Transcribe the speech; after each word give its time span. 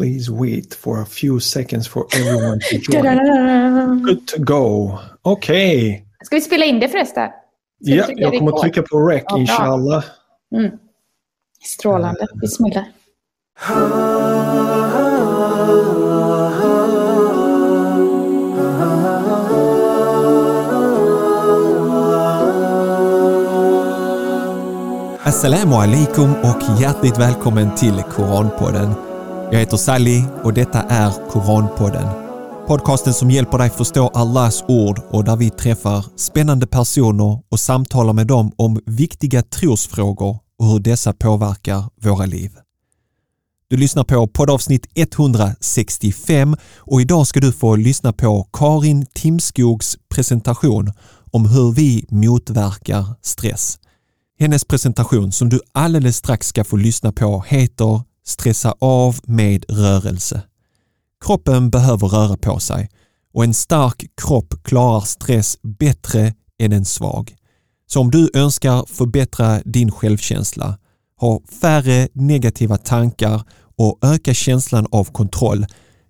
Please 0.00 0.30
wait 0.30 0.74
for 0.74 1.02
a 1.02 1.04
few 1.04 1.38
seconds 1.40 1.86
for 1.86 2.06
everyone 2.14 2.58
to 2.70 2.78
join. 2.78 4.02
Good 4.02 4.26
to 4.28 4.38
go. 4.38 4.98
Okej. 5.22 5.88
Okay. 5.88 6.04
Ska 6.24 6.36
vi 6.36 6.40
spela 6.40 6.64
in 6.64 6.80
det 6.80 6.88
förresten? 6.88 7.28
Ja, 7.78 8.06
jag 8.08 8.38
kommer 8.38 8.52
att 8.52 8.62
trycka 8.62 8.82
på 8.82 8.98
rec, 8.98 9.22
ja, 9.26 9.38
inshallah. 9.38 10.04
Mm. 10.54 10.70
Strålande. 11.64 12.26
Bismillah. 12.40 12.84
Assalamu 25.22 25.74
alaikum 25.74 26.34
och 26.34 26.80
hjärtligt 26.80 27.18
välkommen 27.18 27.74
till 27.74 28.02
Koranpodden. 28.02 29.09
Jag 29.52 29.58
heter 29.58 29.76
Sally 29.76 30.22
och 30.44 30.54
detta 30.54 30.82
är 30.82 31.30
Koranpodden. 31.30 32.06
Podcasten 32.66 33.14
som 33.14 33.30
hjälper 33.30 33.58
dig 33.58 33.70
förstå 33.70 34.08
Allahs 34.08 34.64
ord 34.68 35.00
och 35.10 35.24
där 35.24 35.36
vi 35.36 35.50
träffar 35.50 36.04
spännande 36.16 36.66
personer 36.66 37.42
och 37.48 37.60
samtalar 37.60 38.12
med 38.12 38.26
dem 38.26 38.52
om 38.56 38.80
viktiga 38.86 39.42
trosfrågor 39.42 40.38
och 40.58 40.66
hur 40.66 40.78
dessa 40.78 41.12
påverkar 41.12 41.84
våra 42.02 42.26
liv. 42.26 42.50
Du 43.68 43.76
lyssnar 43.76 44.04
på 44.04 44.26
poddavsnitt 44.26 44.86
165 44.94 46.56
och 46.76 47.00
idag 47.00 47.26
ska 47.26 47.40
du 47.40 47.52
få 47.52 47.76
lyssna 47.76 48.12
på 48.12 48.48
Karin 48.52 49.06
Timskogs 49.14 49.96
presentation 50.14 50.92
om 51.30 51.48
hur 51.48 51.72
vi 51.72 52.04
motverkar 52.08 53.04
stress. 53.22 53.78
Hennes 54.38 54.64
presentation 54.64 55.32
som 55.32 55.48
du 55.48 55.60
alldeles 55.72 56.16
strax 56.16 56.46
ska 56.46 56.64
få 56.64 56.76
lyssna 56.76 57.12
på 57.12 57.44
heter 57.48 58.09
Stressa 58.30 58.74
av 58.78 59.20
med 59.22 59.64
rörelse. 59.68 60.42
Kroppen 61.24 61.70
behöver 61.70 62.08
röra 62.08 62.36
på 62.36 62.60
sig 62.60 62.88
och 63.34 63.44
en 63.44 63.54
stark 63.54 64.04
kropp 64.22 64.54
klarar 64.64 65.00
stress 65.00 65.58
bättre 65.62 66.34
än 66.58 66.72
en 66.72 66.84
svag. 66.84 67.34
Så 67.86 68.00
om 68.00 68.10
du 68.10 68.30
önskar 68.34 68.84
förbättra 68.88 69.60
din 69.64 69.90
självkänsla, 69.90 70.78
ha 71.20 71.40
färre 71.60 72.08
negativa 72.12 72.76
tankar 72.76 73.42
och 73.76 73.98
öka 74.02 74.34
känslan 74.34 74.86
av 74.90 75.04
kontroll, 75.04 75.66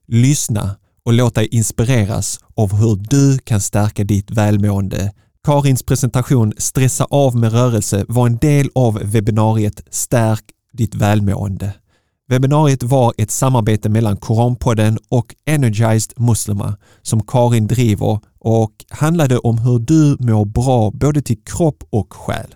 lyssna 0.06 0.76
och 1.04 1.12
låt 1.12 1.34
dig 1.34 1.46
inspireras 1.46 2.38
av 2.54 2.74
hur 2.74 2.96
du 2.96 3.38
kan 3.38 3.60
stärka 3.60 4.04
ditt 4.04 4.30
välmående 4.30 5.12
Karins 5.44 5.82
presentation 5.82 6.52
Stressa 6.58 7.04
av 7.04 7.36
med 7.36 7.52
rörelse 7.52 8.04
var 8.08 8.26
en 8.26 8.36
del 8.36 8.68
av 8.74 9.00
webbinariet 9.02 9.82
Stärk 9.90 10.44
ditt 10.72 10.94
välmående. 10.94 11.74
Webbinariet 12.30 12.82
var 12.82 13.14
ett 13.18 13.30
samarbete 13.30 13.88
mellan 13.88 14.16
Koranpodden 14.16 14.98
och 15.08 15.34
Energized 15.46 16.12
Muslima 16.16 16.76
som 17.02 17.22
Karin 17.26 17.66
driver 17.66 18.20
och 18.38 18.72
handlade 18.90 19.38
om 19.38 19.58
hur 19.58 19.78
du 19.78 20.16
mår 20.20 20.44
bra 20.44 20.90
både 20.90 21.22
till 21.22 21.42
kropp 21.44 21.84
och 21.90 22.12
själ. 22.12 22.54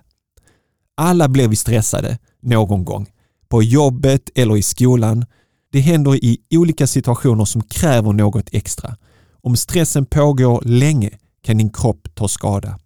Alla 0.97 1.27
blir 1.27 1.47
vi 1.47 1.55
stressade 1.55 2.17
någon 2.41 2.85
gång, 2.85 3.07
på 3.49 3.63
jobbet 3.63 4.29
eller 4.35 4.57
i 4.57 4.61
skolan. 4.61 5.25
Det 5.71 5.79
händer 5.79 6.15
i 6.25 6.37
olika 6.55 6.87
situationer 6.87 7.45
som 7.45 7.61
kräver 7.61 8.13
något 8.13 8.49
extra. 8.51 8.95
Om 9.41 9.55
stressen 9.55 10.05
pågår 10.05 10.61
länge 10.65 11.09
kan 11.43 11.57
din 11.57 11.69
kropp 11.69 12.07
ta 12.13 12.27
skada. 12.27 12.79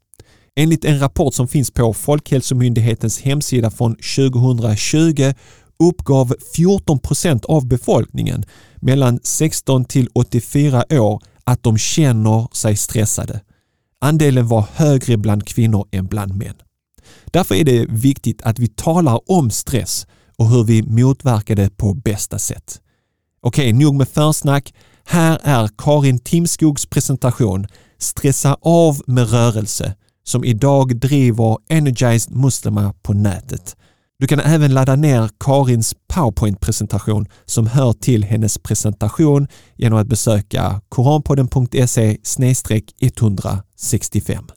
Enligt 0.56 0.86
en 0.86 1.00
rapport 1.00 1.34
som 1.34 1.48
finns 1.48 1.72
på 1.72 1.94
Folkhälsomyndighetens 1.94 3.22
hemsida 3.22 3.72
från 3.72 3.96
2020 3.96 5.34
uppgav 5.84 6.34
14 6.56 7.00
procent 7.00 7.46
av 7.46 7.68
befolkningen 7.68 8.46
mellan 8.76 9.20
16 9.24 9.86
till 9.86 10.10
84 10.14 10.84
år 10.90 11.22
att 11.44 11.64
de 11.64 11.78
känner 11.78 12.48
sig 12.56 12.76
stressade. 12.76 13.42
Andelen 14.02 14.48
var 14.48 14.66
högre 14.74 15.18
bland 15.18 15.48
kvinnor 15.48 15.88
än 15.92 16.06
bland 16.06 16.36
män. 16.36 16.56
Därför 17.26 17.56
är 17.56 17.64
det 17.64 17.86
viktigt 17.90 18.42
att 18.42 18.60
vi 18.60 18.68
talar 18.68 19.32
om 19.32 19.52
stress 19.52 20.08
och 20.38 20.50
hur 20.50 20.64
vi 20.64 20.84
motverkar 20.84 21.56
det 21.56 21.78
på 21.78 21.94
bästa 21.94 22.40
sätt. 22.40 22.82
Okej, 23.42 23.74
nog 23.74 23.96
med 23.96 24.08
försnack. 24.08 24.74
Här 25.06 25.40
är 25.44 25.70
Karin 25.78 26.20
Timskogs 26.20 26.86
presentation 26.86 27.68
Stressa 27.98 28.58
av 28.62 29.02
med 29.08 29.32
rörelse 29.32 29.96
som 30.24 30.44
idag 30.44 31.00
driver 31.00 31.58
Energized 31.70 32.36
Muslima 32.36 32.94
på 33.02 33.14
nätet. 33.14 33.76
Du 34.22 34.28
kan 34.28 34.40
även 34.40 34.74
ladda 34.74 34.96
ner 34.96 35.30
Karins 35.40 35.96
PowerPoint-presentation 36.14 37.26
som 37.46 37.68
hör 37.68 37.94
till 37.94 38.24
hennes 38.24 38.58
presentation 38.58 39.48
genom 39.76 40.00
att 40.00 40.08
besöka 40.08 40.82
koranpodden.se 40.90 42.18
165. 43.02 44.44
Okej, 44.44 44.54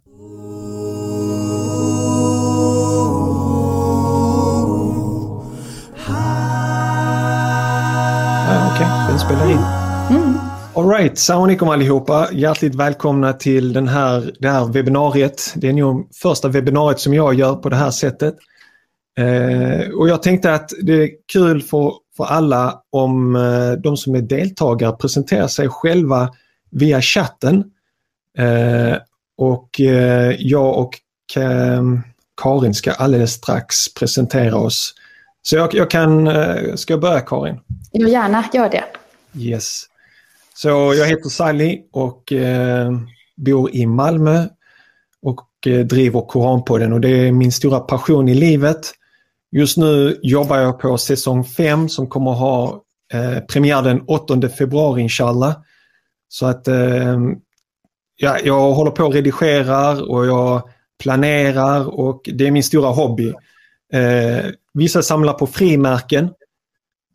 okay, 8.75 9.09
den 9.09 9.19
spelar 9.19 9.51
in. 9.51 9.59
Mm. 10.11 10.39
Alright, 10.75 11.19
salam 11.19 11.43
alaikum 11.43 11.69
allihopa. 11.69 12.29
Hjärtligt 12.33 12.75
välkomna 12.75 13.33
till 13.33 13.73
den 13.73 13.89
här, 13.89 14.33
det 14.39 14.49
här 14.49 14.65
webbinariet. 14.65 15.53
Det 15.57 15.69
är 15.69 15.73
nog 15.73 16.09
första 16.15 16.49
webbinariet 16.49 17.01
som 17.01 17.15
jag 17.15 17.35
gör 17.35 17.55
på 17.55 17.69
det 17.69 17.77
här 17.77 17.91
sättet. 17.91 18.35
Eh, 19.19 19.91
och 19.91 20.09
jag 20.09 20.23
tänkte 20.23 20.55
att 20.55 20.73
det 20.83 20.93
är 20.93 21.11
kul 21.33 21.63
för, 21.63 21.93
för 22.17 22.25
alla 22.25 22.83
om 22.91 23.37
eh, 23.37 23.73
de 23.73 23.97
som 23.97 24.15
är 24.15 24.23
deltagare 24.23 24.93
presenterar 24.93 25.49
sig 25.49 25.69
själva 25.69 26.31
via 26.71 27.03
chatten. 27.03 27.65
Eh, 28.39 28.97
och 29.37 29.81
eh, 29.81 30.35
jag 30.39 30.79
och 30.79 30.91
Karin 32.43 32.75
ska 32.75 32.93
alldeles 32.93 33.33
strax 33.33 33.95
presentera 33.95 34.57
oss. 34.57 34.95
Så 35.43 35.57
jag, 35.57 35.75
jag 35.75 35.91
kan, 35.91 36.27
eh, 36.27 36.75
ska 36.75 36.93
jag 36.93 37.01
börja 37.01 37.21
Karin? 37.21 37.61
Ja, 37.91 38.09
gärna, 38.09 38.45
gör 38.53 38.71
det. 38.71 38.85
Yes. 39.37 39.83
Så 40.55 40.69
jag 40.69 41.07
heter 41.07 41.29
Sally 41.29 41.83
och 41.93 42.33
eh, 42.33 42.91
bor 43.37 43.75
i 43.75 43.87
Malmö 43.87 44.47
och 45.23 45.49
driver 45.85 46.21
Koranpodden 46.21 46.93
och 46.93 47.01
det 47.01 47.09
är 47.09 47.33
min 47.33 47.53
stora 47.53 47.81
passion 47.81 48.29
i 48.29 48.35
livet. 48.35 48.93
Just 49.53 49.77
nu 49.77 50.21
jobbar 50.23 50.59
jag 50.59 50.81
på 50.81 50.99
säsong 50.99 51.45
5 51.45 51.89
som 51.89 52.07
kommer 52.07 52.31
ha 52.31 52.83
eh, 53.13 53.41
premiär 53.41 53.83
den 53.83 54.03
8 54.07 54.49
februari 54.49 55.03
inshallah. 55.03 55.57
Så 56.29 56.47
att 56.47 56.69
eh, 56.69 57.19
ja, 58.17 58.39
jag 58.45 58.73
håller 58.73 58.91
på 58.91 59.05
och 59.05 59.13
redigerar 59.15 60.11
och 60.11 60.27
jag 60.27 60.69
planerar 61.03 62.01
och 62.01 62.31
det 62.33 62.47
är 62.47 62.51
min 62.51 62.63
stora 62.63 62.89
hobby. 62.89 63.33
Eh, 63.93 64.47
vissa 64.75 65.03
samlar 65.03 65.33
på 65.33 65.47
frimärken 65.47 66.31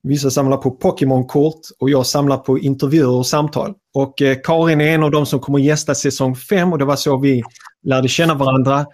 Vissa 0.08 0.32
samlar 0.32 0.58
på 0.58 0.72
Pokémon-kort 0.72 1.60
och 1.80 1.90
jag 1.90 2.06
samlar 2.06 2.38
på 2.38 2.60
intervjuer 2.60 3.10
och 3.10 3.26
samtal. 3.26 3.74
Och 3.94 4.22
eh, 4.22 4.38
Karin 4.44 4.82
är 4.82 4.96
en 4.96 5.04
av 5.04 5.12
de 5.12 5.26
som 5.26 5.40
kommer 5.40 5.60
gästa 5.60 5.96
säsong 5.96 6.36
5 6.36 6.74
och 6.74 6.80
det 6.80 6.86
var 6.86 6.96
så 6.96 7.18
vi 7.18 7.44
lärde 7.84 8.08
känna 8.08 8.34
varandra. 8.34 8.86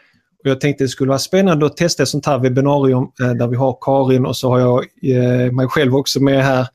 Och 0.43 0.49
jag 0.49 0.61
tänkte 0.61 0.83
det 0.83 0.87
skulle 0.87 1.09
vara 1.09 1.19
spännande 1.19 1.65
att 1.65 1.77
testa 1.77 2.03
ett 2.03 2.09
sånt 2.09 2.25
här 2.25 2.37
webbinarium 2.37 3.11
eh, 3.21 3.31
där 3.31 3.47
vi 3.47 3.55
har 3.55 3.77
Karin 3.81 4.25
och 4.25 4.37
så 4.37 4.49
har 4.49 4.59
jag 4.59 4.85
eh, 5.01 5.51
mig 5.51 5.67
själv 5.67 5.95
också 5.95 6.19
med 6.23 6.43
här 6.43 6.67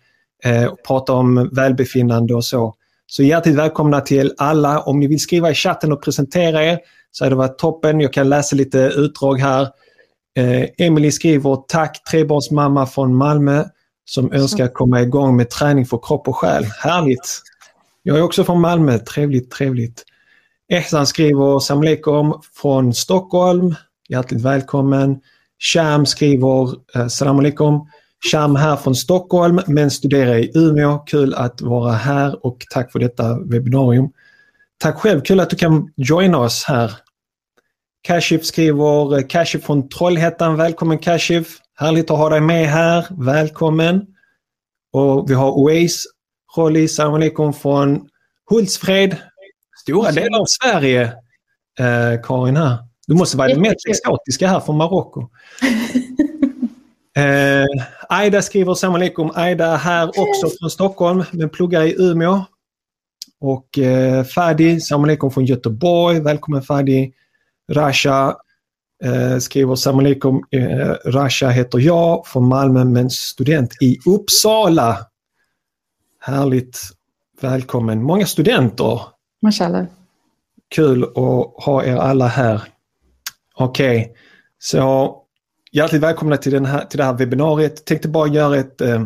eh, 0.44 0.64
och 0.64 0.82
pratar 0.86 1.14
om 1.14 1.50
välbefinnande 1.52 2.34
och 2.34 2.44
så. 2.44 2.74
Så 3.06 3.22
hjärtligt 3.22 3.54
välkomna 3.54 4.00
till 4.00 4.34
alla. 4.38 4.80
Om 4.80 5.00
ni 5.00 5.06
vill 5.06 5.20
skriva 5.20 5.50
i 5.50 5.54
chatten 5.54 5.92
och 5.92 6.02
presentera 6.02 6.64
er 6.64 6.78
så 7.10 7.24
hade 7.24 7.34
det 7.34 7.38
varit 7.38 7.58
toppen. 7.58 8.00
Jag 8.00 8.12
kan 8.12 8.28
läsa 8.28 8.56
lite 8.56 8.78
utdrag 8.78 9.40
här. 9.40 9.68
Eh, 10.36 10.68
Emily 10.78 11.10
skriver 11.10 11.56
tack 11.68 12.04
trebarnsmamma 12.10 12.86
från 12.86 13.16
Malmö 13.16 13.64
som 14.04 14.32
önskar 14.32 14.68
komma 14.68 15.02
igång 15.02 15.36
med 15.36 15.50
träning 15.50 15.86
för 15.86 16.00
kropp 16.02 16.28
och 16.28 16.36
själ. 16.36 16.64
Härligt! 16.64 17.42
Jag 18.02 18.18
är 18.18 18.22
också 18.22 18.44
från 18.44 18.60
Malmö, 18.60 18.98
trevligt, 18.98 19.50
trevligt. 19.50 20.04
Ehsan 20.70 21.06
skriver 21.06 21.58
Salam 21.58 22.40
från 22.54 22.94
Stockholm. 22.94 23.74
Hjärtligt 24.08 24.40
välkommen. 24.40 25.20
Sham 25.58 26.06
skriver 26.06 26.74
eh, 26.96 27.06
Salam 27.06 27.38
alaikum. 27.38 27.88
Sham 28.30 28.56
här 28.56 28.76
från 28.76 28.94
Stockholm 28.94 29.60
men 29.66 29.90
studerar 29.90 30.38
i 30.38 30.52
Umeå. 30.54 30.98
Kul 30.98 31.34
att 31.34 31.60
vara 31.60 31.92
här 31.92 32.46
och 32.46 32.66
tack 32.70 32.92
för 32.92 32.98
detta 32.98 33.38
webbinarium. 33.40 34.10
Tack 34.78 34.98
själv, 34.98 35.20
kul 35.20 35.40
att 35.40 35.50
du 35.50 35.56
kan 35.56 35.92
joina 35.96 36.38
oss 36.38 36.64
här. 36.64 36.92
Kashif 38.02 38.44
skriver, 38.44 39.18
eh, 39.18 39.26
Kashif 39.26 39.64
från 39.64 39.88
Trollhättan, 39.88 40.56
välkommen 40.56 40.98
Kashif! 40.98 41.58
Härligt 41.74 42.10
att 42.10 42.18
ha 42.18 42.28
dig 42.28 42.40
med 42.40 42.68
här. 42.68 43.06
Välkommen! 43.10 44.06
Och 44.92 45.30
vi 45.30 45.34
har 45.34 45.50
Oase, 45.50 46.08
Rolli, 46.56 46.88
salam 46.88 47.14
alaikum 47.14 47.52
från 47.52 48.08
Hultsfred. 48.50 49.16
Stora 49.88 50.12
delar 50.12 50.38
av 50.38 50.46
Sverige, 50.46 51.02
eh, 51.78 52.22
Karin 52.22 52.56
här. 52.56 52.78
Du 53.06 53.14
måste 53.14 53.36
vara 53.36 53.48
den 53.48 53.60
mest 53.60 53.88
exotiska 53.88 54.48
här 54.48 54.60
från 54.60 54.76
Marocko. 54.76 55.28
Eh, 57.16 57.66
Aida 58.08 58.42
skriver 58.42 58.74
salam 58.74 58.94
alaikum. 58.94 59.30
Aida 59.34 59.66
är 59.66 59.76
här 59.76 60.08
också 60.08 60.50
från 60.60 60.70
Stockholm 60.70 61.24
men 61.32 61.48
pluggar 61.48 61.82
i 61.82 61.94
Umeå. 61.98 62.44
Och 63.40 63.78
eh, 63.78 64.24
Fadi, 64.24 64.80
salam 64.80 65.04
alaikum 65.04 65.30
från 65.30 65.44
Göteborg. 65.44 66.20
Välkommen 66.20 66.62
Fadi. 66.62 67.12
Rasha 67.72 68.36
eh, 69.04 69.38
skriver 69.38 69.74
salam 69.74 69.98
alaikum. 69.98 70.44
Eh, 70.50 70.94
Rasha 71.04 71.48
heter 71.48 71.78
jag 71.78 72.26
från 72.26 72.48
Malmö 72.48 72.84
men 72.84 73.10
student 73.10 73.82
i 73.82 73.98
Uppsala. 74.06 74.98
Härligt. 76.20 76.80
Välkommen. 77.40 78.02
Många 78.02 78.26
studenter. 78.26 79.00
Mashallah. 79.42 79.84
Kul 80.68 81.04
att 81.04 81.64
ha 81.64 81.84
er 81.84 81.96
alla 81.96 82.26
här. 82.26 82.62
Okej, 83.54 84.00
okay. 84.00 84.14
så 84.58 85.14
hjärtligt 85.72 86.02
välkomna 86.02 86.36
till, 86.36 86.52
den 86.52 86.64
här, 86.64 86.84
till 86.84 86.98
det 86.98 87.04
här 87.04 87.12
webbinariet. 87.12 87.84
Tänkte 87.84 88.08
bara 88.08 88.28
göra 88.28 88.56
ett... 88.56 88.80
Eh, 88.80 89.04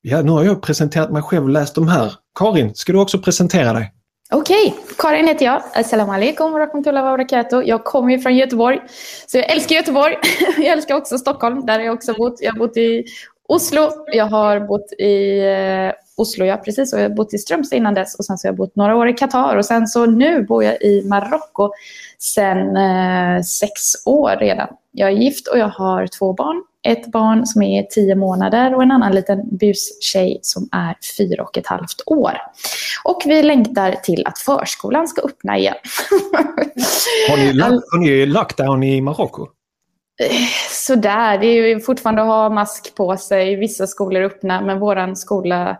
ja, 0.00 0.22
nu 0.22 0.30
har 0.30 0.44
jag 0.44 0.62
presenterat 0.62 1.12
mig 1.12 1.22
själv 1.22 1.44
och 1.44 1.50
läst 1.50 1.74
de 1.74 1.88
här. 1.88 2.14
Karin, 2.34 2.74
ska 2.74 2.92
du 2.92 2.98
också 2.98 3.18
presentera 3.18 3.72
dig? 3.72 3.92
Okej, 4.30 4.68
okay. 4.68 4.94
Karin 4.98 5.26
heter 5.26 5.44
jag. 5.44 5.62
Assalamu 5.74 6.12
alaikum 6.12 6.52
wa 6.52 6.58
rahmatullahi 6.58 7.04
wa 7.04 7.10
barakatuh. 7.10 7.62
Jag 7.68 7.84
kommer 7.84 8.12
ju 8.12 8.18
från 8.18 8.36
Göteborg, 8.36 8.80
så 9.26 9.38
jag 9.38 9.52
älskar 9.52 9.76
Göteborg. 9.76 10.16
jag 10.56 10.66
älskar 10.66 10.94
också 10.94 11.18
Stockholm, 11.18 11.66
där 11.66 11.80
jag 11.80 11.94
också 11.94 12.14
bott. 12.14 12.36
Jag 12.40 12.52
har 12.52 12.58
bott 12.58 12.76
i 12.76 13.04
Oslo, 13.48 13.90
jag 14.06 14.26
har 14.26 14.60
bott 14.60 14.92
i 14.92 15.38
eh, 15.38 15.92
Oslo, 16.18 16.44
ja 16.44 16.56
precis. 16.56 16.92
Och 16.92 16.98
jag 17.00 17.08
har 17.08 17.16
bott 17.16 17.34
i 17.34 17.38
Strömstad 17.38 17.76
innan 17.76 17.94
dess 17.94 18.14
och 18.14 18.24
sen 18.24 18.38
så 18.38 18.48
har 18.48 18.52
jag 18.52 18.56
bott 18.56 18.76
några 18.76 18.96
år 18.96 19.08
i 19.08 19.12
Qatar 19.12 19.56
och 19.56 19.64
sen 19.64 19.86
så 19.86 20.06
nu 20.06 20.42
bor 20.42 20.64
jag 20.64 20.82
i 20.82 21.02
Marocko 21.08 21.70
sen 22.18 22.76
eh, 22.76 23.42
sex 23.42 24.06
år 24.06 24.36
redan. 24.36 24.68
Jag 24.92 25.08
är 25.08 25.12
gift 25.12 25.48
och 25.48 25.58
jag 25.58 25.68
har 25.68 26.06
två 26.06 26.32
barn. 26.32 26.62
Ett 26.82 27.06
barn 27.06 27.46
som 27.46 27.62
är 27.62 27.82
tio 27.82 28.14
månader 28.14 28.74
och 28.74 28.82
en 28.82 28.90
annan 28.90 29.14
liten 29.14 29.56
bustjej 29.58 30.38
som 30.42 30.68
är 30.72 30.96
fyra 31.18 31.42
och 31.42 31.58
ett 31.58 31.66
halvt 31.66 32.02
år. 32.06 32.32
Och 33.04 33.22
vi 33.26 33.42
längtar 33.42 33.92
till 33.92 34.26
att 34.26 34.38
förskolan 34.38 35.08
ska 35.08 35.22
öppna 35.22 35.58
igen. 35.58 35.74
har, 37.30 37.36
ni, 37.36 37.60
har 37.60 37.98
ni 37.98 38.26
lockdown 38.26 38.82
i 38.82 39.00
Marocko? 39.00 39.46
Sådär, 40.70 41.38
det 41.38 41.46
är 41.46 41.80
fortfarande 41.80 42.22
att 42.22 42.28
ha 42.28 42.48
mask 42.48 42.94
på 42.94 43.16
sig. 43.16 43.56
Vissa 43.56 43.86
skolor 43.86 44.22
är 44.22 44.26
öppna, 44.26 44.60
men 44.60 44.78
vår 44.78 45.14
skola, 45.14 45.78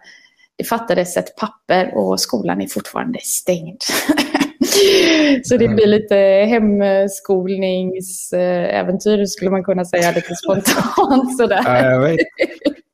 det 0.58 0.64
fattades 0.64 1.16
ett 1.16 1.36
papper 1.36 1.92
och 1.94 2.20
skolan 2.20 2.60
är 2.60 2.66
fortfarande 2.66 3.18
stängd. 3.22 3.80
Så 5.44 5.56
det 5.56 5.68
blir 5.68 5.86
lite 5.86 6.14
hemskolningsäventyr 6.48 9.26
skulle 9.26 9.50
man 9.50 9.64
kunna 9.64 9.84
säga 9.84 10.12
lite 10.12 10.34
spontant. 10.34 11.36
Sådär. 11.36 11.90
Jag, 11.90 12.00
vet. 12.00 12.18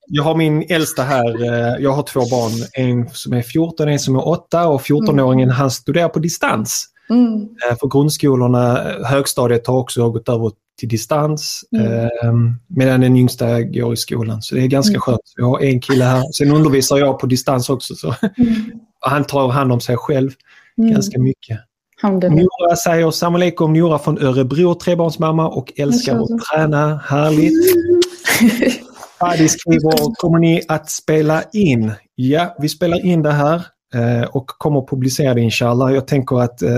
jag 0.06 0.22
har 0.22 0.34
min 0.34 0.66
äldsta 0.69 1.02
här, 1.02 1.44
eh, 1.44 1.75
jag 1.82 1.93
har 1.93 2.02
två 2.02 2.20
barn, 2.20 2.52
en 2.72 3.08
som 3.08 3.32
är 3.32 3.43
14 3.43 3.87
och 3.87 3.93
en 3.93 3.99
som 3.99 4.16
är 4.16 4.28
8 4.28 4.69
och 4.69 4.81
14-åringen 4.81 5.43
mm. 5.43 5.55
han 5.55 5.70
studerar 5.70 6.08
på 6.08 6.19
distans. 6.19 6.87
Mm. 7.11 7.43
Eh, 7.43 7.76
för 7.81 7.88
grundskolorna, 7.88 8.81
högstadiet 9.05 9.66
har 9.66 9.78
också 9.78 10.11
gått 10.11 10.28
över 10.28 10.50
till 10.79 10.88
distans 10.88 11.65
mm. 11.73 11.87
eh, 11.87 12.32
medan 12.69 13.00
den 13.00 13.17
yngsta 13.17 13.62
går 13.62 13.93
i 13.93 13.97
skolan. 13.97 14.43
Så 14.43 14.55
det 14.55 14.62
är 14.62 14.67
ganska 14.67 14.91
mm. 14.91 15.00
skönt. 15.00 15.21
Jag 15.37 15.47
har 15.47 15.61
en 15.61 15.81
kille 15.81 16.05
här. 16.05 16.32
Sen 16.32 16.50
undervisar 16.50 16.99
jag 16.99 17.19
på 17.19 17.26
distans 17.26 17.71
också. 17.71 17.94
Så. 17.94 18.15
Mm. 18.23 18.55
Han 19.00 19.25
tar 19.25 19.49
hand 19.49 19.73
om 19.73 19.81
sig 19.81 19.97
själv 19.97 20.31
mm. 20.79 20.93
ganska 20.93 21.19
mycket. 21.19 21.61
Nora 22.03 22.76
säger 22.76 23.11
salam 23.11 23.35
alaikum, 23.35 23.73
Nora 23.73 23.99
från 23.99 24.23
Örebro, 24.23 24.75
trebarnsmamma 24.75 25.49
och 25.49 25.73
älskar 25.76 26.17
att 26.17 26.29
träna. 26.50 27.00
Härligt. 27.05 27.53
Adi 29.19 29.49
skriver, 29.49 30.15
kommer 30.15 30.38
ni 30.38 30.62
att 30.69 30.91
spela 30.91 31.43
in? 31.53 31.93
Ja, 32.15 32.56
vi 32.59 32.69
spelar 32.69 33.06
in 33.06 33.23
det 33.23 33.32
här 33.32 33.67
eh, 33.94 34.29
och 34.29 34.47
kommer 34.47 34.79
att 34.81 34.88
publicera 34.88 35.35
det 35.35 35.41
inshallah. 35.41 35.94
Jag 35.94 36.06
tänker 36.06 36.41
att 36.41 36.62
eh, 36.62 36.71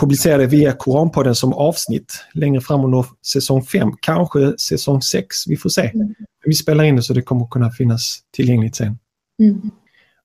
publicera 0.00 0.38
det 0.38 0.46
via 0.46 0.72
Koranpodden 0.72 1.34
som 1.34 1.52
avsnitt 1.52 2.24
längre 2.34 2.60
fram 2.60 2.84
under 2.84 3.06
säsong 3.26 3.62
5, 3.62 3.92
kanske 4.00 4.58
säsong 4.58 5.02
6, 5.02 5.36
vi 5.46 5.56
får 5.56 5.68
se. 5.68 5.90
Mm. 5.94 6.14
Vi 6.44 6.54
spelar 6.54 6.84
in 6.84 6.96
det 6.96 7.02
så 7.02 7.12
det 7.12 7.22
kommer 7.22 7.46
kunna 7.46 7.70
finnas 7.70 8.18
tillgängligt 8.36 8.76
sen. 8.76 8.98
Mm. 9.40 9.70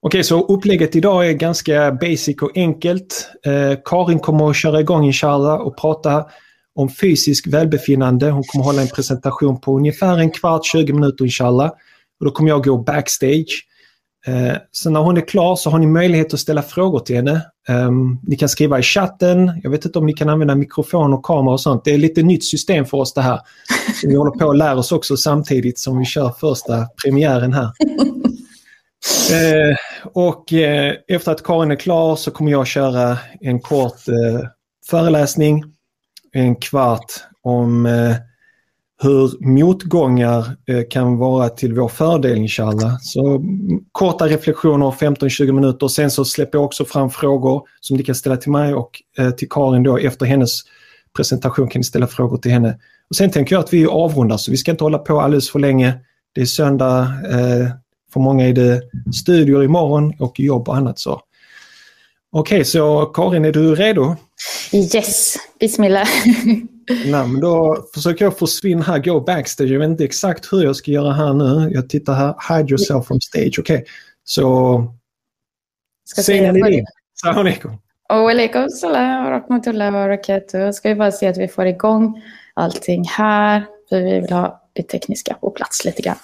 Okej, 0.01 0.23
så 0.23 0.45
upplägget 0.45 0.95
idag 0.95 1.29
är 1.29 1.33
ganska 1.33 1.91
basic 1.91 2.41
och 2.41 2.51
enkelt. 2.55 3.29
Eh, 3.45 3.79
Karin 3.85 4.19
kommer 4.19 4.49
att 4.49 4.55
köra 4.55 4.79
igång 4.79 5.05
inshallah 5.05 5.55
och 5.55 5.77
prata 5.77 6.25
om 6.75 6.89
fysisk 6.89 7.47
välbefinnande. 7.47 8.31
Hon 8.31 8.43
kommer 8.43 8.65
hålla 8.65 8.81
en 8.81 8.87
presentation 8.87 9.61
på 9.61 9.77
ungefär 9.77 10.17
en 10.17 10.31
kvart, 10.31 10.65
20 10.65 10.93
minuter 10.93 11.25
inshallah. 11.25 11.71
Och 12.19 12.25
då 12.25 12.31
kommer 12.31 12.49
jag 12.49 12.63
gå 12.63 12.77
backstage. 12.77 13.67
Eh, 14.25 14.57
så 14.71 14.89
när 14.89 14.99
hon 14.99 15.17
är 15.17 15.21
klar 15.21 15.55
så 15.55 15.69
har 15.69 15.79
ni 15.79 15.87
möjlighet 15.87 16.33
att 16.33 16.39
ställa 16.39 16.61
frågor 16.61 16.99
till 16.99 17.15
henne. 17.15 17.41
Eh, 17.69 17.91
ni 18.23 18.35
kan 18.35 18.49
skriva 18.49 18.79
i 18.79 18.81
chatten. 18.81 19.61
Jag 19.63 19.69
vet 19.69 19.85
inte 19.85 19.99
om 19.99 20.05
ni 20.05 20.13
kan 20.13 20.29
använda 20.29 20.55
mikrofon 20.55 21.13
och 21.13 21.25
kamera 21.25 21.53
och 21.53 21.61
sånt. 21.61 21.85
Det 21.85 21.93
är 21.93 21.97
lite 21.97 22.23
nytt 22.23 22.45
system 22.45 22.85
för 22.85 22.97
oss 22.97 23.13
det 23.13 23.21
här. 23.21 23.39
Så 24.01 24.07
vi 24.07 24.15
håller 24.15 24.31
på 24.31 24.49
att 24.49 24.57
lära 24.57 24.75
oss 24.75 24.91
också 24.91 25.17
samtidigt 25.17 25.79
som 25.79 25.99
vi 25.99 26.05
kör 26.05 26.29
första 26.39 26.87
premiären 27.03 27.53
här. 27.53 27.69
Eh, 29.31 29.77
och 30.13 30.53
eh, 30.53 30.93
efter 31.07 31.31
att 31.31 31.43
Karin 31.43 31.71
är 31.71 31.75
klar 31.75 32.15
så 32.15 32.31
kommer 32.31 32.51
jag 32.51 32.67
köra 32.67 33.17
en 33.41 33.59
kort 33.59 34.07
eh, 34.07 34.47
föreläsning, 34.89 35.63
en 36.33 36.55
kvart, 36.55 37.05
om 37.41 37.85
eh, 37.85 38.15
hur 39.01 39.47
motgångar 39.47 40.39
eh, 40.67 40.83
kan 40.89 41.17
vara 41.17 41.49
till 41.49 41.73
vår 41.73 41.87
fördel 41.87 42.37
inshallah. 42.37 42.97
Så 43.01 43.35
mm, 43.35 43.79
korta 43.91 44.27
reflektioner, 44.27 44.91
15-20 44.91 45.51
minuter. 45.51 45.87
Sen 45.87 46.11
så 46.11 46.25
släpper 46.25 46.57
jag 46.57 46.65
också 46.65 46.85
fram 46.85 47.09
frågor 47.09 47.63
som 47.81 47.97
ni 47.97 48.03
kan 48.03 48.15
ställa 48.15 48.37
till 48.37 48.51
mig 48.51 48.73
och 48.73 49.01
eh, 49.17 49.31
till 49.31 49.49
Karin 49.49 49.83
då 49.83 49.97
efter 49.97 50.25
hennes 50.25 50.61
presentation 51.15 51.67
kan 51.67 51.79
ni 51.79 51.83
ställa 51.83 52.07
frågor 52.07 52.37
till 52.37 52.51
henne. 52.51 52.77
Och 53.09 53.15
Sen 53.15 53.31
tänker 53.31 53.55
jag 53.55 53.63
att 53.63 53.73
vi 53.73 53.85
avrundar 53.85 54.37
så 54.37 54.51
vi 54.51 54.57
ska 54.57 54.71
inte 54.71 54.83
hålla 54.83 54.97
på 54.97 55.21
alldeles 55.21 55.49
för 55.49 55.59
länge. 55.59 55.93
Det 56.35 56.41
är 56.41 56.45
söndag, 56.45 57.01
eh, 57.31 57.69
för 58.13 58.19
många 58.19 58.47
är 58.47 58.53
det 58.53 58.81
studier 59.15 59.63
imorgon 59.63 60.13
och 60.19 60.39
jobb 60.39 60.69
och 60.69 60.75
annat. 60.75 60.99
så. 60.99 61.21
Okej, 62.31 62.55
okay, 62.55 62.63
så 62.63 63.05
Karin, 63.05 63.45
är 63.45 63.51
du 63.51 63.75
redo? 63.75 64.15
Yes, 64.73 65.35
bismillah. 65.59 66.07
Nej, 66.89 67.27
men 67.27 67.39
då 67.39 67.85
försöker 67.93 68.25
jag 68.25 68.37
försvinna 68.37 68.83
här, 68.83 68.99
gå 68.99 69.19
backstage. 69.19 69.69
Jag 69.69 69.79
vet 69.79 69.89
inte 69.89 70.03
exakt 70.03 70.53
hur 70.53 70.63
jag 70.63 70.75
ska 70.75 70.91
göra 70.91 71.13
här 71.13 71.33
nu. 71.33 71.71
Jag 71.73 71.89
tittar 71.89 72.13
här, 72.13 72.57
hide 72.57 72.69
yourself 72.69 73.07
from 73.07 73.21
stage. 73.21 73.59
Okej, 73.59 73.75
okay. 73.75 73.85
så... 74.23 74.93
Scenen 76.15 76.55
är 76.55 76.69
din. 76.71 76.85
Salam 77.21 77.39
alaikum. 77.39 77.71
Och 78.09 78.29
alaikum 78.31 78.69
salam 78.69 79.23
wa 79.23 79.31
rahmatullahi 79.31 79.91
wa 79.91 79.99
barakatuh. 79.99 80.71
Ska 80.71 80.89
vi 80.89 80.95
bara 80.95 81.11
se 81.11 81.27
att 81.27 81.37
vi 81.37 81.47
får 81.47 81.65
igång 81.65 82.23
allting 82.53 83.03
här. 83.07 83.65
För 83.89 84.01
vi 84.01 84.19
vill 84.19 84.31
ha 84.31 84.66
det 84.77 84.83
tekniska 84.83 85.33
på 85.33 85.49
plats 85.49 85.85
lite 85.85 86.01
grann. 86.01 86.15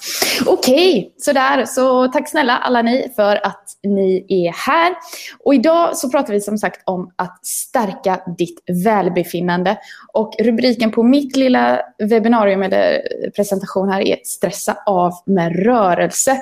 Okej, 0.46 1.00
okay, 1.00 1.12
sådär. 1.18 1.66
Så 1.66 2.08
tack 2.08 2.30
snälla 2.30 2.58
alla 2.58 2.82
ni 2.82 3.12
för 3.16 3.46
att 3.46 3.64
ni 3.84 4.26
är 4.28 4.52
här. 4.52 4.96
Och 5.40 5.56
idag 5.56 5.98
så 5.98 6.10
pratar 6.10 6.34
vi 6.34 6.42
som 6.42 6.58
sagt 6.58 6.82
om 6.86 7.12
att 7.16 7.46
stärka 7.46 8.22
ditt 8.38 8.64
välbefinnande. 8.86 9.78
Och 10.14 10.34
rubriken 10.40 10.92
på 10.92 11.04
mitt 11.04 11.36
lilla 11.36 11.82
webbinarium 12.10 12.64
eller 12.64 13.02
presentation 13.36 13.90
här 13.90 14.02
är 14.02 14.18
Stressa 14.24 14.78
av 14.86 15.14
med 15.26 15.66
rörelse. 15.66 16.42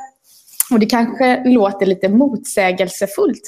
Och 0.72 0.80
det 0.80 0.86
kanske 0.86 1.44
låter 1.46 1.86
lite 1.86 2.10
motsägelsefullt. 2.10 3.42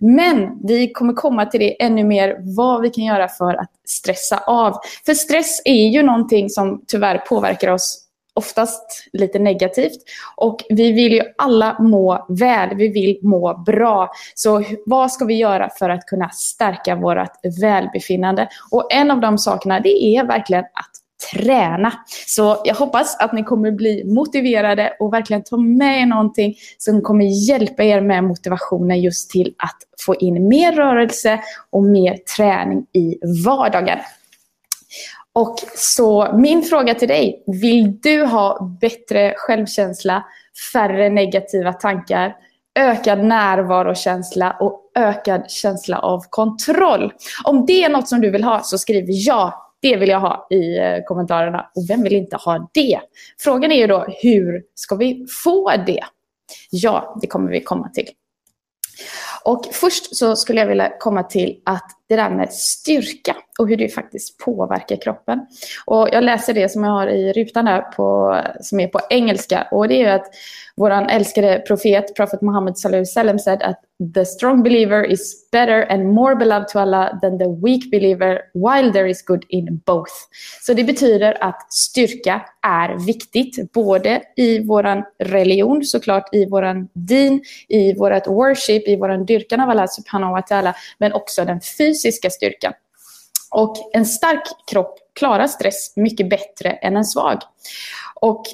Men 0.00 0.66
vi 0.66 0.92
kommer 0.92 1.12
komma 1.12 1.46
till 1.46 1.60
det 1.60 1.82
ännu 1.82 2.04
mer, 2.04 2.36
vad 2.56 2.82
vi 2.82 2.90
kan 2.90 3.04
göra 3.04 3.28
för 3.28 3.54
att 3.54 3.70
stressa 3.84 4.38
av. 4.38 4.76
För 5.06 5.14
stress 5.14 5.62
är 5.64 5.88
ju 5.88 6.02
någonting 6.02 6.50
som 6.50 6.84
tyvärr 6.86 7.18
påverkar 7.18 7.68
oss 7.68 7.98
oftast 8.34 9.08
lite 9.12 9.38
negativt. 9.38 9.98
Och 10.36 10.64
vi 10.68 10.92
vill 10.92 11.12
ju 11.12 11.22
alla 11.38 11.76
må 11.78 12.26
väl, 12.28 12.76
vi 12.76 12.88
vill 12.88 13.18
må 13.22 13.62
bra. 13.66 14.10
Så 14.34 14.64
vad 14.86 15.12
ska 15.12 15.24
vi 15.24 15.34
göra 15.34 15.70
för 15.78 15.90
att 15.90 16.06
kunna 16.06 16.30
stärka 16.30 16.96
vårt 16.96 17.60
välbefinnande? 17.60 18.48
Och 18.70 18.92
en 18.92 19.10
av 19.10 19.20
de 19.20 19.38
sakerna 19.38 19.80
det 19.80 20.04
är 20.04 20.24
verkligen 20.24 20.64
att 20.64 21.01
träna. 21.30 21.92
Så 22.26 22.62
jag 22.64 22.74
hoppas 22.74 23.16
att 23.20 23.32
ni 23.32 23.42
kommer 23.42 23.70
bli 23.70 24.04
motiverade 24.04 24.96
och 25.00 25.12
verkligen 25.12 25.42
ta 25.42 25.56
med 25.56 26.02
er 26.02 26.06
någonting 26.06 26.54
som 26.78 27.02
kommer 27.02 27.48
hjälpa 27.48 27.82
er 27.82 28.00
med 28.00 28.24
motivationen 28.24 29.00
just 29.00 29.30
till 29.30 29.54
att 29.58 29.76
få 30.06 30.14
in 30.14 30.48
mer 30.48 30.72
rörelse 30.72 31.40
och 31.70 31.82
mer 31.82 32.16
träning 32.36 32.86
i 32.92 33.18
vardagen. 33.44 33.98
Och 35.34 35.56
så 35.76 36.32
min 36.34 36.62
fråga 36.62 36.94
till 36.94 37.08
dig, 37.08 37.44
vill 37.46 38.00
du 38.00 38.24
ha 38.24 38.76
bättre 38.80 39.34
självkänsla, 39.36 40.24
färre 40.72 41.08
negativa 41.08 41.72
tankar, 41.72 42.36
ökad 42.78 43.24
närvarokänsla 43.24 44.56
och 44.60 44.90
ökad 44.94 45.50
känsla 45.50 45.98
av 45.98 46.20
kontroll? 46.30 47.12
Om 47.44 47.66
det 47.66 47.84
är 47.84 47.88
något 47.88 48.08
som 48.08 48.20
du 48.20 48.30
vill 48.30 48.44
ha 48.44 48.60
så 48.62 48.78
skriv 48.78 49.04
ja 49.08 49.71
det 49.82 49.96
vill 49.96 50.08
jag 50.08 50.20
ha 50.20 50.46
i 50.50 50.78
eh, 50.78 50.98
kommentarerna. 51.06 51.70
Och 51.74 51.90
vem 51.90 52.02
vill 52.02 52.12
inte 52.12 52.36
ha 52.36 52.70
det? 52.74 53.00
Frågan 53.38 53.72
är 53.72 53.76
ju 53.76 53.86
då, 53.86 54.06
hur 54.22 54.62
ska 54.74 54.96
vi 54.96 55.26
få 55.44 55.70
det? 55.86 56.04
Ja, 56.70 57.18
det 57.20 57.26
kommer 57.26 57.50
vi 57.50 57.60
komma 57.60 57.88
till. 57.88 58.08
Och 59.44 59.66
först 59.72 60.16
så 60.16 60.36
skulle 60.36 60.60
jag 60.60 60.66
vilja 60.66 60.92
komma 60.98 61.22
till 61.22 61.56
att 61.64 61.90
det 62.08 62.16
där 62.16 62.30
med 62.30 62.52
styrka 62.52 63.36
och 63.58 63.68
hur 63.68 63.76
det 63.76 63.88
faktiskt 63.88 64.38
påverkar 64.38 64.96
kroppen. 64.96 65.46
Och 65.86 66.08
jag 66.12 66.24
läser 66.24 66.54
det 66.54 66.68
som 66.68 66.84
jag 66.84 66.90
har 66.90 67.06
i 67.06 67.32
rutan 67.32 67.64
där 67.64 67.80
på, 67.80 68.36
som 68.60 68.80
är 68.80 68.88
på 68.88 69.00
engelska. 69.10 69.68
Och 69.70 69.88
det 69.88 69.94
är 69.94 69.98
ju 69.98 70.08
att 70.08 70.26
vår 70.76 70.90
älskade 70.90 71.62
profet, 71.66 72.16
Prophet 72.16 72.42
Muhammad 72.42 72.78
sallallahu 72.78 73.06
alaihi 73.16 73.38
said 73.38 73.62
att 73.62 73.80
the 74.14 74.24
strong 74.24 74.62
believer 74.62 75.04
is 75.04 75.48
better 75.52 75.86
and 75.92 76.14
more 76.14 76.36
beloved 76.36 76.68
to 76.68 76.78
Allah 76.78 77.18
than 77.22 77.38
the 77.38 77.48
weak 77.48 77.90
believer 77.90 78.40
while 78.54 78.92
there 78.92 79.10
is 79.10 79.22
good 79.22 79.44
in 79.48 79.80
both. 79.86 80.12
Så 80.60 80.74
det 80.74 80.84
betyder 80.84 81.44
att 81.44 81.72
styrka 81.72 82.42
är 82.62 83.06
viktigt, 83.06 83.72
både 83.72 84.22
i 84.36 84.66
vår 84.66 85.04
religion, 85.24 85.84
såklart 85.84 86.34
i 86.34 86.46
vår 86.46 86.86
din, 86.92 87.42
i 87.68 87.94
vårt 87.94 88.26
worship, 88.26 88.88
i 88.88 88.96
vår 88.96 89.24
dyrkan 89.32 89.60
av 89.60 89.70
Allah 89.70 89.86
subhanahu 89.88 90.32
wa 90.32 90.40
ta'ala, 90.40 90.74
men 90.98 91.12
också 91.12 91.44
den 91.44 91.60
fysiska 91.78 92.30
styrkan. 92.30 92.72
Och 93.50 93.76
en 93.92 94.06
stark 94.06 94.42
kropp 94.66 94.98
klarar 95.14 95.46
stress 95.46 95.96
mycket 95.96 96.30
bättre 96.30 96.70
än 96.70 96.96
en 96.96 97.04
svag. 97.04 97.38
Och 98.14 98.44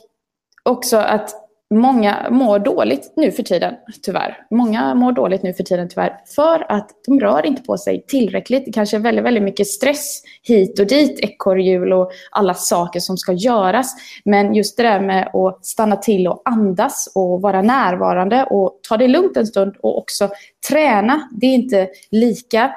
också 0.63 0.97
att 0.97 1.48
många 1.75 2.27
mår 2.31 2.59
dåligt 2.59 3.13
nu 3.17 3.33
för 3.33 3.43
tiden, 3.43 3.75
tyvärr. 4.03 4.47
Många 4.51 4.95
mår 4.95 5.13
dåligt 5.13 5.43
nu 5.43 5.55
för 5.55 5.65
tiden, 5.65 5.89
tyvärr, 5.89 6.21
för 6.35 6.73
att 6.73 6.91
de 7.07 7.21
rör 7.21 7.47
inte 7.47 7.63
på 7.63 7.79
sig 7.79 8.05
tillräckligt. 8.07 8.65
Det 8.65 8.73
kanske 8.73 8.97
är 8.97 9.01
väldigt, 9.01 9.25
väldigt 9.25 9.43
mycket 9.43 9.67
stress 9.67 10.23
hit 10.43 10.79
och 10.79 10.87
dit, 10.87 11.21
ekorrhjul 11.21 11.93
och 11.93 12.11
alla 12.31 12.55
saker 12.55 13.01
som 13.01 13.17
ska 13.17 13.33
göras. 13.33 13.95
Men 14.25 14.55
just 14.55 14.77
det 14.77 14.83
där 14.83 15.01
med 15.01 15.31
att 15.35 15.67
stanna 15.67 15.97
till 15.97 16.29
och 16.29 16.43
andas 16.45 17.13
och 17.15 17.43
vara 17.43 17.63
närvarande 17.63 18.45
och 18.45 18.81
ta 18.89 18.97
det 18.97 19.09
lugnt 19.09 19.37
en 19.37 19.47
stund 19.47 19.77
och 19.83 19.99
också 19.99 20.31
träna, 20.69 21.29
det 21.33 21.47
är 21.47 21.55
inte 21.55 21.89
lika 22.11 22.73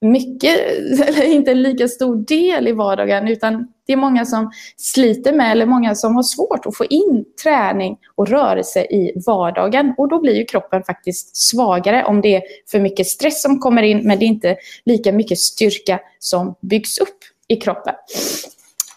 mycket, 0.00 0.60
eller 1.08 1.24
inte 1.24 1.50
en 1.50 1.62
lika 1.62 1.88
stor 1.88 2.16
del 2.16 2.68
i 2.68 2.72
vardagen, 2.72 3.28
utan 3.28 3.72
det 3.86 3.92
är 3.92 3.96
många 3.96 4.24
som 4.24 4.50
sliter 4.76 5.32
med, 5.32 5.52
eller 5.52 5.66
många 5.66 5.94
som 5.94 6.16
har 6.16 6.22
svårt 6.22 6.66
att 6.66 6.76
få 6.76 6.84
in 6.84 7.24
träning 7.42 7.98
och 8.14 8.28
rörelse 8.28 8.80
i 8.80 9.22
vardagen. 9.26 9.94
Och 9.98 10.08
då 10.08 10.20
blir 10.20 10.34
ju 10.34 10.44
kroppen 10.44 10.82
faktiskt 10.84 11.36
svagare 11.36 12.04
om 12.04 12.20
det 12.20 12.36
är 12.36 12.42
för 12.70 12.80
mycket 12.80 13.06
stress 13.06 13.42
som 13.42 13.58
kommer 13.58 13.82
in, 13.82 14.06
men 14.06 14.18
det 14.18 14.24
är 14.24 14.28
inte 14.28 14.56
lika 14.84 15.12
mycket 15.12 15.38
styrka 15.38 16.00
som 16.18 16.54
byggs 16.60 16.98
upp 16.98 17.18
i 17.48 17.56
kroppen. 17.56 17.94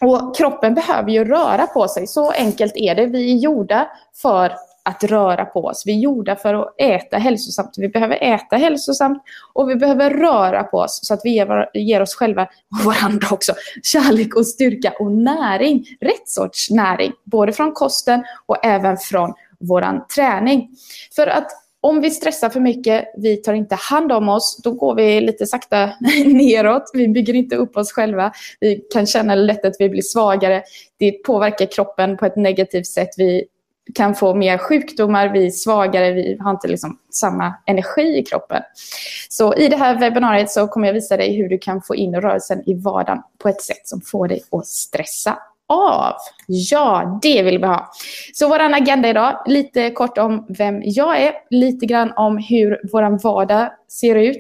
Och 0.02 0.38
kroppen 0.38 0.74
behöver 0.74 1.12
ju 1.12 1.26
röra 1.26 1.68
på 1.68 1.88
sig, 1.88 2.08
så 2.08 2.32
enkelt 2.32 2.74
är 2.76 2.96
det. 2.96 3.06
Vi 3.06 3.32
är 3.32 3.38
gjorda 3.38 3.88
för 4.22 4.52
att 4.90 5.04
röra 5.04 5.46
på 5.46 5.66
oss. 5.66 5.84
Vi 5.86 5.96
är 5.96 6.00
gjorda 6.00 6.36
för 6.36 6.54
att 6.54 6.76
äta 6.78 7.18
hälsosamt. 7.18 7.74
Vi 7.78 7.90
behöver 7.90 8.24
äta 8.24 8.56
hälsosamt 8.56 9.24
och 9.54 9.70
vi 9.70 9.76
behöver 9.76 10.10
röra 10.10 10.64
på 10.64 10.78
oss 10.78 11.00
så 11.04 11.14
att 11.14 11.22
vi 11.24 11.30
ger, 11.30 11.70
ger 11.74 12.02
oss 12.02 12.16
själva 12.16 12.44
och 12.80 12.86
varandra 12.86 13.28
också 13.32 13.54
kärlek 13.84 14.36
och 14.36 14.48
styrka 14.48 14.94
och 15.00 15.12
näring. 15.12 15.86
Rätt 16.02 16.30
sorts 16.30 16.70
näring, 16.70 17.12
både 17.24 17.54
från 17.54 17.72
kosten 17.72 18.24
och 18.46 18.66
även 18.66 18.98
från 18.98 19.34
våran 19.60 20.08
träning. 20.16 20.70
För 21.16 21.28
att 21.28 21.48
om 21.82 22.02
vi 22.02 22.10
stressar 22.10 22.50
för 22.50 22.60
mycket, 22.60 23.06
vi 23.18 23.38
tar 23.38 23.54
inte 23.54 23.76
hand 23.76 24.12
om 24.12 24.30
oss, 24.30 24.62
då 24.64 24.72
går 24.72 24.96
vi 24.96 25.22
lite 25.22 25.46
sakta 25.46 25.86
neråt. 26.26 26.92
Vi 26.94 27.08
bygger 27.08 27.34
inte 27.34 27.56
upp 27.56 27.78
oss 27.78 27.92
själva. 27.92 28.32
Vi 28.60 28.76
kan 28.94 29.06
känna 29.06 29.36
lätt 29.36 29.66
att 29.66 29.76
vi 29.80 29.90
blir 29.90 30.02
svagare. 30.02 30.64
Det 30.98 31.12
påverkar 31.12 31.66
kroppen 31.66 32.18
på 32.18 32.26
ett 32.26 32.36
negativt 32.36 32.88
sätt. 32.88 33.10
Vi 33.18 33.46
kan 33.96 34.16
få 34.16 34.34
mer 34.34 34.58
sjukdomar, 34.58 35.30
vi 35.30 35.46
är 35.46 35.52
svagare, 35.52 36.12
vi 36.12 36.38
har 36.40 36.52
inte 36.52 36.68
liksom 36.68 36.98
samma 37.10 37.54
energi 37.66 38.18
i 38.18 38.26
kroppen. 38.26 38.62
Så 39.30 39.56
i 39.56 39.68
det 39.68 39.78
här 39.78 40.00
webbinariet 40.00 40.52
så 40.52 40.68
kommer 40.68 40.88
jag 40.88 40.94
visa 40.94 41.18
dig 41.18 41.36
hur 41.36 41.50
du 41.50 41.58
kan 41.58 41.82
få 41.82 41.96
in 41.96 42.16
rörelsen 42.16 42.70
i 42.70 42.74
vardagen 42.74 43.24
på 43.38 43.50
ett 43.50 43.62
sätt 43.62 43.88
som 43.88 44.02
får 44.02 44.28
dig 44.28 44.42
att 44.52 44.68
stressa 44.68 45.38
av. 45.70 46.14
Ja, 46.48 47.20
det 47.22 47.44
vill 47.44 47.58
vi 47.58 47.66
ha. 47.66 47.92
Så 48.34 48.50
vår 48.50 48.60
agenda 48.60 49.10
idag, 49.10 49.44
lite 49.46 49.90
kort 49.90 50.18
om 50.18 50.46
vem 50.50 50.82
jag 50.86 51.22
är, 51.22 51.34
lite 51.50 51.86
grann 51.86 52.14
om 52.16 52.38
hur 52.38 52.80
vår 52.92 53.24
vardag 53.24 53.72
ser 53.88 54.16
ut 54.16 54.40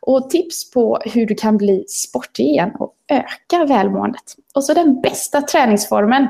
och 0.00 0.30
tips 0.30 0.70
på 0.70 0.98
hur 1.04 1.26
du 1.26 1.34
kan 1.34 1.56
bli 1.56 1.84
sportig 1.88 2.46
igen 2.46 2.70
och 2.78 2.94
öka 3.08 3.64
välmåendet. 3.64 4.34
Och 4.54 4.64
så 4.64 4.74
den 4.74 5.00
bästa 5.00 5.42
träningsformen 5.42 6.28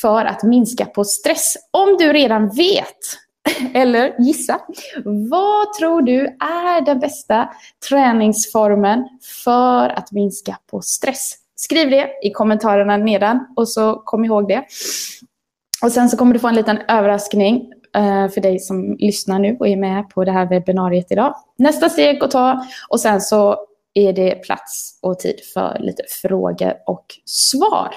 för 0.00 0.24
att 0.24 0.42
minska 0.42 0.86
på 0.86 1.04
stress. 1.04 1.56
Om 1.70 1.96
du 1.98 2.12
redan 2.12 2.48
vet 2.48 2.98
eller 3.74 4.14
gissa. 4.18 4.60
Vad 5.04 5.72
tror 5.72 6.02
du 6.02 6.26
är 6.40 6.84
den 6.84 7.00
bästa 7.00 7.48
träningsformen 7.88 9.08
för 9.44 9.88
att 9.88 10.12
minska 10.12 10.58
på 10.70 10.82
stress? 10.82 11.34
Skriv 11.56 11.90
det 11.90 12.10
i 12.22 12.30
kommentarerna 12.30 12.96
nedan 12.96 13.46
och 13.56 13.68
så 13.68 13.94
kom 13.94 14.24
ihåg 14.24 14.48
det. 14.48 14.64
Och 15.82 15.92
sen 15.92 16.08
så 16.08 16.16
kommer 16.16 16.34
du 16.34 16.40
få 16.40 16.48
en 16.48 16.54
liten 16.54 16.78
överraskning 16.88 17.72
eh, 17.96 18.28
för 18.28 18.40
dig 18.40 18.58
som 18.58 18.96
lyssnar 18.98 19.38
nu 19.38 19.56
och 19.60 19.68
är 19.68 19.76
med 19.76 20.10
på 20.10 20.24
det 20.24 20.32
här 20.32 20.46
webbinariet 20.46 21.12
idag. 21.12 21.34
Nästa 21.58 21.88
steg 21.88 22.24
att 22.24 22.30
ta 22.30 22.66
och 22.88 23.00
sen 23.00 23.20
så 23.20 23.56
är 23.94 24.12
det 24.12 24.34
plats 24.34 24.98
och 25.02 25.18
tid 25.18 25.40
för 25.54 25.78
lite 25.80 26.02
frågor 26.08 26.74
och 26.86 27.06
svar. 27.24 27.94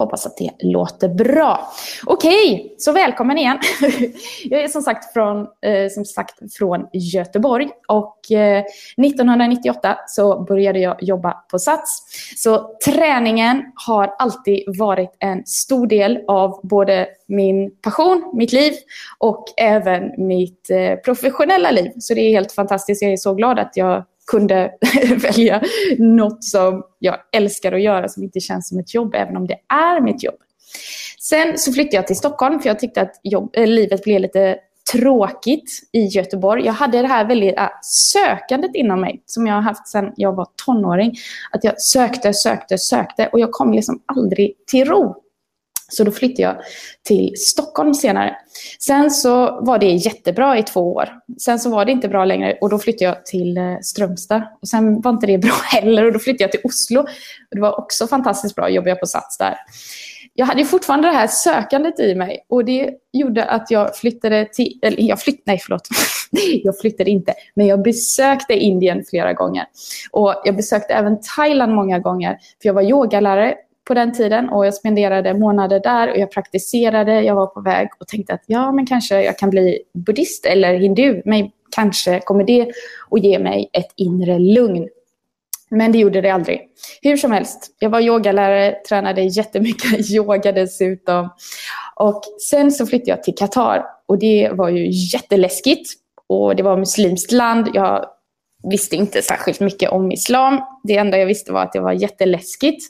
Hoppas 0.00 0.26
att 0.26 0.36
det 0.36 0.50
låter 0.60 1.08
bra. 1.08 1.72
Okej, 2.06 2.74
så 2.78 2.92
välkommen 2.92 3.38
igen. 3.38 3.58
Jag 4.44 4.62
är 4.62 4.68
som 4.68 4.82
sagt 4.82 5.12
från, 5.12 5.40
eh, 5.40 5.88
som 5.90 6.04
sagt 6.04 6.54
från 6.58 6.86
Göteborg 6.92 7.68
och 7.88 8.32
eh, 8.32 8.64
1998 8.96 9.98
så 10.06 10.44
började 10.44 10.78
jag 10.78 11.02
jobba 11.02 11.32
på 11.32 11.58
Sats. 11.58 12.02
Så 12.36 12.76
träningen 12.84 13.62
har 13.86 14.14
alltid 14.18 14.64
varit 14.78 15.16
en 15.18 15.46
stor 15.46 15.86
del 15.86 16.18
av 16.28 16.60
både 16.62 17.08
min 17.28 17.70
passion, 17.82 18.32
mitt 18.34 18.52
liv 18.52 18.72
och 19.18 19.44
även 19.56 20.26
mitt 20.26 20.70
eh, 20.70 20.94
professionella 20.94 21.70
liv. 21.70 21.90
Så 21.98 22.14
det 22.14 22.20
är 22.20 22.30
helt 22.30 22.52
fantastiskt. 22.52 23.02
Jag 23.02 23.12
är 23.12 23.16
så 23.16 23.34
glad 23.34 23.58
att 23.58 23.76
jag 23.76 24.04
kunde 24.30 24.72
välja 25.16 25.62
något 25.98 26.44
som 26.44 26.82
jag 26.98 27.16
älskar 27.32 27.72
att 27.72 27.82
göra 27.82 28.08
som 28.08 28.22
inte 28.22 28.40
känns 28.40 28.68
som 28.68 28.78
ett 28.78 28.94
jobb, 28.94 29.14
även 29.14 29.36
om 29.36 29.46
det 29.46 29.56
är 29.68 30.00
mitt 30.00 30.22
jobb. 30.22 30.38
Sen 31.20 31.58
så 31.58 31.72
flyttade 31.72 31.96
jag 31.96 32.06
till 32.06 32.16
Stockholm 32.16 32.60
för 32.60 32.68
jag 32.68 32.78
tyckte 32.78 33.00
att 33.00 33.20
jobb, 33.22 33.50
äh, 33.52 33.66
livet 33.66 34.04
blev 34.04 34.20
lite 34.20 34.58
tråkigt 34.92 35.70
i 35.92 36.04
Göteborg. 36.04 36.64
Jag 36.64 36.72
hade 36.72 37.02
det 37.02 37.08
här 37.08 37.24
väldigt 37.24 37.58
äh, 37.58 37.68
sökandet 37.82 38.74
inom 38.74 39.00
mig 39.00 39.22
som 39.26 39.46
jag 39.46 39.54
har 39.54 39.62
haft 39.62 39.88
sedan 39.88 40.12
jag 40.16 40.32
var 40.32 40.46
tonåring. 40.66 41.14
Att 41.52 41.64
jag 41.64 41.80
sökte, 41.80 42.34
sökte, 42.34 42.78
sökte 42.78 43.26
och 43.26 43.40
jag 43.40 43.52
kom 43.52 43.72
liksom 43.72 44.02
aldrig 44.06 44.66
till 44.66 44.84
ro. 44.84 45.16
Så 45.90 46.04
då 46.04 46.12
flyttade 46.12 46.42
jag 46.42 46.56
till 47.02 47.32
Stockholm 47.36 47.94
senare. 47.94 48.36
Sen 48.78 49.10
så 49.10 49.60
var 49.60 49.78
det 49.78 49.86
jättebra 49.86 50.58
i 50.58 50.62
två 50.62 50.94
år. 50.94 51.08
Sen 51.40 51.58
så 51.58 51.70
var 51.70 51.84
det 51.84 51.92
inte 51.92 52.08
bra 52.08 52.24
längre 52.24 52.58
och 52.60 52.70
då 52.70 52.78
flyttade 52.78 53.04
jag 53.04 53.26
till 53.26 53.56
eh, 53.56 53.78
Strömstad. 53.82 54.42
Och 54.62 54.68
sen 54.68 55.00
var 55.00 55.10
inte 55.10 55.26
det 55.26 55.38
bra 55.38 55.52
heller 55.64 56.04
och 56.04 56.12
då 56.12 56.18
flyttade 56.18 56.44
jag 56.44 56.52
till 56.52 56.60
Oslo. 56.64 57.00
Och 57.00 57.06
det 57.56 57.60
var 57.60 57.78
också 57.80 58.06
fantastiskt 58.06 58.54
bra, 58.54 58.68
jobbade 58.68 58.90
jag 58.90 59.00
på 59.00 59.06
Sats 59.06 59.38
där. 59.38 59.56
Jag 60.34 60.46
hade 60.46 60.64
fortfarande 60.64 61.08
det 61.08 61.14
här 61.14 61.26
sökandet 61.26 62.00
i 62.00 62.14
mig 62.14 62.46
och 62.48 62.64
det 62.64 62.90
gjorde 63.12 63.44
att 63.44 63.70
jag 63.70 63.96
flyttade 63.96 64.48
till, 64.52 64.78
eller 64.82 65.02
jag 65.02 65.20
flyttade, 65.20 65.42
nej 65.46 65.58
förlåt, 65.62 65.88
jag 66.64 66.78
flyttade 66.78 67.10
inte, 67.10 67.34
men 67.54 67.66
jag 67.66 67.82
besökte 67.82 68.54
Indien 68.54 69.04
flera 69.10 69.32
gånger. 69.32 69.64
Och 70.10 70.42
jag 70.44 70.56
besökte 70.56 70.94
även 70.94 71.18
Thailand 71.36 71.74
många 71.74 71.98
gånger, 71.98 72.38
för 72.62 72.68
jag 72.68 72.74
var 72.74 72.82
yogalärare 72.82 73.54
på 73.88 73.94
den 73.94 74.12
tiden 74.12 74.48
och 74.48 74.66
jag 74.66 74.74
spenderade 74.74 75.34
månader 75.34 75.80
där 75.80 76.10
och 76.10 76.18
jag 76.18 76.30
praktiserade. 76.30 77.22
Jag 77.22 77.34
var 77.34 77.46
på 77.46 77.60
väg 77.60 77.88
och 78.00 78.08
tänkte 78.08 78.34
att 78.34 78.42
ja, 78.46 78.72
men 78.72 78.86
kanske 78.86 79.22
jag 79.22 79.38
kan 79.38 79.50
bli 79.50 79.78
buddhist 79.94 80.46
eller 80.46 80.74
hindu. 80.74 81.22
Men 81.24 81.50
kanske 81.70 82.20
kommer 82.20 82.44
det 82.44 82.72
att 83.10 83.24
ge 83.24 83.38
mig 83.38 83.70
ett 83.72 83.92
inre 83.96 84.38
lugn. 84.38 84.88
Men 85.70 85.92
det 85.92 85.98
gjorde 85.98 86.20
det 86.20 86.30
aldrig. 86.30 86.60
Hur 87.02 87.16
som 87.16 87.32
helst, 87.32 87.76
jag 87.78 87.90
var 87.90 88.00
yogalärare, 88.00 88.76
tränade 88.88 89.22
jättemycket 89.22 90.10
yoga 90.10 90.52
dessutom. 90.52 91.28
Och 91.94 92.22
sen 92.50 92.72
så 92.72 92.86
flyttade 92.86 93.10
jag 93.10 93.22
till 93.22 93.34
Qatar 93.34 93.84
och 94.06 94.18
det 94.18 94.50
var 94.52 94.68
ju 94.68 94.88
jätteläskigt. 95.12 95.90
Och 96.26 96.56
det 96.56 96.62
var 96.62 96.76
muslimskt 96.76 97.32
land. 97.32 97.68
Jag 97.74 98.06
visste 98.70 98.96
inte 98.96 99.22
särskilt 99.22 99.60
mycket 99.60 99.90
om 99.90 100.12
islam. 100.12 100.60
Det 100.84 100.96
enda 100.96 101.18
jag 101.18 101.26
visste 101.26 101.52
var 101.52 101.62
att 101.62 101.72
det 101.72 101.80
var 101.80 101.92
jätteläskigt. 101.92 102.84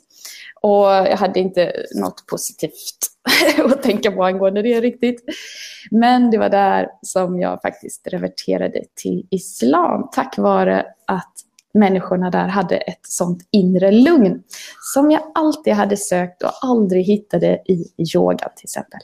Och 0.62 0.86
jag 0.86 1.16
hade 1.16 1.40
inte 1.40 1.72
något 1.94 2.26
positivt 2.26 2.98
att 3.64 3.82
tänka 3.82 4.12
på 4.12 4.24
angående 4.24 4.62
det 4.62 4.80
riktigt. 4.80 5.24
Men 5.90 6.30
det 6.30 6.38
var 6.38 6.48
där 6.48 6.88
som 7.02 7.40
jag 7.40 7.62
faktiskt 7.62 8.06
reverterade 8.06 8.82
till 8.94 9.26
islam 9.30 10.08
tack 10.12 10.38
vare 10.38 10.86
att 11.06 11.32
människorna 11.74 12.30
där 12.30 12.48
hade 12.48 12.76
ett 12.76 13.00
sånt 13.02 13.48
inre 13.50 13.90
lugn 13.90 14.42
som 14.94 15.10
jag 15.10 15.22
alltid 15.34 15.72
hade 15.72 15.96
sökt 15.96 16.42
och 16.42 16.50
aldrig 16.62 17.04
hittade 17.04 17.62
i 17.66 17.86
yoga 18.14 18.48
till 18.56 18.64
exempel. 18.64 19.00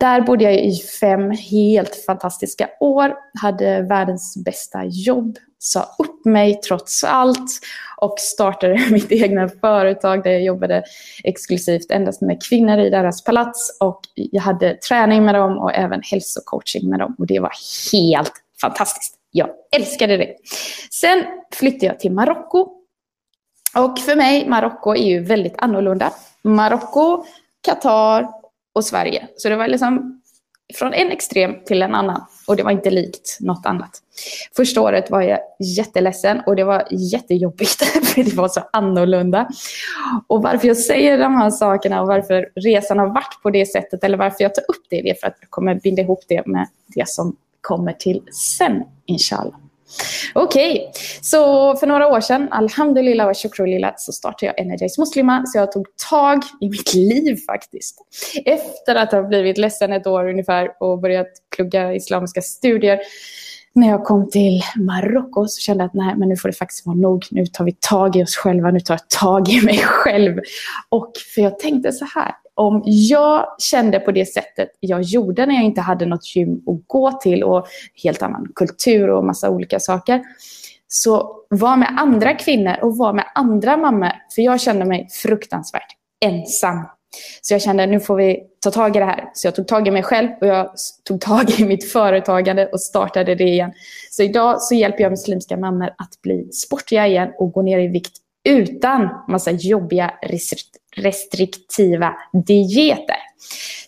Där 0.00 0.20
bodde 0.20 0.44
jag 0.44 0.54
i 0.54 0.76
fem 1.00 1.30
helt 1.30 2.04
fantastiska 2.06 2.68
år, 2.80 3.14
hade 3.40 3.82
världens 3.82 4.44
bästa 4.44 4.84
jobb, 4.84 5.38
sa 5.58 5.80
upp 5.98 6.24
mig 6.24 6.60
trots 6.60 7.04
allt 7.04 7.60
och 7.96 8.14
startade 8.18 8.78
mitt 8.90 9.12
egna 9.12 9.48
företag 9.48 10.24
där 10.24 10.30
jag 10.30 10.42
jobbade 10.42 10.84
exklusivt 11.24 11.90
endast 11.90 12.20
med 12.22 12.42
kvinnor 12.48 12.78
i 12.78 12.90
deras 12.90 13.24
palats 13.24 13.78
och 13.80 14.00
jag 14.14 14.42
hade 14.42 14.74
träning 14.74 15.24
med 15.24 15.34
dem 15.34 15.58
och 15.58 15.74
även 15.74 16.00
hälsocoaching 16.04 16.90
med 16.90 16.98
dem 16.98 17.16
och 17.18 17.26
det 17.26 17.40
var 17.40 17.52
helt 17.92 18.32
fantastiskt. 18.60 19.14
Jag 19.30 19.48
älskade 19.76 20.16
det. 20.16 20.34
Sen 20.90 21.24
flyttade 21.52 21.86
jag 21.86 22.00
till 22.00 22.12
Marocko 22.12 22.68
och 23.76 23.98
för 23.98 24.16
mig, 24.16 24.48
Marocko 24.48 24.94
är 24.94 25.08
ju 25.08 25.20
väldigt 25.20 25.54
annorlunda. 25.58 26.12
Marocko, 26.42 27.24
Qatar 27.64 28.39
och 28.72 28.84
Sverige. 28.84 29.28
Så 29.36 29.48
det 29.48 29.56
var 29.56 29.68
liksom 29.68 30.20
från 30.74 30.94
en 30.94 31.10
extrem 31.10 31.64
till 31.64 31.82
en 31.82 31.94
annan. 31.94 32.22
Och 32.46 32.56
det 32.56 32.62
var 32.62 32.70
inte 32.70 32.90
likt 32.90 33.38
något 33.40 33.66
annat. 33.66 33.90
Första 34.56 34.80
året 34.80 35.10
var 35.10 35.22
jag 35.22 35.40
jätteledsen 35.76 36.40
och 36.46 36.56
det 36.56 36.64
var 36.64 36.88
jättejobbigt 36.90 37.84
för 38.06 38.22
det 38.22 38.34
var 38.34 38.48
så 38.48 38.60
annorlunda. 38.72 39.48
Och 40.26 40.42
varför 40.42 40.68
jag 40.68 40.76
säger 40.76 41.18
de 41.18 41.34
här 41.34 41.50
sakerna 41.50 42.00
och 42.00 42.08
varför 42.08 42.48
resan 42.54 42.98
har 42.98 43.06
varit 43.06 43.42
på 43.42 43.50
det 43.50 43.66
sättet 43.66 44.04
eller 44.04 44.18
varför 44.18 44.42
jag 44.42 44.54
tar 44.54 44.62
upp 44.62 44.86
det, 44.90 45.02
det 45.02 45.10
är 45.10 45.14
för 45.14 45.26
att 45.26 45.36
jag 45.40 45.50
kommer 45.50 45.74
binda 45.74 46.02
ihop 46.02 46.24
det 46.28 46.46
med 46.46 46.68
det 46.86 47.08
som 47.08 47.36
kommer 47.60 47.92
till 47.92 48.22
sen, 48.32 48.82
inshallah. 49.06 49.54
Okej, 50.34 50.70
okay. 50.72 51.02
så 51.22 51.76
för 51.76 51.86
några 51.86 52.08
år 52.08 52.20
sedan, 52.20 52.48
alhamdulillah 52.50 53.26
wa 53.26 53.34
shukrulillah, 53.34 53.92
så 53.96 54.12
startade 54.12 54.46
jag 54.46 54.60
Energize 54.60 55.00
Muslima. 55.00 55.46
Så 55.46 55.58
jag 55.58 55.72
tog 55.72 55.86
tag 56.10 56.42
i 56.60 56.68
mitt 56.68 56.94
liv 56.94 57.36
faktiskt. 57.46 57.98
Efter 58.44 58.94
att 58.94 59.12
ha 59.12 59.22
blivit 59.22 59.58
ledsen 59.58 59.92
ett 59.92 60.06
år 60.06 60.28
ungefär 60.28 60.68
och 60.80 60.98
börjat 60.98 61.26
plugga 61.56 61.94
islamiska 61.94 62.42
studier. 62.42 63.00
När 63.72 63.88
jag 63.88 64.04
kom 64.04 64.30
till 64.30 64.62
Marocko 64.76 65.46
så 65.48 65.60
kände 65.60 65.84
jag 65.84 65.88
att 65.88 65.94
nej, 65.94 66.14
men 66.16 66.28
nu 66.28 66.36
får 66.36 66.48
det 66.48 66.54
faktiskt 66.54 66.86
vara 66.86 66.96
nog. 66.96 67.26
Nu 67.30 67.46
tar 67.46 67.64
vi 67.64 67.76
tag 67.80 68.16
i 68.16 68.22
oss 68.22 68.36
själva, 68.36 68.70
nu 68.70 68.80
tar 68.80 68.94
jag 68.94 69.08
tag 69.08 69.48
i 69.48 69.60
mig 69.60 69.78
själv. 69.84 70.40
Och 70.88 71.12
för 71.34 71.40
jag 71.42 71.58
tänkte 71.58 71.92
så 71.92 72.04
här, 72.14 72.34
om 72.54 72.82
jag 72.84 73.46
kände 73.58 74.00
på 74.00 74.12
det 74.12 74.26
sättet 74.26 74.68
jag 74.80 75.02
gjorde 75.02 75.46
när 75.46 75.54
jag 75.54 75.64
inte 75.64 75.80
hade 75.80 76.06
något 76.06 76.36
gym 76.36 76.54
att 76.56 76.86
gå 76.86 77.12
till 77.12 77.44
och 77.44 77.66
helt 78.02 78.22
annan 78.22 78.48
kultur 78.54 79.10
och 79.10 79.24
massa 79.24 79.50
olika 79.50 79.80
saker. 79.80 80.22
Så 80.88 81.36
var 81.48 81.76
med 81.76 81.96
andra 81.98 82.34
kvinnor 82.34 82.76
och 82.82 82.96
var 82.96 83.12
med 83.12 83.24
andra 83.34 83.76
mammor. 83.76 84.12
För 84.34 84.42
jag 84.42 84.60
kände 84.60 84.84
mig 84.84 85.08
fruktansvärt 85.22 85.96
ensam. 86.24 86.84
Så 87.42 87.54
jag 87.54 87.62
kände 87.62 87.86
nu 87.86 88.00
får 88.00 88.16
vi 88.16 88.42
ta 88.60 88.70
tag 88.70 88.96
i 88.96 88.98
det 88.98 89.04
här. 89.04 89.30
Så 89.34 89.46
jag 89.46 89.54
tog 89.54 89.68
tag 89.68 89.88
i 89.88 89.90
mig 89.90 90.02
själv 90.02 90.28
och 90.40 90.46
jag 90.46 90.70
tog 91.04 91.20
tag 91.20 91.60
i 91.60 91.64
mitt 91.64 91.92
företagande 91.92 92.66
och 92.66 92.80
startade 92.80 93.34
det 93.34 93.44
igen. 93.44 93.72
Så 94.10 94.22
idag 94.22 94.62
så 94.62 94.74
hjälper 94.74 95.02
jag 95.02 95.10
muslimska 95.10 95.56
mammor 95.56 95.88
att 95.88 96.22
bli 96.22 96.52
sportiga 96.52 97.06
igen 97.06 97.28
och 97.38 97.52
gå 97.52 97.62
ner 97.62 97.78
i 97.78 97.86
vikt 97.86 98.12
utan 98.48 99.08
massa 99.28 99.50
jobbiga 99.50 100.14
restriktiva 100.96 102.14
dieter. 102.46 103.16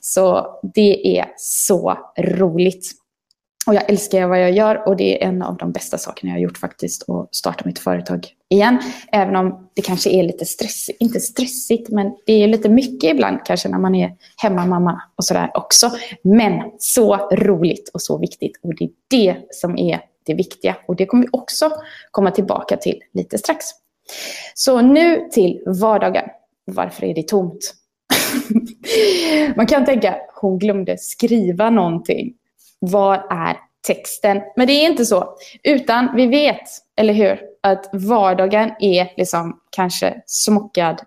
Så 0.01 0.47
det 0.75 1.19
är 1.19 1.33
så 1.37 1.99
roligt. 2.19 2.93
Och 3.67 3.75
jag 3.75 3.91
älskar 3.91 4.27
vad 4.27 4.43
jag 4.43 4.53
gör 4.53 4.89
och 4.89 4.97
det 4.97 5.23
är 5.23 5.29
en 5.29 5.43
av 5.43 5.57
de 5.57 5.73
bästa 5.73 5.99
sakerna 5.99 6.31
jag 6.31 6.37
har 6.37 6.43
gjort 6.43 6.59
faktiskt 6.59 7.09
att 7.09 7.35
starta 7.35 7.63
mitt 7.65 7.79
företag 7.79 8.29
igen. 8.49 8.79
Även 9.13 9.37
om 9.37 9.69
det 9.75 9.83
kanske 9.83 10.11
är 10.11 10.23
lite 10.23 10.45
stressigt, 10.45 11.01
inte 11.01 11.21
stressigt, 11.21 11.89
men 11.89 12.13
det 12.27 12.33
är 12.33 12.49
lite 12.49 12.69
mycket 12.69 13.11
ibland 13.11 13.39
kanske 13.45 13.69
när 13.69 13.79
man 13.79 13.95
är 13.95 14.17
hemmamamma 14.37 15.03
och 15.17 15.25
sådär 15.25 15.51
också. 15.55 15.91
Men 16.25 16.63
så 16.79 17.17
roligt 17.17 17.89
och 17.89 18.03
så 18.03 18.19
viktigt 18.19 18.53
och 18.63 18.75
det 18.75 18.85
är 18.85 18.91
det 19.11 19.37
som 19.51 19.79
är 19.79 20.01
det 20.27 20.35
viktiga 20.35 20.77
och 20.89 20.97
det 20.97 21.07
kommer 21.07 21.23
vi 21.23 21.29
också 21.33 21.71
komma 22.11 22.31
tillbaka 22.31 22.77
till 22.77 23.01
lite 23.15 23.39
strax. 23.39 23.65
Så 24.55 24.81
nu 24.81 25.29
till 25.33 25.63
vardagen. 25.67 26.25
Varför 26.65 27.07
är 27.07 27.15
det 27.15 27.29
tomt? 27.29 27.75
Man 29.57 29.67
kan 29.67 29.85
tänka, 29.85 30.17
hon 30.41 30.59
glömde 30.59 30.99
skriva 30.99 31.71
någonting. 31.71 32.35
Vad 32.79 33.15
är 33.31 33.57
texten? 33.87 34.41
Men 34.57 34.67
det 34.67 34.73
är 34.73 34.91
inte 34.91 35.05
så. 35.05 35.35
Utan 35.63 36.09
vi 36.17 36.27
vet, 36.27 36.69
eller 36.97 37.15
hur, 37.15 37.41
att 37.61 37.91
vardagen 37.93 38.71
är 38.81 39.13
liksom 39.17 39.61
kanske 39.71 40.23
smockad 40.27 41.01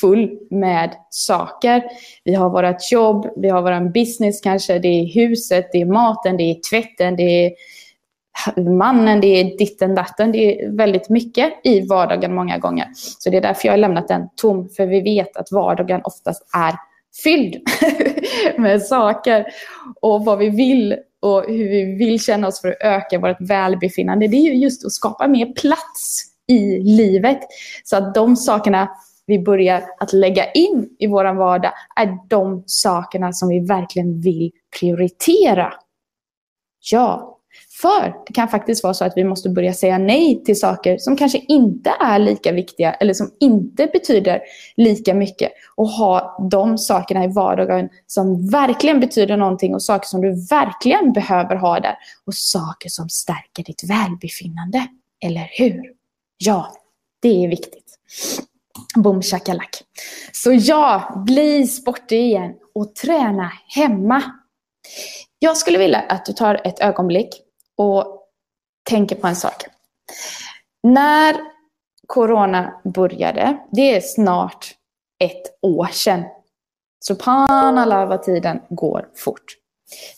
full 0.00 0.38
med 0.50 0.94
saker. 1.10 1.82
Vi 2.24 2.34
har 2.34 2.50
vårt 2.50 2.92
jobb, 2.92 3.26
vi 3.36 3.48
har 3.48 3.62
vår 3.62 3.92
business 3.92 4.40
kanske, 4.40 4.78
det 4.78 4.88
är 4.88 5.14
huset, 5.14 5.68
det 5.72 5.80
är 5.80 5.86
maten, 5.86 6.36
det 6.36 6.42
är 6.42 6.70
tvätten, 6.70 7.16
det 7.16 7.46
är 7.46 7.52
mannen, 8.56 9.20
det 9.20 9.26
är 9.26 9.58
ditten 9.58 9.94
datten. 9.94 10.32
Det 10.32 10.38
är 10.38 10.70
väldigt 10.70 11.08
mycket 11.08 11.52
i 11.64 11.80
vardagen 11.80 12.34
många 12.34 12.58
gånger. 12.58 12.88
Så 12.94 13.30
det 13.30 13.36
är 13.36 13.42
därför 13.42 13.68
jag 13.68 13.72
har 13.72 13.78
lämnat 13.78 14.08
den 14.08 14.28
tom. 14.36 14.68
För 14.68 14.86
vi 14.86 15.00
vet 15.00 15.36
att 15.36 15.52
vardagen 15.52 16.00
oftast 16.04 16.42
är 16.54 16.74
fylld 17.22 17.56
med 18.56 18.82
saker. 18.82 19.46
Och 20.00 20.24
vad 20.24 20.38
vi 20.38 20.50
vill 20.50 20.96
och 21.20 21.44
hur 21.48 21.68
vi 21.68 21.84
vill 21.84 22.20
känna 22.20 22.48
oss 22.48 22.60
för 22.60 22.68
att 22.68 22.76
öka 22.80 23.18
vårt 23.18 23.40
välbefinnande. 23.40 24.28
Det 24.28 24.36
är 24.36 24.52
ju 24.52 24.54
just 24.54 24.86
att 24.86 24.92
skapa 24.92 25.28
mer 25.28 25.52
plats 25.52 26.24
i 26.48 26.78
livet. 26.78 27.38
Så 27.84 27.96
att 27.96 28.14
de 28.14 28.36
sakerna 28.36 28.88
vi 29.26 29.38
börjar 29.38 29.82
att 29.98 30.12
lägga 30.12 30.50
in 30.50 30.88
i 30.98 31.06
vår 31.06 31.34
vardag 31.34 31.72
är 31.96 32.18
de 32.28 32.64
sakerna 32.66 33.32
som 33.32 33.48
vi 33.48 33.60
verkligen 33.60 34.20
vill 34.20 34.50
prioritera. 34.80 35.74
Ja, 36.92 37.33
för 37.84 38.14
det 38.26 38.32
kan 38.32 38.48
faktiskt 38.48 38.82
vara 38.82 38.94
så 38.94 39.04
att 39.04 39.12
vi 39.16 39.24
måste 39.24 39.48
börja 39.48 39.74
säga 39.74 39.98
nej 39.98 40.42
till 40.44 40.60
saker 40.60 40.98
som 40.98 41.16
kanske 41.16 41.38
inte 41.38 41.90
är 42.00 42.18
lika 42.18 42.52
viktiga 42.52 42.94
eller 42.94 43.14
som 43.14 43.30
inte 43.40 43.86
betyder 43.86 44.40
lika 44.76 45.14
mycket. 45.14 45.52
Och 45.76 45.88
ha 45.88 46.48
de 46.50 46.78
sakerna 46.78 47.24
i 47.24 47.28
vardagen 47.28 47.88
som 48.06 48.50
verkligen 48.50 49.00
betyder 49.00 49.36
någonting 49.36 49.74
och 49.74 49.82
saker 49.82 50.06
som 50.06 50.20
du 50.20 50.46
verkligen 50.50 51.12
behöver 51.12 51.56
ha 51.56 51.80
där. 51.80 51.96
Och 52.26 52.34
saker 52.34 52.88
som 52.88 53.08
stärker 53.08 53.64
ditt 53.64 53.84
välbefinnande. 53.84 54.86
Eller 55.24 55.48
hur? 55.52 55.82
Ja, 56.38 56.76
det 57.22 57.44
är 57.44 57.48
viktigt. 57.48 57.98
Boom 58.96 59.22
shakalak. 59.22 59.82
Så 60.32 60.52
ja, 60.52 61.12
bli 61.26 61.66
sportig 61.66 62.20
igen 62.20 62.52
och 62.74 62.94
träna 62.94 63.52
hemma. 63.68 64.22
Jag 65.38 65.56
skulle 65.56 65.78
vilja 65.78 66.00
att 66.00 66.26
du 66.26 66.32
tar 66.32 66.60
ett 66.64 66.80
ögonblick 66.80 67.43
och 67.76 68.22
tänker 68.88 69.16
på 69.16 69.26
en 69.26 69.36
sak. 69.36 69.64
När 70.82 71.36
corona 72.06 72.80
började, 72.84 73.58
det 73.70 73.96
är 73.96 74.00
snart 74.00 74.74
ett 75.18 75.58
år 75.62 75.88
sedan. 75.92 76.24
Subhanallah 77.04 78.08
vad 78.08 78.22
tiden 78.22 78.60
går 78.68 79.08
fort. 79.14 79.44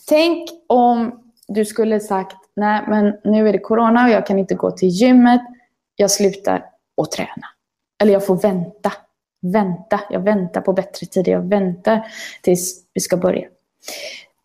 Tänk 0.07 0.49
om 0.67 1.23
du 1.47 1.65
skulle 1.65 1.99
sagt, 1.99 2.35
nej 2.55 2.83
men 2.87 3.17
nu 3.23 3.49
är 3.49 3.53
det 3.53 3.59
corona 3.59 4.03
och 4.05 4.09
jag 4.09 4.27
kan 4.27 4.39
inte 4.39 4.55
gå 4.55 4.71
till 4.71 4.89
gymmet. 4.89 5.41
Jag 5.95 6.11
slutar 6.11 6.65
att 7.01 7.11
träna. 7.11 7.47
Eller 8.01 8.13
jag 8.13 8.25
får 8.25 8.35
vänta. 8.35 8.93
Vänta. 9.41 9.99
Jag 10.09 10.19
väntar 10.19 10.61
på 10.61 10.73
bättre 10.73 11.05
tider. 11.05 11.31
Jag 11.31 11.49
väntar 11.49 12.07
tills 12.41 12.83
vi 12.93 13.01
ska 13.01 13.17
börja. 13.17 13.47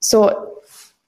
Så 0.01 0.49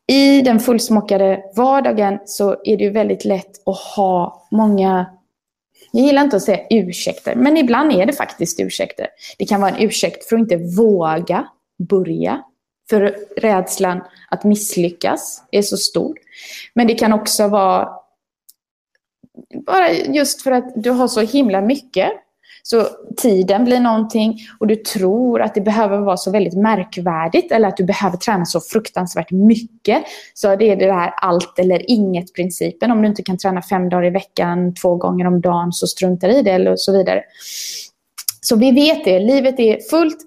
i 0.06 0.42
den 0.42 0.60
fullsmockade 0.60 1.42
vardagen 1.56 2.18
så 2.24 2.50
är 2.64 2.76
det 2.76 2.84
ju 2.84 2.90
väldigt 2.90 3.24
lätt 3.24 3.68
att 3.68 3.78
ha 3.78 4.46
många 4.50 5.06
jag 5.96 6.04
gillar 6.04 6.22
inte 6.22 6.36
att 6.36 6.42
säga 6.42 6.66
ursäkter, 6.70 7.34
men 7.34 7.56
ibland 7.56 7.92
är 7.92 8.06
det 8.06 8.12
faktiskt 8.12 8.60
ursäkter. 8.60 9.08
Det 9.38 9.46
kan 9.46 9.60
vara 9.60 9.70
en 9.70 9.82
ursäkt 9.82 10.28
för 10.28 10.36
att 10.36 10.40
inte 10.40 10.56
våga 10.56 11.48
börja. 11.88 12.42
För 12.90 13.16
rädslan 13.36 14.00
att 14.30 14.44
misslyckas 14.44 15.42
är 15.50 15.62
så 15.62 15.76
stor. 15.76 16.16
Men 16.74 16.86
det 16.86 16.94
kan 16.94 17.12
också 17.12 17.48
vara 17.48 17.88
bara 19.66 19.92
just 19.92 20.42
för 20.42 20.50
att 20.50 20.72
du 20.76 20.90
har 20.90 21.08
så 21.08 21.20
himla 21.20 21.60
mycket 21.60 22.12
så 22.66 22.86
tiden 23.16 23.64
blir 23.64 23.80
någonting 23.80 24.38
och 24.58 24.66
du 24.66 24.76
tror 24.76 25.42
att 25.42 25.54
det 25.54 25.60
behöver 25.60 25.98
vara 25.98 26.16
så 26.16 26.30
väldigt 26.30 26.54
märkvärdigt 26.54 27.52
eller 27.52 27.68
att 27.68 27.76
du 27.76 27.84
behöver 27.84 28.16
träna 28.16 28.44
så 28.44 28.60
fruktansvärt 28.60 29.30
mycket. 29.30 30.04
Så 30.34 30.56
det 30.56 30.70
är 30.70 30.76
det 30.76 30.92
här 30.92 31.14
allt 31.16 31.58
eller 31.58 31.90
inget 31.90 32.34
principen. 32.34 32.90
Om 32.90 33.02
du 33.02 33.08
inte 33.08 33.22
kan 33.22 33.38
träna 33.38 33.62
fem 33.62 33.88
dagar 33.88 34.06
i 34.06 34.10
veckan, 34.10 34.74
två 34.74 34.96
gånger 34.96 35.26
om 35.26 35.40
dagen, 35.40 35.72
så 35.72 35.86
struntar 35.86 36.28
i 36.28 36.42
det 36.42 36.50
eller 36.50 36.76
så 36.76 36.92
vidare. 36.92 37.22
Så 38.40 38.56
vi 38.56 38.70
vet 38.70 39.04
det, 39.04 39.18
livet 39.18 39.60
är 39.60 39.80
fullt. 39.90 40.18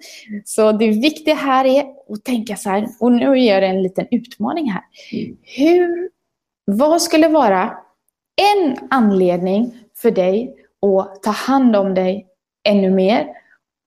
Så 0.45 0.71
det 0.71 0.87
viktiga 0.87 1.35
här 1.35 1.65
är 1.65 1.81
att 1.81 2.23
tänka 2.25 2.55
så 2.55 2.69
här, 2.69 2.87
och 2.99 3.11
nu 3.11 3.25
gör 3.25 3.61
jag 3.61 3.69
en 3.69 3.83
liten 3.83 4.07
utmaning 4.11 4.71
här. 4.71 4.83
Hur, 5.43 6.09
vad 6.65 7.01
skulle 7.01 7.27
vara 7.27 7.73
en 8.55 8.75
anledning 8.89 9.73
för 10.01 10.11
dig 10.11 10.55
och 10.81 11.19
ta 11.23 11.31
hand 11.31 11.75
om 11.75 11.93
dig 11.93 12.27
ännu 12.67 12.91
mer 12.91 13.27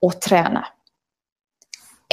och 0.03 0.21
träna. 0.21 0.67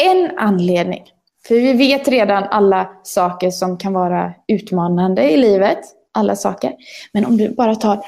En 0.02 0.38
anledning, 0.38 1.04
för 1.48 1.56
vi 1.56 1.74
vet 1.74 2.08
redan 2.08 2.44
alla 2.44 2.90
saker 3.04 3.52
som 3.52 3.78
kan 3.78 3.94
vara 3.94 4.34
utmanande 4.48 5.32
i 5.32 5.38
livet, 5.38 5.80
alla 6.12 6.36
saker. 6.36 6.76
Men 7.13 7.26
om 7.26 7.38
du 7.38 7.50
bara 7.50 7.76
tar 7.76 8.06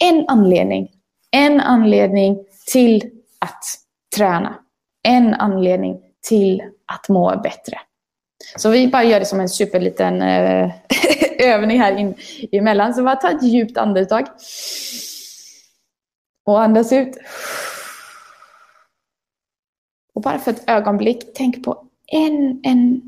en 0.00 0.24
anledning, 0.28 0.90
en 1.30 1.60
anledning 1.60 2.44
till 2.72 3.10
att 3.38 3.64
träna, 4.16 4.54
en 5.08 5.34
anledning 5.34 6.00
till 6.28 6.62
att 6.92 7.08
må 7.08 7.40
bättre. 7.42 7.78
Så 8.56 8.70
vi 8.70 8.88
bara 8.88 9.04
gör 9.04 9.20
det 9.20 9.26
som 9.26 9.40
en 9.40 9.48
superliten 9.48 10.22
eh, 10.22 10.70
övning 11.38 11.80
här 11.80 11.96
in, 11.96 12.14
emellan. 12.52 12.94
Så 12.94 13.02
bara 13.02 13.16
ta 13.16 13.30
ett 13.30 13.42
djupt 13.42 13.78
andetag. 13.78 14.26
Och 16.44 16.62
andas 16.62 16.92
ut. 16.92 17.16
Och 20.14 20.22
bara 20.22 20.38
för 20.38 20.50
ett 20.50 20.70
ögonblick, 20.70 21.24
tänk 21.34 21.64
på 21.64 21.84
en, 22.06 22.60
en, 22.62 23.02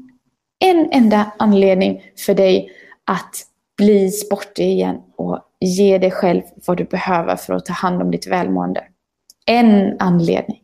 en 0.59 0.93
enda 0.93 1.33
anledning 1.39 2.03
för 2.27 2.35
dig 2.35 2.71
att 3.05 3.47
bli 3.77 4.11
sportig 4.11 4.71
igen 4.71 5.01
och 5.17 5.41
ge 5.61 5.99
dig 5.99 6.11
själv 6.11 6.43
vad 6.67 6.77
du 6.77 6.85
behöver 6.85 7.37
för 7.37 7.55
att 7.55 7.67
ta 7.67 7.73
hand 7.73 8.03
om 8.03 8.11
ditt 8.11 8.27
välmående. 8.27 8.85
En 9.47 9.97
anledning. 10.01 10.61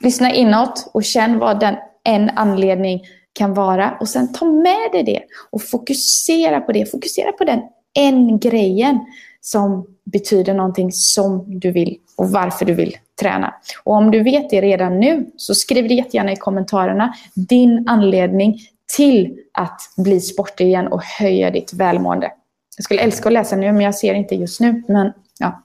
Lyssna 0.00 0.34
inåt 0.34 0.90
och 0.94 1.04
känn 1.04 1.38
vad 1.38 1.60
den 1.60 1.74
en 2.04 2.30
anledning 2.30 3.02
kan 3.32 3.54
vara. 3.54 3.96
Och 4.00 4.08
sen 4.08 4.32
ta 4.32 4.44
med 4.44 4.92
dig 4.92 5.02
det 5.02 5.22
och 5.50 5.62
fokusera 5.62 6.60
på 6.60 6.72
det. 6.72 6.90
Fokusera 6.90 7.32
på 7.32 7.44
den 7.44 7.60
en 7.94 8.38
grejen 8.38 8.98
som 9.44 9.86
betyder 10.04 10.54
någonting 10.54 10.92
som 10.92 11.60
du 11.60 11.70
vill 11.70 11.98
och 12.16 12.30
varför 12.30 12.64
du 12.64 12.74
vill 12.74 12.96
träna. 13.20 13.54
Och 13.84 13.94
om 13.94 14.10
du 14.10 14.22
vet 14.22 14.50
det 14.50 14.60
redan 14.60 15.00
nu 15.00 15.30
så 15.36 15.54
skriv 15.54 15.88
det 15.88 15.94
jättegärna 15.94 16.32
i 16.32 16.36
kommentarerna 16.36 17.14
din 17.34 17.88
anledning 17.88 18.58
till 18.96 19.38
att 19.52 19.80
bli 19.96 20.20
sportig 20.20 20.66
igen 20.66 20.86
och 20.86 21.02
höja 21.02 21.50
ditt 21.50 21.72
välmående. 21.72 22.32
Jag 22.76 22.84
skulle 22.84 23.00
älska 23.00 23.28
att 23.28 23.32
läsa 23.32 23.56
nu 23.56 23.72
men 23.72 23.80
jag 23.80 23.94
ser 23.94 24.14
inte 24.14 24.34
just 24.34 24.60
nu. 24.60 24.82
Men 24.88 25.12
ja. 25.38 25.62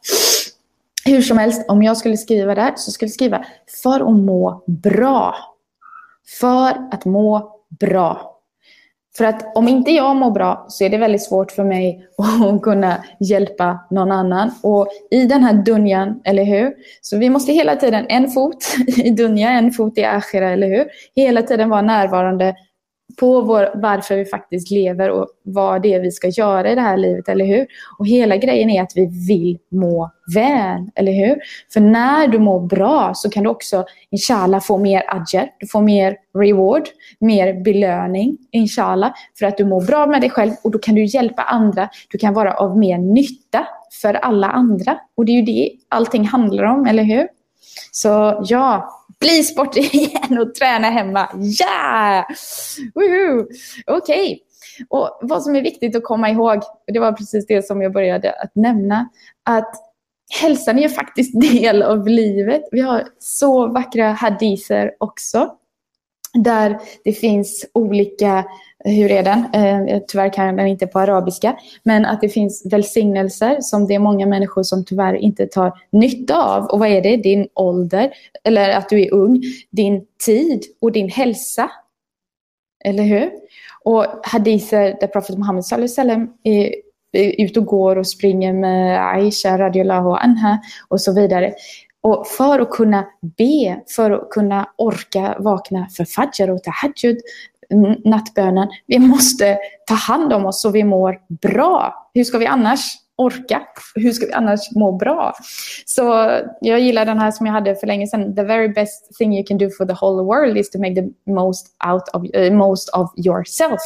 Hur 1.06 1.22
som 1.22 1.38
helst, 1.38 1.66
om 1.68 1.84
jag 1.84 1.98
skulle 1.98 2.18
skriva 2.18 2.56
där 2.56 2.74
så 2.76 2.92
skulle 2.92 3.08
jag 3.08 3.13
skriva 3.13 3.46
för 3.84 4.00
att 4.00 4.26
må 4.26 4.63
bra. 4.68 5.36
För 6.40 6.94
att 6.94 7.06
må 7.06 7.58
bra. 7.80 8.37
För 9.18 9.26
att 9.26 9.58
om 9.58 9.68
inte 9.68 9.92
jag 9.92 10.16
mår 10.16 10.32
bra 10.32 10.66
så 10.70 10.84
är 10.84 10.90
det 10.90 10.98
väldigt 10.98 11.24
svårt 11.24 11.52
för 11.52 11.64
mig 11.64 12.08
att 12.54 12.62
kunna 12.62 13.04
hjälpa 13.20 13.80
någon 13.90 14.12
annan. 14.12 14.52
Och 14.64 14.88
i 15.12 15.26
den 15.26 15.44
här 15.44 15.54
dunjan, 15.54 16.22
eller 16.24 16.44
hur? 16.44 16.74
Så 17.02 17.18
vi 17.18 17.30
måste 17.30 17.52
hela 17.52 17.76
tiden, 17.76 18.06
en 18.10 18.30
fot 18.30 18.76
i 18.88 19.10
dunja, 19.10 19.50
en 19.50 19.72
fot 19.72 19.98
i 19.98 20.04
akhira, 20.04 20.50
eller 20.50 20.68
hur? 20.68 20.86
Hela 21.16 21.42
tiden 21.42 21.70
vara 21.70 21.82
närvarande 21.82 22.56
på 23.20 23.41
vår, 23.41 23.70
varför 23.76 24.15
vi 24.15 24.26
faktiskt 24.26 24.72
lever 24.72 25.10
och 25.10 25.28
vad 25.43 25.82
det 25.82 25.93
är 25.93 26.00
vi 26.00 26.12
ska 26.12 26.28
göra 26.28 26.72
i 26.72 26.76
det 26.76 26.82
här 26.82 26.98
livet, 26.98 27.30
eller 27.30 27.46
hur? 27.46 27.67
Och 28.00 28.08
hela 28.08 28.38
grejen 28.38 28.70
är 28.70 28.82
att 28.82 28.91
vi 28.96 29.06
vill 29.28 29.58
må 29.72 30.12
väl, 30.34 30.89
eller 30.96 31.12
hur? 31.12 31.39
För 31.74 31.80
när 31.80 32.28
du 32.28 32.39
mår 32.39 32.60
bra 32.60 33.12
så 33.15 33.30
kan 33.30 33.43
du 33.43 33.50
också, 33.50 33.86
inshallah, 34.10 34.62
få 34.62 34.78
mer 34.78 35.04
adjer, 35.08 35.50
du 35.60 35.67
får 35.67 35.82
mer 35.82 36.17
reward, 36.34 36.84
mer 37.20 37.63
belöning, 37.63 38.38
inshallah, 38.52 39.13
för 39.39 39.46
att 39.46 39.58
du 39.58 39.65
mår 39.65 39.82
bra 39.86 40.06
med 40.06 40.22
dig 40.22 40.30
själv 40.30 40.52
och 40.63 40.72
då 40.72 40.80
kan 40.80 40.96
du 40.96 41.06
hjälpa 41.06 41.41
andra, 41.41 41.89
du 42.10 42.17
kan 42.17 42.34
vara 42.34 42.54
av 42.54 42.78
mer 42.78 42.98
nytta 42.98 43.67
för 44.02 44.13
alla 44.13 44.48
andra. 44.48 45.00
Och 45.17 45.26
det 45.26 45.32
är 45.32 45.36
ju 45.36 45.41
det 45.41 45.72
allting 45.89 46.26
handlar 46.26 46.63
om, 46.63 46.86
eller 46.86 47.04
hur? 47.04 47.28
Så 47.91 48.43
ja, 48.48 48.89
bli 49.20 49.44
sportig 49.44 49.84
igen 49.96 50.38
och 50.40 50.56
träna 50.56 50.90
hemma. 50.90 51.30
Ja! 51.36 52.26
Yeah! 53.02 53.46
Okej. 53.86 54.34
Okay. 54.34 54.40
Och 54.90 55.20
vad 55.22 55.44
som 55.44 55.56
är 55.56 55.62
viktigt 55.62 55.96
att 55.96 56.04
komma 56.04 56.30
ihåg, 56.30 56.58
och 56.58 56.94
det 56.94 57.00
var 57.00 57.12
precis 57.12 57.46
det 57.46 57.66
som 57.68 57.82
jag 57.82 57.94
började 57.94 58.32
att 58.32 58.56
nämna, 58.56 59.10
att 59.46 59.76
hälsan 60.42 60.78
är 60.78 60.82
ju 60.82 60.90
faktiskt 60.90 61.42
del 61.42 61.84
av 61.84 62.08
livet. 62.08 62.62
Vi 62.72 62.82
har 62.82 63.08
så 63.20 63.68
vackra 63.68 64.12
hadiser 64.12 64.92
också 65.00 65.52
där 66.34 66.80
det 67.04 67.14
finns 67.14 67.66
olika, 67.74 68.46
hur 68.86 69.12
är 69.12 69.24
den? 69.24 69.46
Eh, 69.54 69.82
eh 69.82 70.02
tyvärr 70.08 70.34
kan 70.34 70.46
jag 70.46 70.58
den 70.58 70.68
inte 70.68 70.88
på 70.88 71.00
arabiska. 71.00 71.58
Men 71.84 72.06
att 72.06 72.22
det 72.22 72.30
finns 72.30 72.66
välsignelser 72.66 73.58
som 73.62 73.88
det 73.88 73.96
är 73.96 74.00
många 74.00 74.26
människor 74.26 74.63
som 74.63 74.86
tyvärr 74.86 75.13
inte 75.13 75.48
tar 75.48 75.74
nytta 75.92 76.44
av. 76.44 76.66
Och 76.66 76.80
vad 76.80 76.90
är 76.90 77.02
det? 77.02 77.18
Din 77.18 77.48
ålder, 77.54 78.12
eller 78.44 78.70
att 78.70 78.90
du 78.90 79.02
är 79.02 79.13
ung, 79.13 79.44
din 79.72 80.06
tid 80.26 80.63
och 80.82 80.92
din 80.92 81.10
hälsa. 81.10 81.72
Eller 82.86 83.04
hur? 83.04 83.32
Och 83.84 84.06
hadiser 84.24 84.98
där 85.00 85.08
profet 85.08 85.38
Muhammed 85.38 85.66
sallam 85.66 86.34
är 86.44 86.76
ute 87.13 87.60
och 87.60 87.66
går 87.66 87.96
och 87.96 88.08
springer 88.08 88.54
med 88.54 89.08
Aisha 89.08 89.58
radiallahu 89.58 90.10
anha 90.10 90.60
och 90.88 91.02
så 91.02 91.13
vidare. 91.13 91.54
Och 92.02 92.28
för 92.28 92.60
att 92.60 92.70
kunna 92.70 93.06
be, 93.22 93.82
för 93.96 94.12
att 94.12 94.30
kunna 94.30 94.70
orka 94.78 95.36
vakna 95.40 95.88
för 95.98 96.06
fajr 96.06 96.50
och 96.50 96.63
tahajjud, 96.63 97.18
nattbönen, 98.06 98.68
vi 98.88 99.00
måste 99.00 99.58
ta 99.88 99.94
hand 99.94 100.34
om 100.34 100.46
oss 100.46 100.62
så 100.62 100.70
vi 100.70 100.84
mår 100.84 101.20
bra. 101.42 102.10
Hur 102.14 102.24
ska 102.24 102.38
vi 102.38 102.46
annars 102.46 102.80
orka? 103.18 103.62
Hur 103.96 104.12
ska 104.12 104.26
vi 104.26 104.34
annars 104.34 104.60
må 104.76 104.92
bra? 104.92 105.34
Så 105.86 106.02
jag 106.62 106.80
gillar 106.80 107.06
den 107.06 107.20
här 107.20 107.32
som 107.32 107.46
jag 107.46 107.54
hade 107.54 107.76
för 107.76 107.88
länge 107.88 108.08
sedan. 108.08 108.36
The 108.36 108.44
very 108.44 108.68
best 108.68 109.18
thing 109.18 109.36
you 109.36 109.46
can 109.46 109.58
do 109.58 109.70
for 109.78 109.86
the 109.86 109.96
whole 110.02 110.24
world 110.24 110.58
is 110.58 110.70
to 110.70 110.80
make 110.80 110.96
the 110.96 111.32
most, 111.32 111.68
out 111.88 112.04
of, 112.14 112.24
uh, 112.36 112.54
most 112.54 112.90
of 112.90 113.12
yourself. 113.26 113.82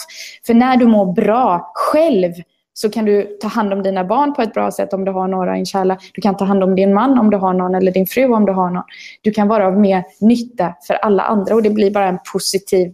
För 0.45 0.53
när 0.53 0.77
du 0.77 0.87
mår 0.87 1.13
bra 1.13 1.71
själv 1.75 2.33
så 2.73 2.89
kan 2.89 3.05
du 3.05 3.37
ta 3.41 3.47
hand 3.47 3.73
om 3.73 3.83
dina 3.83 4.03
barn 4.03 4.33
på 4.33 4.41
ett 4.41 4.53
bra 4.53 4.71
sätt 4.71 4.93
om 4.93 5.05
du 5.05 5.11
har 5.11 5.27
några, 5.27 5.57
inshallah. 5.57 5.97
Du 6.13 6.21
kan 6.21 6.37
ta 6.37 6.45
hand 6.45 6.63
om 6.63 6.75
din 6.75 6.93
man 6.93 7.19
om 7.19 7.29
du 7.29 7.37
har 7.37 7.53
någon, 7.53 7.75
eller 7.75 7.91
din 7.91 8.05
fru 8.05 8.33
om 8.33 8.45
du 8.45 8.51
har 8.51 8.69
någon. 8.69 8.83
Du 9.21 9.31
kan 9.31 9.47
vara 9.47 9.67
av 9.67 9.79
mer 9.79 10.03
nytta 10.19 10.73
för 10.87 10.93
alla 10.93 11.23
andra 11.23 11.55
och 11.55 11.63
det 11.63 11.69
blir 11.69 11.91
bara 11.91 12.07
en 12.07 12.19
positiv 12.33 12.93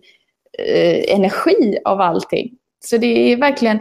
eh, 0.57 1.15
energi 1.15 1.77
av 1.85 2.01
allting. 2.01 2.51
Så 2.85 2.97
det 2.97 3.31
är 3.31 3.37
verkligen 3.37 3.77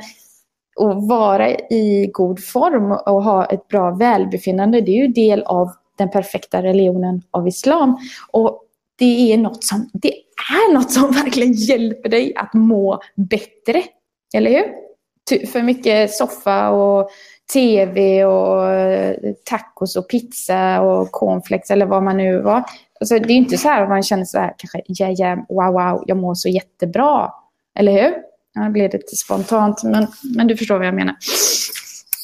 att 0.81 1.09
vara 1.09 1.51
i 1.51 2.11
god 2.13 2.45
form 2.45 2.93
och 2.93 3.23
ha 3.23 3.45
ett 3.45 3.69
bra 3.69 3.91
välbefinnande. 3.91 4.81
Det 4.81 4.91
är 4.91 5.07
ju 5.07 5.09
del 5.09 5.43
av 5.43 5.71
den 5.99 6.11
perfekta 6.11 6.63
religionen 6.63 7.23
av 7.31 7.49
islam. 7.49 7.99
Och 8.31 8.63
det 8.99 9.33
är 9.33 9.39
något 9.39 9.65
som, 9.65 9.91
det 9.93 10.13
är 10.53 10.75
något 10.75 10.91
som 10.91 11.11
verkligen 11.25 11.53
hjälper 11.53 12.09
dig 12.09 12.33
att 12.37 12.55
må 12.55 13.01
bättre. 13.15 13.83
Eller 14.35 14.51
hur? 14.51 14.87
för 15.47 15.63
mycket 15.63 16.15
soffa 16.15 16.71
och 16.71 17.11
tv 17.53 18.25
och 18.25 18.71
eh, 18.71 19.17
tacos 19.45 19.97
och 19.97 20.09
pizza 20.09 20.81
och 20.81 21.13
cornflakes 21.13 21.71
eller 21.71 21.87
vad 21.87 22.03
man 22.03 22.17
nu 22.17 22.41
var. 22.41 22.65
Alltså, 23.01 23.19
det 23.19 23.33
är 23.33 23.37
inte 23.37 23.59
så 23.59 23.69
här 23.69 23.83
att 23.83 23.89
man 23.89 24.03
känner 24.03 24.25
så 24.25 24.39
här 24.39 24.55
kanske, 24.59 24.83
yeah, 25.03 25.21
yeah, 25.21 25.39
wow, 25.49 25.73
wow, 25.73 26.05
jag 26.07 26.17
mår 26.17 26.35
så 26.35 26.49
jättebra. 26.49 27.31
Eller 27.79 27.93
hur? 27.93 28.15
Ja, 28.55 28.63
det 28.63 28.71
blev 28.71 28.93
lite 28.93 29.17
spontant, 29.17 29.83
men, 29.85 30.07
men 30.37 30.47
du 30.47 30.57
förstår 30.57 30.79
vad 30.79 30.87
jag 30.87 30.95
menar. 30.95 31.15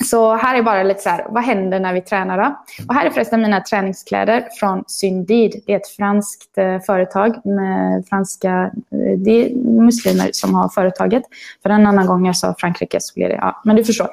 Så 0.05 0.35
här 0.35 0.59
är 0.59 0.63
bara 0.63 0.83
lite 0.83 1.01
så 1.01 1.09
här, 1.09 1.27
vad 1.29 1.43
händer 1.43 1.81
när 1.81 1.93
vi 1.93 2.01
tränar 2.01 2.39
då? 2.39 2.63
Och 2.89 2.95
här 2.95 3.07
är 3.07 3.11
förresten 3.11 3.43
mina 3.43 3.61
träningskläder 3.61 4.49
från 4.61 4.85
Syndid. 4.87 5.63
Det 5.67 5.73
är 5.73 5.77
ett 5.77 5.89
franskt 5.89 6.59
eh, 6.59 6.81
företag 6.81 7.47
med 7.47 8.07
franska 8.09 8.71
eh, 8.93 9.19
det 9.19 9.31
är 9.31 9.55
muslimer 9.57 10.31
som 10.33 10.55
har 10.55 10.69
företaget. 10.69 11.23
För 11.63 11.71
en 11.71 11.87
annan 11.87 12.07
gång 12.07 12.27
jag 12.27 12.37
sa 12.37 12.55
Frankrike 12.59 12.99
så 13.01 13.15
blev 13.15 13.29
det, 13.29 13.35
ja, 13.35 13.61
men 13.65 13.77
du 13.77 13.85
förstår. 13.85 14.09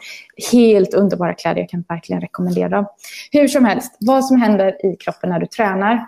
Helt 0.52 0.94
underbara 0.94 1.34
kläder, 1.34 1.62
jag 1.62 1.70
kan 1.70 1.84
verkligen 1.90 2.22
rekommendera 2.22 2.70
dem. 2.70 2.86
Hur 3.32 3.48
som 3.48 3.66
helst, 3.66 3.98
vad 4.00 4.26
som 4.26 4.42
händer 4.42 4.86
i 4.86 4.96
kroppen 4.96 5.30
när 5.30 5.40
du 5.40 5.46
tränar. 5.46 6.06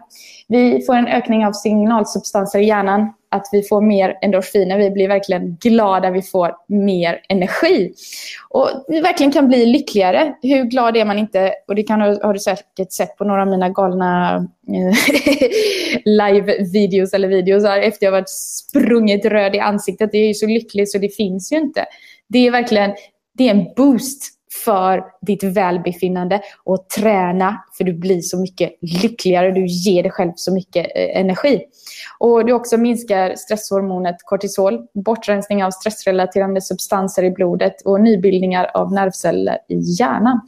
Vi 0.48 0.84
får 0.86 0.96
en 0.96 1.08
ökning 1.08 1.46
av 1.46 1.54
signalsubstanser 1.54 2.60
i 2.60 2.66
hjärnan 2.66 3.14
att 3.32 3.48
vi 3.52 3.64
får 3.64 3.82
mer 3.82 4.18
endorfiner. 4.22 4.78
Vi 4.78 4.92
blir 4.92 5.08
verkligen 5.08 5.56
glada, 5.56 6.10
vi 6.10 6.22
får 6.22 6.56
mer 6.68 7.22
energi. 7.30 7.94
Och 8.50 8.70
vi 8.88 9.00
verkligen 9.00 9.32
kan 9.32 9.48
bli 9.48 9.66
lyckligare. 9.66 10.36
Hur 10.42 10.64
glad 10.64 10.98
är 10.98 11.06
man 11.06 11.20
inte? 11.20 11.54
Och 11.68 11.76
det 11.76 11.84
kan, 11.84 12.02
har 12.02 12.34
du 12.34 12.40
säkert 12.40 12.92
sett 12.92 13.18
på 13.18 13.24
några 13.24 13.42
av 13.42 13.48
mina 13.48 13.70
galna 13.70 14.36
eh, 14.68 14.98
live-videos 16.06 17.14
eller 17.14 17.28
videos 17.28 17.64
efter 17.66 18.06
jag 18.06 18.12
varit 18.12 18.30
sprungit 18.30 19.26
röd 19.26 19.56
i 19.56 19.60
ansiktet. 19.60 20.12
Det 20.12 20.18
är 20.18 20.28
ju 20.28 20.34
så 20.34 20.48
lyckligt 20.48 20.92
så 20.92 20.98
det 20.98 21.16
finns 21.16 21.52
ju 21.52 21.58
inte. 21.58 21.86
Det 22.28 22.48
är 22.48 22.52
verkligen 22.52 22.92
det 23.38 23.48
är 23.48 23.52
en 23.52 23.74
boost 23.76 24.41
för 24.64 25.04
ditt 25.22 25.44
välbefinnande 25.44 26.42
och 26.64 26.90
träna 26.90 27.64
för 27.78 27.84
du 27.84 27.94
blir 27.94 28.22
så 28.22 28.40
mycket 28.40 28.72
lyckligare. 28.82 29.52
Du 29.52 29.66
ger 29.66 30.04
dig 30.04 30.12
själv 30.12 30.32
så 30.36 30.54
mycket 30.54 30.86
eh, 30.96 31.20
energi. 31.20 31.62
Och 32.20 32.46
du 32.46 32.54
också 32.54 32.78
minskar 32.78 33.36
stresshormonet 33.36 34.16
kortisol, 34.26 34.80
bortrensning 35.06 35.64
av 35.64 35.72
stressrelaterande 35.72 36.62
substanser 36.62 37.24
i 37.24 37.32
blodet 37.32 37.82
och 37.86 38.02
nybildningar 38.02 38.72
av 38.74 38.94
nervceller 38.94 39.58
i 39.70 39.80
hjärnan. 40.00 40.42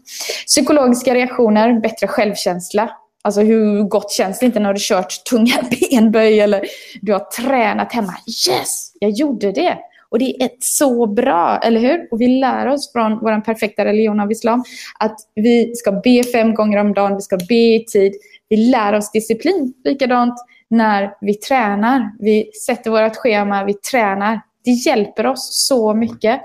Psykologiska 0.48 1.14
reaktioner, 1.14 1.80
bättre 1.80 2.08
självkänsla, 2.08 2.90
Alltså 3.26 3.42
hur 3.42 3.84
gott 3.84 4.12
känns 4.12 4.40
det 4.40 4.46
inte 4.46 4.60
när 4.60 4.74
du 4.74 4.80
kört 4.80 5.24
tunga 5.30 5.54
benböj 5.92 6.40
eller 6.40 6.66
du 7.02 7.14
har 7.14 7.20
tränat 7.20 7.94
hemma? 7.94 8.14
Yes, 8.50 8.92
jag 9.00 9.12
gjorde 9.12 9.52
det! 9.52 9.78
Och 10.14 10.20
det 10.20 10.44
är 10.44 10.50
så 10.60 11.08
bra, 11.08 11.58
eller 11.58 11.80
hur? 11.80 12.08
Och 12.12 12.22
vi 12.22 12.28
lär 12.28 12.68
oss 12.68 12.92
från 12.92 13.20
vår 13.20 13.42
perfekta 13.42 13.86
religion 13.86 14.20
av 14.20 14.32
islam 14.32 14.64
att 15.00 15.16
vi 15.36 15.76
ska 15.76 15.92
be 15.92 16.24
fem 16.24 16.54
gånger 16.54 16.78
om 16.78 16.94
dagen, 16.94 17.16
vi 17.16 17.22
ska 17.22 17.38
be 17.38 17.76
i 17.76 17.86
tid. 17.88 18.14
Vi 18.50 18.58
lär 18.58 18.94
oss 18.94 19.12
disciplin. 19.12 19.74
Likadant 19.84 20.34
när 20.70 21.14
vi 21.22 21.34
tränar. 21.34 22.12
Vi 22.20 22.52
sätter 22.66 22.92
vårt 22.92 23.16
schema, 23.16 23.64
vi 23.64 23.74
tränar. 23.74 24.42
Det 24.66 24.72
hjälper 24.72 25.26
oss 25.26 25.68
så 25.68 25.94
mycket. 25.94 26.42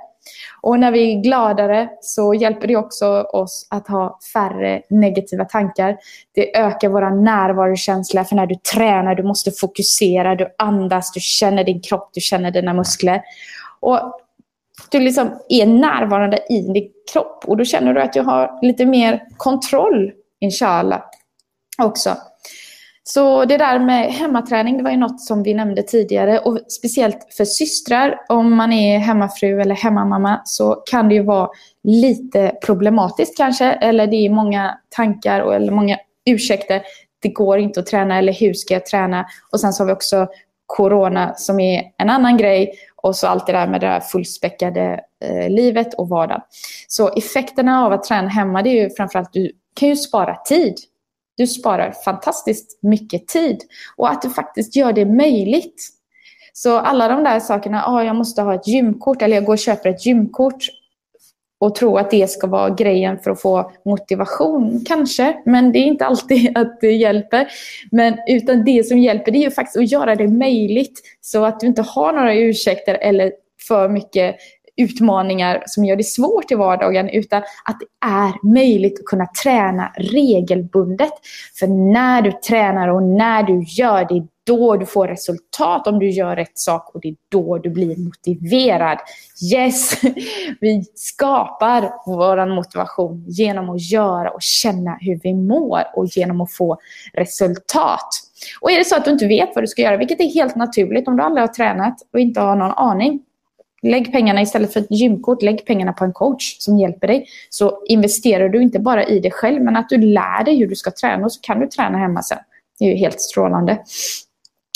Och 0.60 0.80
när 0.80 0.90
vi 0.90 1.12
är 1.12 1.22
gladare 1.22 1.88
så 2.00 2.34
hjälper 2.34 2.68
det 2.68 2.76
också 2.76 3.06
oss 3.22 3.66
att 3.70 3.88
ha 3.88 4.18
färre 4.32 4.82
negativa 4.90 5.44
tankar. 5.44 5.96
Det 6.34 6.58
ökar 6.58 6.88
vår 6.88 7.22
närvarokänsla, 7.22 8.24
för 8.24 8.36
när 8.36 8.46
du 8.46 8.54
tränar, 8.54 9.14
du 9.14 9.22
måste 9.22 9.50
fokusera, 9.50 10.34
du 10.34 10.54
andas, 10.58 11.12
du 11.12 11.20
känner 11.20 11.64
din 11.64 11.80
kropp, 11.80 12.10
du 12.14 12.20
känner 12.20 12.50
dina 12.50 12.74
muskler. 12.74 13.22
Och 13.80 14.20
du 14.90 15.00
liksom 15.00 15.38
är 15.48 15.66
närvarande 15.66 16.38
i 16.48 16.60
din 16.60 16.90
kropp 17.12 17.44
och 17.46 17.56
då 17.56 17.64
känner 17.64 17.94
du 17.94 18.00
att 18.00 18.12
du 18.12 18.20
har 18.20 18.58
lite 18.62 18.86
mer 18.86 19.22
kontroll, 19.36 20.12
inshallah, 20.40 21.02
också. 21.82 22.16
Så 23.02 23.44
det 23.44 23.56
där 23.56 23.78
med 23.78 24.12
hemmaträning, 24.12 24.76
det 24.76 24.82
var 24.82 24.90
ju 24.90 24.96
något 24.96 25.20
som 25.20 25.42
vi 25.42 25.54
nämnde 25.54 25.82
tidigare. 25.82 26.38
Och 26.38 26.58
speciellt 26.68 27.34
för 27.36 27.44
systrar, 27.44 28.20
om 28.28 28.56
man 28.56 28.72
är 28.72 28.98
hemmafru 28.98 29.60
eller 29.60 29.74
hemmamamma, 29.74 30.40
så 30.44 30.74
kan 30.74 31.08
det 31.08 31.14
ju 31.14 31.22
vara 31.22 31.48
lite 31.82 32.52
problematiskt 32.64 33.36
kanske. 33.36 33.64
Eller 33.64 34.06
det 34.06 34.16
är 34.16 34.30
många 34.30 34.78
tankar 34.88 35.40
och, 35.40 35.54
eller 35.54 35.72
många 35.72 35.98
ursäkter. 36.26 36.82
Det 37.22 37.28
går 37.28 37.58
inte 37.58 37.80
att 37.80 37.86
träna, 37.86 38.18
eller 38.18 38.32
hur 38.32 38.54
ska 38.54 38.74
jag 38.74 38.86
träna? 38.86 39.26
Och 39.52 39.60
sen 39.60 39.72
så 39.72 39.82
har 39.82 39.86
vi 39.86 39.92
också 39.92 40.26
corona 40.66 41.34
som 41.34 41.60
är 41.60 41.82
en 41.98 42.10
annan 42.10 42.36
grej. 42.36 42.72
Och 43.02 43.16
så 43.16 43.26
allt 43.26 43.46
det 43.46 43.52
där 43.52 43.66
med 43.66 43.80
det 43.80 43.86
där 43.86 44.00
fullspäckade 44.00 45.00
eh, 45.24 45.50
livet 45.50 45.94
och 45.94 46.08
vardagen. 46.08 46.40
Så 46.88 47.08
effekterna 47.08 47.84
av 47.84 47.92
att 47.92 48.04
träna 48.04 48.28
hemma, 48.28 48.62
det 48.62 48.70
är 48.70 48.82
ju 48.82 48.90
framförallt 48.90 49.28
att 49.28 49.32
du 49.32 49.52
kan 49.74 49.88
ju 49.88 49.96
spara 49.96 50.36
tid. 50.36 50.74
Du 51.36 51.46
sparar 51.46 51.92
fantastiskt 52.04 52.82
mycket 52.82 53.28
tid. 53.28 53.58
Och 53.96 54.10
att 54.10 54.22
du 54.22 54.30
faktiskt 54.30 54.76
gör 54.76 54.92
det 54.92 55.04
möjligt. 55.04 55.88
Så 56.52 56.78
alla 56.78 57.08
de 57.08 57.24
där 57.24 57.40
sakerna, 57.40 57.84
ah, 57.86 58.04
jag 58.04 58.16
måste 58.16 58.42
ha 58.42 58.54
ett 58.54 58.68
gymkort 58.68 59.22
eller 59.22 59.36
jag 59.36 59.44
går 59.44 59.52
och 59.52 59.58
köper 59.58 59.90
ett 59.90 60.06
gymkort 60.06 60.64
och 61.60 61.74
tro 61.74 61.96
att 61.96 62.10
det 62.10 62.30
ska 62.30 62.46
vara 62.46 62.70
grejen 62.70 63.18
för 63.18 63.30
att 63.30 63.40
få 63.40 63.72
motivation, 63.84 64.84
kanske. 64.86 65.36
Men 65.44 65.72
det 65.72 65.78
är 65.78 65.84
inte 65.84 66.06
alltid 66.06 66.52
att 66.58 66.80
det 66.80 66.92
hjälper. 66.92 67.48
Men 67.90 68.14
utan 68.28 68.64
det 68.64 68.86
som 68.86 68.98
hjälper 68.98 69.32
det 69.32 69.38
är 69.38 69.44
ju 69.44 69.50
faktiskt 69.50 69.76
att 69.76 69.92
göra 69.92 70.14
det 70.14 70.28
möjligt 70.28 71.00
så 71.20 71.44
att 71.44 71.60
du 71.60 71.66
inte 71.66 71.82
har 71.82 72.12
några 72.12 72.34
ursäkter 72.34 72.94
eller 72.94 73.32
för 73.68 73.88
mycket 73.88 74.36
utmaningar 74.78 75.62
som 75.66 75.84
gör 75.84 75.96
det 75.96 76.04
svårt 76.04 76.50
i 76.50 76.54
vardagen 76.54 77.08
utan 77.08 77.42
att 77.64 77.76
det 77.80 78.06
är 78.06 78.52
möjligt 78.54 78.98
att 78.98 79.04
kunna 79.04 79.26
träna 79.42 79.92
regelbundet. 79.96 81.12
För 81.58 81.66
när 81.92 82.22
du 82.22 82.32
tränar 82.32 82.88
och 82.88 83.02
när 83.02 83.42
du 83.42 83.62
gör 83.62 84.06
det, 84.08 84.26
då 84.46 84.76
du 84.76 84.86
får 84.86 85.08
resultat 85.08 85.86
om 85.86 85.98
du 85.98 86.10
gör 86.10 86.36
rätt 86.36 86.58
sak 86.58 86.94
och 86.94 87.00
det 87.00 87.08
är 87.08 87.16
då 87.28 87.58
du 87.58 87.70
blir 87.70 87.96
motiverad. 87.96 88.98
Yes! 89.54 90.00
Vi 90.60 90.84
skapar 90.94 91.90
vår 92.06 92.54
motivation 92.54 93.24
genom 93.28 93.70
att 93.70 93.90
göra 93.90 94.30
och 94.30 94.42
känna 94.42 94.96
hur 95.00 95.20
vi 95.22 95.34
mår 95.34 95.82
och 95.94 96.06
genom 96.06 96.40
att 96.40 96.52
få 96.52 96.78
resultat. 97.12 98.08
Och 98.60 98.70
är 98.70 98.78
det 98.78 98.84
så 98.84 98.96
att 98.96 99.04
du 99.04 99.10
inte 99.10 99.26
vet 99.26 99.50
vad 99.54 99.62
du 99.64 99.68
ska 99.68 99.82
göra, 99.82 99.96
vilket 99.96 100.20
är 100.20 100.34
helt 100.34 100.56
naturligt 100.56 101.08
om 101.08 101.16
du 101.16 101.22
aldrig 101.22 101.42
har 101.42 101.54
tränat 101.54 101.96
och 102.12 102.20
inte 102.20 102.40
har 102.40 102.56
någon 102.56 102.72
aning, 102.72 103.20
Lägg 103.82 104.12
pengarna 104.12 104.42
istället 104.42 104.72
för 104.72 104.80
ett 104.80 104.90
gymkort, 104.90 105.42
lägg 105.42 105.66
pengarna 105.66 105.92
på 105.92 106.04
en 106.04 106.12
coach 106.12 106.56
som 106.58 106.78
hjälper 106.78 107.06
dig. 107.06 107.26
Så 107.50 107.82
investerar 107.86 108.48
du 108.48 108.62
inte 108.62 108.78
bara 108.78 109.04
i 109.04 109.20
dig 109.20 109.30
själv, 109.30 109.62
men 109.62 109.76
att 109.76 109.88
du 109.88 109.96
lär 109.96 110.44
dig 110.44 110.56
hur 110.56 110.66
du 110.66 110.76
ska 110.76 110.90
träna 110.90 111.24
och 111.24 111.32
så 111.32 111.40
kan 111.40 111.60
du 111.60 111.66
träna 111.66 111.98
hemma 111.98 112.22
sen. 112.22 112.38
Det 112.78 112.84
är 112.84 112.88
ju 112.88 112.96
helt 112.96 113.20
strålande. 113.20 113.78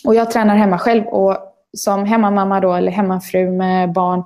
Och 0.04 0.14
jag 0.14 0.30
tränar 0.30 0.56
hemma 0.56 0.78
själv 0.78 1.06
och 1.06 1.36
som 1.76 2.04
hemmamamma 2.04 2.60
då, 2.60 2.74
eller 2.74 2.92
hemmafru 2.92 3.50
med 3.50 3.92
barn, 3.92 4.24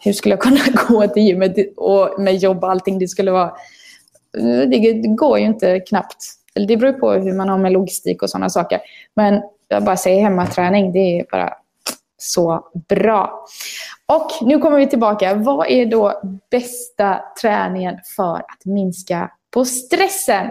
hur 0.00 0.12
skulle 0.12 0.32
jag 0.32 0.42
kunna 0.42 0.60
gå 0.88 1.08
till 1.08 1.22
gymmet 1.22 1.56
och 1.76 2.20
med 2.20 2.36
jobb 2.36 2.64
och 2.64 2.70
allting? 2.70 2.98
Det 2.98 3.08
skulle 3.08 3.30
vara... 3.30 3.52
Det 4.66 4.92
går 5.16 5.38
ju 5.38 5.44
inte 5.44 5.80
knappt. 5.80 6.16
Det 6.54 6.76
beror 6.76 6.92
på 6.92 7.12
hur 7.12 7.32
man 7.32 7.48
har 7.48 7.58
med 7.58 7.72
logistik 7.72 8.22
och 8.22 8.30
sådana 8.30 8.50
saker. 8.50 8.80
Men 9.16 9.42
jag 9.68 9.84
bara 9.84 9.96
säger 9.96 10.22
hemmaträning, 10.22 10.92
det 10.92 11.20
är 11.20 11.26
bara 11.30 11.54
så 12.18 12.70
bra. 12.88 13.46
Och 14.08 14.30
nu 14.40 14.58
kommer 14.58 14.78
vi 14.78 14.86
tillbaka. 14.86 15.34
Vad 15.34 15.70
är 15.70 15.86
då 15.86 16.22
bästa 16.50 17.20
träningen 17.40 17.98
för 18.16 18.36
att 18.36 18.64
minska 18.64 19.30
på 19.50 19.64
stressen? 19.64 20.50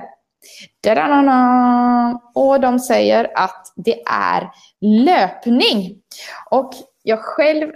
Och 2.34 2.60
de 2.60 2.80
säger 2.80 3.32
att 3.36 3.74
det 3.76 4.02
är 4.06 4.50
löpning. 4.82 5.98
Och 6.50 6.74
jag 7.04 7.20
själv 7.20 7.72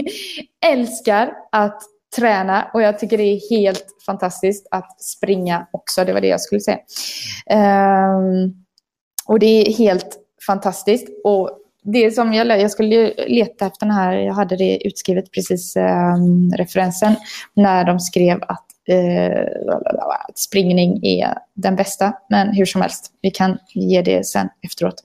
älskar 0.66 1.32
att 1.52 1.82
träna 2.16 2.70
och 2.74 2.82
jag 2.82 2.98
tycker 2.98 3.18
det 3.18 3.24
är 3.24 3.50
helt 3.50 3.86
fantastiskt 4.06 4.66
att 4.70 5.02
springa 5.02 5.66
också. 5.72 6.04
Det 6.04 6.12
var 6.12 6.20
det 6.20 6.28
jag 6.28 6.40
skulle 6.40 6.60
säga. 6.60 6.78
Um, 7.50 8.64
och 9.26 9.38
det 9.38 9.46
är 9.46 9.72
helt 9.72 10.18
fantastiskt. 10.46 11.08
Och 11.24 11.60
det 11.86 12.14
som 12.14 12.32
jag, 12.34 12.60
jag 12.60 12.70
skulle 12.70 13.12
leta 13.28 13.66
efter 13.66 13.86
den 13.86 13.94
här, 13.94 14.12
jag 14.12 14.34
hade 14.34 14.56
det 14.56 14.86
utskrivet 14.86 15.30
precis, 15.30 15.76
eh, 15.76 16.16
referensen, 16.56 17.16
när 17.54 17.84
de 17.84 18.00
skrev 18.00 18.38
att 18.42 18.65
eh, 18.88 19.46
springning 20.34 21.00
är 21.02 21.38
den 21.54 21.76
bästa. 21.76 22.12
Men 22.30 22.54
hur 22.54 22.64
som 22.64 22.80
helst, 22.80 23.12
vi 23.22 23.30
kan 23.30 23.58
ge 23.74 24.02
det 24.02 24.26
sen 24.26 24.48
efteråt. 24.62 25.04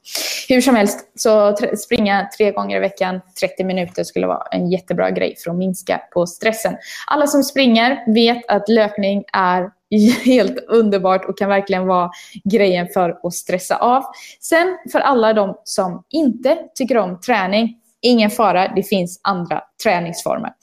Hur 0.50 0.62
som 0.62 0.76
helst, 0.76 1.00
så 1.16 1.56
springa 1.78 2.30
tre 2.38 2.52
gånger 2.52 2.78
i 2.78 2.80
veckan, 2.80 3.22
30 3.40 3.64
minuter 3.64 4.04
skulle 4.04 4.28
vara 4.28 4.44
en 4.52 4.72
jättebra 4.72 5.12
grej 5.12 5.36
för 5.44 5.52
att 5.52 5.58
minska 5.58 6.02
på 6.14 6.28
stressen. 6.28 6.78
Alla 7.08 7.28
som 7.28 7.44
springer 7.44 8.14
vet 8.14 8.48
att 8.48 8.70
löpning 8.70 9.24
är 9.34 9.70
helt 10.26 10.58
underbart 10.68 11.26
och 11.26 11.38
kan 11.38 11.50
verkligen 11.50 11.88
vara 11.88 12.12
grejen 12.44 12.88
för 12.94 13.28
att 13.28 13.34
stressa 13.34 13.76
av. 13.76 14.04
Sen 14.40 14.78
för 14.92 15.00
alla 15.00 15.34
de 15.34 15.58
som 15.64 16.04
inte 16.10 16.58
tycker 16.76 16.98
om 16.98 17.20
träning, 17.20 17.81
ingen 18.02 18.30
fara, 18.30 18.74
det 18.76 18.84
finns 18.84 19.20
andra 19.24 19.62
träningsformer. 19.84 20.54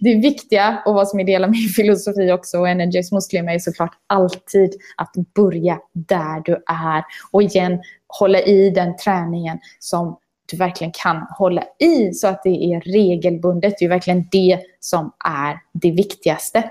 Det 0.00 0.14
viktiga 0.14 0.82
och 0.86 0.94
vad 0.94 1.08
som 1.08 1.20
är 1.20 1.24
del 1.24 1.44
av 1.44 1.50
min 1.50 1.68
filosofi 1.76 2.32
också 2.32 2.58
och 2.58 2.68
Energies 2.68 3.12
Muslim 3.12 3.48
är 3.48 3.58
såklart 3.58 3.94
alltid 4.06 4.74
att 4.96 5.12
börja 5.34 5.78
där 5.92 6.42
du 6.44 6.52
är 6.66 7.04
och 7.30 7.42
igen 7.42 7.82
hålla 8.08 8.40
i 8.40 8.70
den 8.70 8.96
träningen 8.96 9.58
som 9.78 10.18
du 10.50 10.56
verkligen 10.56 10.92
kan 10.92 11.26
hålla 11.30 11.64
i 11.78 12.12
så 12.12 12.28
att 12.28 12.42
det 12.42 12.72
är 12.72 12.80
regelbundet. 12.80 13.74
Det 13.78 13.84
är 13.84 13.88
verkligen 13.88 14.28
det 14.30 14.58
som 14.80 15.12
är 15.24 15.58
det 15.72 15.90
viktigaste. 15.90 16.70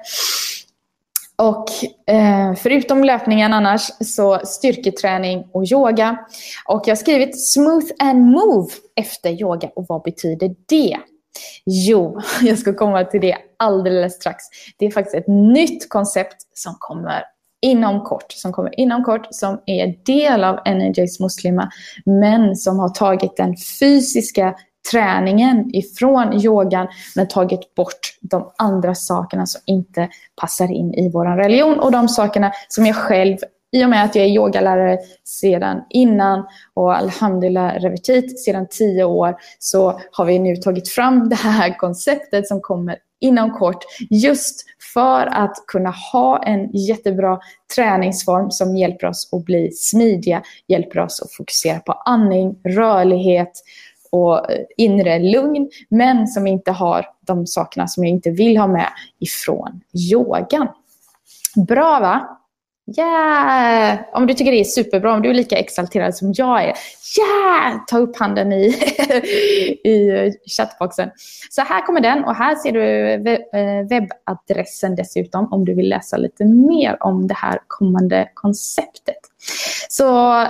Och 1.42 1.66
eh, 2.14 2.54
förutom 2.56 3.04
löpningen 3.04 3.54
annars 3.54 3.82
så 4.00 4.40
styrketräning 4.44 5.50
och 5.54 5.64
yoga. 5.72 6.18
Och 6.66 6.84
jag 6.86 6.92
har 6.92 6.96
skrivit 6.96 7.48
smooth 7.48 7.86
and 8.00 8.26
move 8.26 8.72
efter 8.96 9.30
yoga. 9.30 9.70
Och 9.76 9.86
vad 9.90 10.04
betyder 10.04 10.56
det? 10.66 10.98
Jo, 11.66 12.22
jag 12.42 12.60
ska 12.60 12.74
komma 12.74 13.04
till 13.04 13.22
det 13.22 13.38
alldeles 13.58 14.16
strax. 14.16 14.44
Det 14.78 14.86
är 14.86 14.92
faktiskt 14.92 15.16
ett 15.16 15.28
nytt 15.28 15.90
koncept 15.90 16.38
som 16.54 16.76
kommer 16.80 17.24
inom 17.62 18.04
kort, 18.04 18.32
som 18.32 18.54
kommer 18.54 18.80
inom 18.80 19.04
kort, 19.04 19.28
som 19.32 19.62
är 19.66 20.06
del 20.06 20.44
av 20.44 20.60
Energize 20.66 21.24
Muslima, 21.24 21.70
men 22.06 22.56
som 22.56 22.80
har 22.80 22.90
tagit 22.90 23.38
den 23.38 23.56
fysiska 23.80 24.56
träningen 24.92 25.76
ifrån 25.76 26.34
yogan 26.34 26.88
men 27.16 27.28
tagit 27.28 27.76
bort 27.76 28.18
de 28.22 28.52
andra 28.58 28.96
sakerna 28.96 29.46
som 29.46 29.62
inte 29.66 30.10
passar 30.42 30.72
in 30.72 30.94
i 30.94 31.10
vår 31.10 31.26
religion 31.26 31.80
och 31.80 31.92
de 31.92 32.10
sakerna 32.10 32.52
som 32.68 32.86
jag 32.86 32.96
själv 32.96 33.38
i 33.72 33.86
och 33.86 33.90
med 33.90 34.04
att 34.04 34.16
jag 34.16 34.26
är 34.26 34.30
yogalärare 34.30 34.98
sedan 35.24 35.84
innan 35.90 36.46
och 36.74 36.98
alhamdulillah 36.98 37.74
revertit 37.74 38.40
sedan 38.40 38.68
tio 38.70 39.04
år 39.04 39.36
så 39.60 40.00
har 40.12 40.26
vi 40.26 40.40
nu 40.40 40.56
tagit 40.56 40.90
fram 40.90 41.30
det 41.30 41.36
här 41.36 41.78
konceptet 41.78 42.48
som 42.48 42.62
kommer 42.62 42.98
inom 43.20 43.52
kort 43.52 43.84
just 44.10 44.66
för 44.94 45.26
att 45.26 45.56
kunna 45.68 45.90
ha 46.12 46.44
en 46.44 46.72
jättebra 46.72 47.40
träningsform 47.76 48.52
som 48.52 48.78
hjälper 48.78 49.08
oss 49.08 49.34
att 49.34 49.46
bli 49.46 49.72
smidiga, 49.72 50.42
hjälper 50.68 51.00
oss 51.00 51.22
att 51.22 51.34
fokusera 51.34 51.80
på 51.80 51.92
andning, 51.92 52.56
rörlighet 52.64 53.52
och 54.12 54.46
inre 54.78 55.20
lugn, 55.20 55.70
men 55.90 56.28
som 56.28 56.48
inte 56.48 56.72
har 56.72 57.06
de 57.22 57.48
sakerna 57.48 57.88
som 57.88 58.04
jag 58.04 58.12
inte 58.12 58.30
vill 58.30 58.58
ha 58.58 58.68
med 58.68 58.90
ifrån 59.20 59.82
yogan. 60.12 60.68
Bra 61.68 62.00
va? 62.00 62.38
Yeah! 62.98 64.00
Om 64.14 64.28
du 64.28 64.34
tycker 64.34 64.52
det 64.52 64.60
är 64.60 64.64
superbra, 64.64 65.14
om 65.14 65.22
du 65.22 65.30
är 65.30 65.34
lika 65.34 65.58
exalterad 65.58 66.16
som 66.16 66.34
jag 66.36 66.64
är, 66.64 66.74
yeah! 67.20 67.86
Ta 67.88 67.98
upp 67.98 68.18
handen 68.18 68.54
i, 68.54 68.66
i 69.84 70.32
chattboxen. 70.58 71.10
Så 71.50 71.62
här 71.62 71.86
kommer 71.86 72.02
den 72.02 72.24
och 72.26 72.36
här 72.36 72.56
ser 72.56 72.72
du 72.72 73.12
eh, 73.14 73.88
webbadressen 73.88 74.96
dessutom 74.96 75.54
om 75.54 75.66
du 75.66 75.74
vill 75.74 75.90
läsa 75.90 76.18
lite 76.18 76.46
mer 76.46 77.04
om 77.04 77.28
det 77.28 77.34
här 77.34 77.60
kommande 77.68 78.30
konceptet. 78.34 79.20
Så 79.90 80.46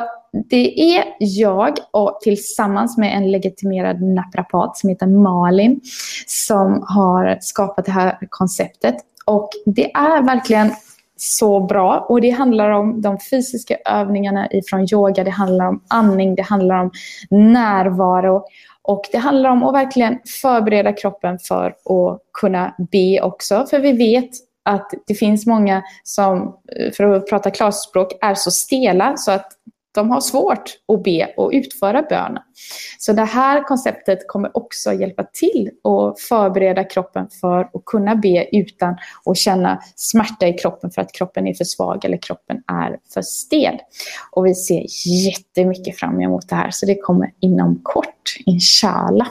det 0.49 0.79
är 0.97 1.03
jag 1.19 1.73
och 1.91 2.19
tillsammans 2.21 2.97
med 2.97 3.17
en 3.17 3.31
legitimerad 3.31 4.01
naprapat 4.01 4.77
som 4.77 4.89
heter 4.89 5.07
Malin 5.07 5.81
som 6.27 6.85
har 6.87 7.37
skapat 7.41 7.85
det 7.85 7.91
här 7.91 8.17
konceptet. 8.29 8.95
Och 9.25 9.49
det 9.65 9.91
är 9.93 10.21
verkligen 10.21 10.71
så 11.17 11.59
bra. 11.59 12.05
Och 12.09 12.21
det 12.21 12.29
handlar 12.29 12.69
om 12.69 13.01
de 13.01 13.17
fysiska 13.19 13.77
övningarna 13.85 14.47
ifrån 14.51 14.87
yoga, 14.93 15.23
det 15.23 15.31
handlar 15.31 15.67
om 15.67 15.83
andning, 15.87 16.35
det 16.35 16.41
handlar 16.41 16.75
om 16.81 16.91
närvaro. 17.29 18.43
Och 18.81 19.05
det 19.11 19.17
handlar 19.17 19.49
om 19.49 19.63
att 19.63 19.73
verkligen 19.73 20.19
förbereda 20.41 20.93
kroppen 20.93 21.39
för 21.39 21.65
att 21.67 22.19
kunna 22.33 22.75
be 22.91 23.21
också. 23.21 23.65
För 23.69 23.79
vi 23.79 23.91
vet 23.91 24.29
att 24.63 24.91
det 25.07 25.15
finns 25.15 25.45
många 25.45 25.83
som, 26.03 26.57
för 26.97 27.03
att 27.03 27.27
prata 27.29 27.51
klarspråk, 27.51 28.11
är 28.21 28.35
så 28.35 28.51
stela 28.51 29.17
så 29.17 29.31
att 29.31 29.51
de 29.97 30.11
har 30.11 30.21
svårt 30.21 30.77
att 30.87 31.03
be 31.03 31.33
och 31.37 31.49
utföra 31.53 32.01
bön. 32.01 32.37
Så 32.99 33.13
det 33.13 33.25
här 33.25 33.63
konceptet 33.63 34.27
kommer 34.27 34.57
också 34.57 34.93
hjälpa 34.93 35.23
till 35.23 35.69
att 35.83 36.19
förbereda 36.19 36.83
kroppen 36.83 37.27
för 37.41 37.61
att 37.61 37.85
kunna 37.85 38.15
be 38.15 38.55
utan 38.55 38.97
att 39.25 39.37
känna 39.37 39.81
smärta 39.95 40.47
i 40.47 40.53
kroppen 40.53 40.91
för 40.91 41.01
att 41.01 41.11
kroppen 41.11 41.47
är 41.47 41.53
för 41.53 41.63
svag 41.63 42.05
eller 42.05 42.17
kroppen 42.17 42.57
är 42.67 42.97
för 43.13 43.21
stel. 43.21 43.77
Och 44.31 44.45
vi 44.45 44.55
ser 44.55 44.85
jättemycket 45.27 45.99
fram 45.99 46.21
emot 46.21 46.49
det 46.49 46.55
här 46.55 46.71
så 46.71 46.85
det 46.85 46.95
kommer 46.95 47.31
inom 47.39 47.79
kort, 47.83 48.37
inshallah. 48.45 49.27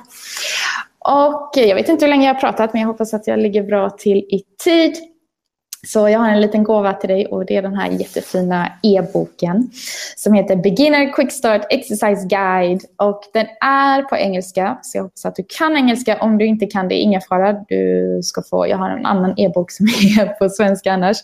Och 0.98 1.50
jag 1.54 1.74
vet 1.74 1.88
inte 1.88 2.04
hur 2.04 2.10
länge 2.10 2.26
jag 2.26 2.34
har 2.34 2.40
pratat 2.40 2.72
men 2.72 2.82
jag 2.82 2.88
hoppas 2.88 3.14
att 3.14 3.26
jag 3.26 3.38
ligger 3.38 3.62
bra 3.62 3.90
till 3.90 4.18
i 4.18 4.42
tid. 4.64 4.96
Så 5.86 6.08
jag 6.08 6.18
har 6.18 6.28
en 6.28 6.40
liten 6.40 6.64
gåva 6.64 6.92
till 6.92 7.08
dig 7.08 7.26
och 7.26 7.46
det 7.46 7.56
är 7.56 7.62
den 7.62 7.74
här 7.74 7.90
jättefina 7.90 8.72
e-boken 8.82 9.70
som 10.16 10.32
heter 10.34 10.56
Beginner 10.56 11.12
Quick 11.12 11.32
Start 11.32 11.62
Exercise 11.70 12.26
Guide 12.26 12.84
och 12.96 13.22
den 13.32 13.46
är 13.60 14.02
på 14.02 14.16
engelska 14.16 14.78
så 14.82 14.98
jag 14.98 15.02
hoppas 15.02 15.24
att 15.24 15.36
du 15.36 15.44
kan 15.58 15.76
engelska. 15.76 16.18
Om 16.20 16.38
du 16.38 16.46
inte 16.46 16.66
kan 16.66 16.88
det, 16.88 16.94
ingen 16.94 17.20
fara. 17.20 17.52
Du 17.68 18.20
ska 18.22 18.42
få, 18.42 18.68
jag 18.68 18.76
har 18.76 18.90
en 18.90 19.06
annan 19.06 19.34
e-bok 19.36 19.70
som 19.70 19.86
är 19.86 20.26
på 20.38 20.48
svenska 20.48 20.92
annars. 20.92 21.16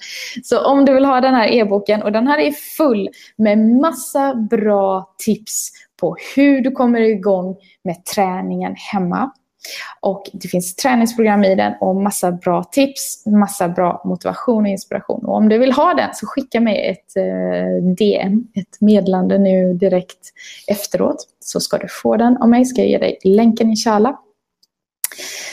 Så 0.44 0.64
om 0.64 0.84
du 0.84 0.94
vill 0.94 1.04
ha 1.04 1.20
den 1.20 1.34
här 1.34 1.52
e-boken 1.52 2.02
och 2.02 2.12
den 2.12 2.26
här 2.26 2.38
är 2.38 2.52
full 2.52 3.08
med 3.36 3.58
massa 3.58 4.34
bra 4.34 5.14
tips 5.18 5.70
på 6.00 6.16
hur 6.36 6.60
du 6.60 6.70
kommer 6.70 7.00
igång 7.00 7.56
med 7.84 8.04
träningen 8.04 8.74
hemma. 8.92 9.32
Och 10.00 10.30
det 10.32 10.48
finns 10.48 10.76
träningsprogram 10.76 11.44
i 11.44 11.54
den 11.54 11.72
och 11.80 11.96
massa 11.96 12.32
bra 12.32 12.64
tips, 12.64 13.26
massa 13.26 13.68
bra 13.68 14.02
motivation 14.04 14.62
och 14.62 14.68
inspiration. 14.68 15.24
Och 15.24 15.34
om 15.34 15.48
du 15.48 15.58
vill 15.58 15.72
ha 15.72 15.94
den 15.94 16.14
så 16.14 16.26
skicka 16.26 16.60
mig 16.60 16.86
ett 16.90 17.16
eh, 17.16 17.94
DM, 17.96 18.46
ett 18.54 18.80
meddelande 18.80 19.38
nu 19.38 19.74
direkt 19.74 20.32
efteråt. 20.66 21.28
Så 21.40 21.60
ska 21.60 21.78
du 21.78 21.88
få 21.88 22.16
den 22.16 22.36
av 22.36 22.48
mig. 22.48 22.64
Ska 22.64 22.80
jag 22.80 22.88
ge 22.88 22.98
dig 22.98 23.18
länken 23.24 23.70
inshallah. 23.70 24.14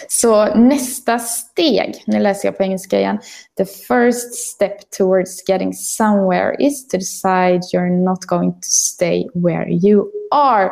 Så 0.08 0.56
nästa 0.56 1.19
steg, 1.19 2.04
nu 2.08 2.19
läser 2.19 2.48
jag 2.48 2.58
på 2.58 2.63
engelska 2.63 3.00
igen. 3.00 3.19
The 3.58 3.65
first 3.65 4.34
step 4.34 4.91
towards 4.98 5.50
getting 5.50 5.74
somewhere 5.74 6.56
is 6.60 6.88
to 6.88 6.98
decide 6.98 7.62
you're 7.74 8.04
not 8.04 8.26
going 8.26 8.54
to 8.54 8.67
stay 8.67 9.28
where 9.34 9.69
you 9.69 10.12
are. 10.32 10.72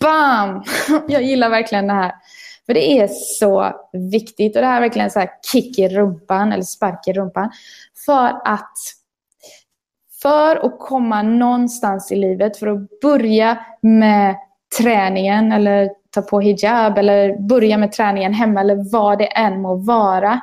Bam! 0.00 0.62
Jag 1.08 1.22
gillar 1.22 1.50
verkligen 1.50 1.86
det 1.86 1.92
här. 1.92 2.12
För 2.72 2.74
det 2.74 2.98
är 2.98 3.08
så 3.08 3.72
viktigt. 3.92 4.56
Och 4.56 4.62
det 4.62 4.68
här 4.68 4.76
är 4.76 4.80
verkligen 4.80 5.10
så 5.10 5.18
här 5.18 5.30
kick 5.52 5.78
i 5.78 5.88
rumpan 5.88 6.52
eller 6.52 6.62
spark 6.62 7.08
i 7.08 7.12
rumpan. 7.12 7.50
För 8.06 8.40
att 8.44 8.78
för 10.22 10.66
att 10.66 10.78
komma 10.78 11.22
någonstans 11.22 12.12
i 12.12 12.16
livet, 12.16 12.56
för 12.56 12.66
att 12.66 13.00
börja 13.02 13.58
med 13.80 14.36
träningen 14.78 15.52
eller 15.52 15.90
ta 16.10 16.22
på 16.22 16.40
hijab 16.40 16.98
eller 16.98 17.48
börja 17.48 17.78
med 17.78 17.92
träningen 17.92 18.34
hemma 18.34 18.60
eller 18.60 18.92
vad 18.92 19.18
det 19.18 19.26
än 19.26 19.62
må 19.62 19.74
vara, 19.74 20.40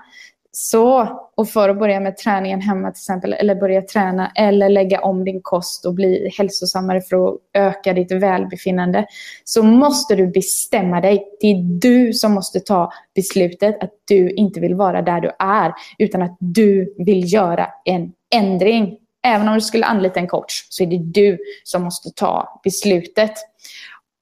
så, 0.52 1.20
och 1.36 1.50
för 1.50 1.70
att 1.70 1.80
börja 1.80 2.00
med 2.00 2.18
träningen 2.18 2.62
hemma 2.62 2.92
till 2.92 3.00
exempel, 3.00 3.34
eller 3.34 3.56
börja 3.56 3.82
träna 3.82 4.32
eller 4.36 4.70
lägga 4.70 5.02
om 5.02 5.26
din 5.26 5.42
kost 5.42 5.86
och 5.86 5.94
bli 5.94 6.30
hälsosammare 6.38 7.02
för 7.02 7.28
att 7.28 7.36
öka 7.54 7.94
ditt 7.94 8.12
välbefinnande, 8.12 9.06
så 9.44 9.64
måste 9.64 10.16
du 10.16 10.28
bestämma 10.28 11.02
dig. 11.02 11.26
Det 11.40 11.48
är 11.48 11.80
du 11.80 12.14
som 12.14 12.32
måste 12.32 12.60
ta 12.60 12.92
beslutet 13.16 13.84
att 13.84 13.94
du 14.08 14.32
inte 14.32 14.60
vill 14.60 14.76
vara 14.76 15.02
där 15.02 15.22
du 15.22 15.32
är, 15.40 15.74
utan 15.98 16.22
att 16.22 16.38
du 16.40 16.96
vill 16.98 17.34
göra 17.34 17.68
en 17.86 18.12
ändring. 18.36 18.98
Även 19.24 19.48
om 19.48 19.56
du 19.56 19.62
skulle 19.62 19.86
anlita 19.86 20.20
en 20.20 20.28
coach, 20.28 20.68
så 20.70 20.84
är 20.84 20.88
det 20.88 20.98
du 20.98 21.38
som 21.64 21.84
måste 21.84 22.10
ta 22.10 22.62
beslutet. 22.64 23.34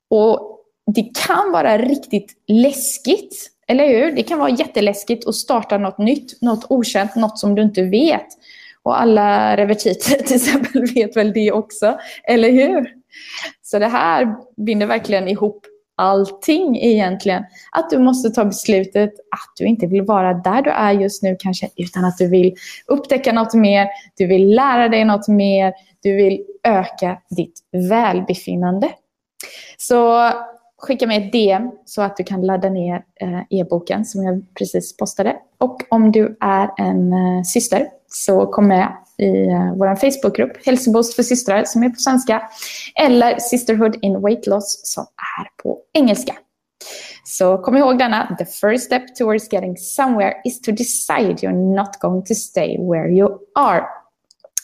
Och 0.10 0.60
det 0.96 1.12
kan 1.28 1.52
vara 1.52 1.78
riktigt 1.78 2.34
läskigt 2.48 3.52
eller 3.68 3.88
hur? 3.88 4.12
Det 4.12 4.24
kan 4.24 4.40
vara 4.40 4.50
jätteläskigt 4.50 5.28
att 5.28 5.36
starta 5.36 5.78
något 5.78 5.98
nytt, 5.98 6.42
något 6.42 6.66
okänt, 6.70 7.16
något 7.16 7.40
som 7.40 7.56
du 7.56 7.62
inte 7.62 7.82
vet. 7.82 8.28
Och 8.84 9.02
alla 9.02 9.58
revertiter 9.58 10.24
till 10.24 10.36
exempel 10.36 10.86
vet 10.96 11.18
väl 11.18 11.34
det 11.34 11.52
också, 11.52 12.00
eller 12.24 12.52
hur? 12.52 12.94
Så 13.62 13.80
det 13.80 13.88
här 13.88 14.36
binder 14.66 14.88
verkligen 14.88 15.28
ihop 15.28 15.66
allting 15.98 16.78
egentligen. 16.78 17.44
Att 17.72 17.90
du 17.90 18.00
måste 18.00 18.30
ta 18.30 18.46
beslutet 18.46 19.10
att 19.10 19.58
du 19.58 19.66
inte 19.66 19.88
vill 19.88 20.02
vara 20.02 20.34
där 20.34 20.62
du 20.62 20.70
är 20.70 20.92
just 20.92 21.24
nu 21.24 21.36
kanske, 21.40 21.70
utan 21.76 22.06
att 22.06 22.18
du 22.18 22.30
vill 22.30 22.56
upptäcka 22.88 23.34
något 23.34 23.54
mer, 23.54 23.88
du 24.18 24.28
vill 24.28 24.56
lära 24.56 24.90
dig 24.90 25.06
något 25.06 25.28
mer, 25.28 25.74
du 26.04 26.16
vill 26.16 26.44
öka 26.64 27.18
ditt 27.30 27.60
välbefinnande. 27.90 28.90
Så 29.78 30.32
skicka 30.78 31.08
mig 31.08 31.18
ett 31.18 31.32
DM 31.32 31.72
så 31.86 32.02
att 32.02 32.18
du 32.18 32.24
kan 32.24 32.42
ladda 32.42 32.70
ner 32.70 33.04
eh, 33.22 33.42
e-boken 33.50 34.06
som 34.06 34.24
jag 34.24 34.46
precis 34.54 34.98
postade. 34.98 35.36
Och 35.58 35.82
om 35.90 36.12
du 36.12 36.38
är 36.40 36.70
en 36.78 37.14
eh, 37.14 37.44
syster 37.44 37.88
så 38.08 38.46
kom 38.46 38.68
med 38.68 38.98
i 39.18 39.48
eh, 39.48 39.74
vår 39.76 39.96
Facebookgrupp 39.96 40.66
Hälsoboost 40.66 41.16
för 41.16 41.24
systrar 41.24 41.64
som 41.64 41.84
är 41.84 41.90
på 41.90 41.96
svenska 41.96 42.42
eller 42.96 43.40
Sisterhood 43.40 43.98
in 44.02 44.22
Weight 44.22 44.48
Loss 44.48 44.82
som 44.84 45.06
är 45.40 45.64
på 45.64 45.80
engelska. 45.94 46.34
Så 47.24 47.58
kom 47.58 47.78
ihåg 47.78 47.98
denna. 48.00 48.36
The 48.40 48.46
first 48.46 48.86
step 48.86 49.16
towards 49.16 49.54
getting 49.54 49.78
somewhere 49.78 50.34
is 50.46 50.62
to 50.62 50.72
decide 50.72 51.36
you're 51.42 51.76
not 51.76 52.00
going 52.00 52.26
to 52.26 52.36
stay 52.36 52.78
where 52.80 53.10
you 53.12 53.40
are. 53.56 53.97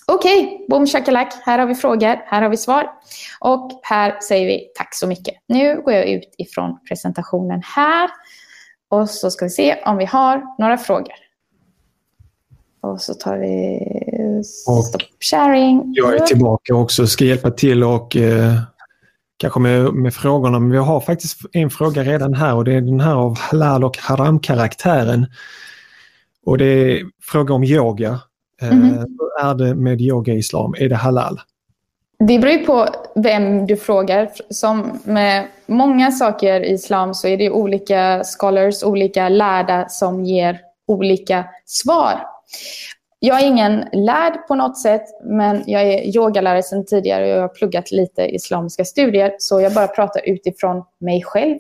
Okej, 0.05 0.45
okay, 0.45 0.67
boom 0.69 0.87
shakalak. 0.87 1.33
Här 1.45 1.59
har 1.59 1.65
vi 1.65 1.75
frågor, 1.75 2.21
här 2.25 2.41
har 2.41 2.49
vi 2.49 2.57
svar. 2.57 2.87
Och 3.39 3.71
här 3.83 4.19
säger 4.19 4.45
vi 4.45 4.71
tack 4.75 4.95
så 4.95 5.07
mycket. 5.07 5.35
Nu 5.47 5.81
går 5.81 5.93
jag 5.93 6.07
ut 6.07 6.35
ifrån 6.37 6.79
presentationen 6.87 7.61
här. 7.65 8.09
Och 8.89 9.09
så 9.09 9.31
ska 9.31 9.45
vi 9.45 9.49
se 9.49 9.75
om 9.85 9.97
vi 9.97 10.05
har 10.05 10.43
några 10.59 10.77
frågor. 10.77 11.13
Och 12.81 13.01
så 13.01 13.13
tar 13.13 13.37
vi 13.37 14.43
stop 14.43 14.99
sharing. 15.19 15.93
Jag 15.95 16.15
är 16.15 16.19
tillbaka 16.19 16.75
också 16.75 17.01
och 17.01 17.09
ska 17.09 17.25
hjälpa 17.25 17.51
till 17.51 17.83
och 17.83 18.15
eh, 18.15 18.53
kanske 19.37 19.59
med, 19.59 19.93
med 19.93 20.13
frågorna. 20.13 20.59
Men 20.59 20.71
vi 20.71 20.77
har 20.77 20.99
faktiskt 20.99 21.39
en 21.51 21.69
fråga 21.69 22.03
redan 22.03 22.33
här 22.33 22.55
och 22.55 22.65
det 22.65 22.73
är 22.73 22.81
den 22.81 22.99
här 22.99 23.15
av 23.15 23.37
halal 23.39 23.83
och 23.83 23.97
haram-karaktären. 23.97 25.25
Och 26.45 26.57
det 26.57 26.65
är 26.65 27.03
fråga 27.21 27.53
om 27.53 27.63
yoga. 27.63 28.19
Mm. 28.71 28.97
Hur 28.97 29.45
är 29.49 29.55
det 29.55 29.75
med 29.75 30.01
yoga 30.01 30.33
islam? 30.33 30.75
Är 30.77 30.89
det 30.89 30.95
halal? 30.95 31.39
Det 32.19 32.39
beror 32.39 32.65
på 32.65 32.87
vem 33.15 33.65
du 33.65 33.77
frågar. 33.77 34.29
Som 34.49 34.99
med 35.03 35.47
många 35.65 36.11
saker 36.11 36.61
i 36.61 36.73
islam 36.73 37.13
så 37.13 37.27
är 37.27 37.37
det 37.37 37.49
olika 37.49 38.23
scholars, 38.23 38.83
olika 38.83 39.29
lärda 39.29 39.89
som 39.89 40.25
ger 40.25 40.59
olika 40.87 41.45
svar. 41.65 42.19
jag 43.19 43.41
är 43.41 43.47
ingen 43.47 43.85
lärd 43.93 44.47
på 44.47 44.55
något 44.55 44.77
sätt, 44.77 45.03
men 45.23 45.63
jag 45.65 45.81
är 45.83 46.17
yogalärare 46.17 46.63
sedan 46.63 46.85
tidigare 46.85 47.23
och 47.23 47.29
jag 47.29 47.41
har 47.41 47.47
pluggat 47.47 47.91
lite 47.91 48.35
islamiska 48.35 48.85
studier. 48.85 49.35
Så 49.39 49.61
jag 49.61 49.73
bara 49.73 49.87
pratar 49.87 50.21
utifrån 50.29 50.83
mig 50.99 51.23
själv. 51.23 51.57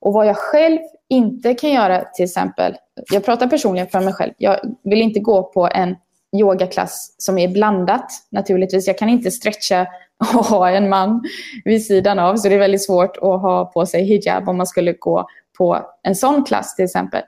Och 0.00 0.12
vad 0.12 0.26
jag 0.26 0.36
själv 0.36 0.78
inte 1.08 1.54
kan 1.54 1.70
göra 1.70 2.04
till 2.14 2.24
exempel, 2.24 2.76
jag 3.12 3.24
pratar 3.24 3.46
personligen 3.46 3.88
för 3.88 4.00
mig 4.00 4.12
själv. 4.12 4.32
Jag 4.38 4.60
vill 4.84 5.02
inte 5.02 5.20
gå 5.20 5.42
på 5.42 5.68
en 5.68 5.96
yogaklass 6.34 7.14
som 7.18 7.38
är 7.38 7.48
blandat 7.48 8.06
naturligtvis. 8.30 8.86
Jag 8.86 8.98
kan 8.98 9.08
inte 9.08 9.30
stretcha 9.30 9.86
och 10.34 10.44
ha 10.44 10.70
en 10.70 10.88
man 10.88 11.22
vid 11.64 11.86
sidan 11.86 12.18
av. 12.18 12.36
Så 12.36 12.48
det 12.48 12.54
är 12.54 12.58
väldigt 12.58 12.84
svårt 12.84 13.16
att 13.16 13.22
ha 13.22 13.64
på 13.64 13.86
sig 13.86 14.04
hijab 14.04 14.48
om 14.48 14.56
man 14.56 14.66
skulle 14.66 14.92
gå 14.92 15.26
på 15.58 15.86
en 16.02 16.14
sån 16.14 16.44
klass 16.44 16.76
till 16.76 16.84
exempel. 16.84 17.22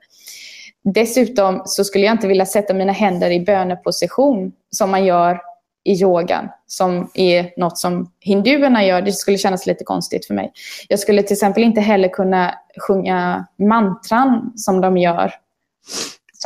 Dessutom 0.95 1.63
så 1.65 1.85
skulle 1.85 2.07
jag 2.07 2.15
inte 2.15 2.29
vilja 2.29 2.47
sätta 2.47 2.75
mina 2.75 2.93
händer 2.93 3.31
i 3.31 3.41
böneposition 3.41 4.53
som 4.71 4.91
man 4.91 5.05
gör 5.05 5.41
i 5.85 5.93
yogan, 6.03 6.49
som 6.67 7.11
är 7.15 7.61
något 7.61 7.79
som 7.79 8.13
hinduerna 8.21 8.85
gör. 8.85 9.03
Det 9.03 9.13
skulle 9.13 9.39
kännas 9.39 9.67
lite 9.67 9.85
konstigt 9.85 10.27
för 10.27 10.35
mig. 10.35 10.53
Jag 10.89 10.99
skulle 10.99 11.23
till 11.23 11.35
exempel 11.35 11.63
inte 11.63 11.81
heller 11.81 12.09
kunna 12.09 12.55
sjunga 12.89 13.47
mantran 13.59 14.53
som 14.57 14.81
de 14.81 14.97
gör. 14.97 15.33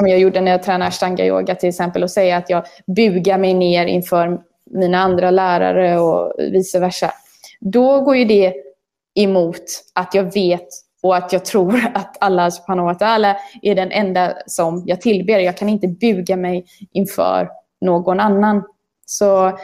Som 0.00 0.08
jag 0.08 0.18
gjorde 0.18 0.40
när 0.40 0.50
jag 0.50 0.62
tränade 0.62 0.88
ashtanga 0.88 1.24
yoga 1.24 1.54
till 1.54 1.68
exempel 1.68 2.02
och 2.02 2.10
säga 2.10 2.36
att 2.36 2.50
jag 2.50 2.64
bugar 2.86 3.38
mig 3.38 3.54
ner 3.54 3.86
inför 3.86 4.40
mina 4.70 4.98
andra 4.98 5.30
lärare 5.30 5.98
och 5.98 6.32
vice 6.38 6.78
versa. 6.78 7.10
Då 7.60 8.00
går 8.00 8.16
ju 8.16 8.24
det 8.24 8.54
emot 9.14 9.62
att 9.94 10.14
jag 10.14 10.34
vet 10.34 10.68
och 11.02 11.16
att 11.16 11.32
jag 11.32 11.44
tror 11.44 11.80
att 11.94 12.16
Allah 12.20 12.50
subhanahu 12.50 12.96
är 13.62 13.74
den 13.74 13.92
enda 13.92 14.34
som 14.46 14.82
jag 14.86 15.00
tillber. 15.00 15.38
Jag 15.38 15.56
kan 15.56 15.68
inte 15.68 15.88
buga 15.88 16.36
mig 16.36 16.64
inför 16.92 17.48
någon 17.80 18.20
annan. 18.20 18.62
Så 19.06 19.58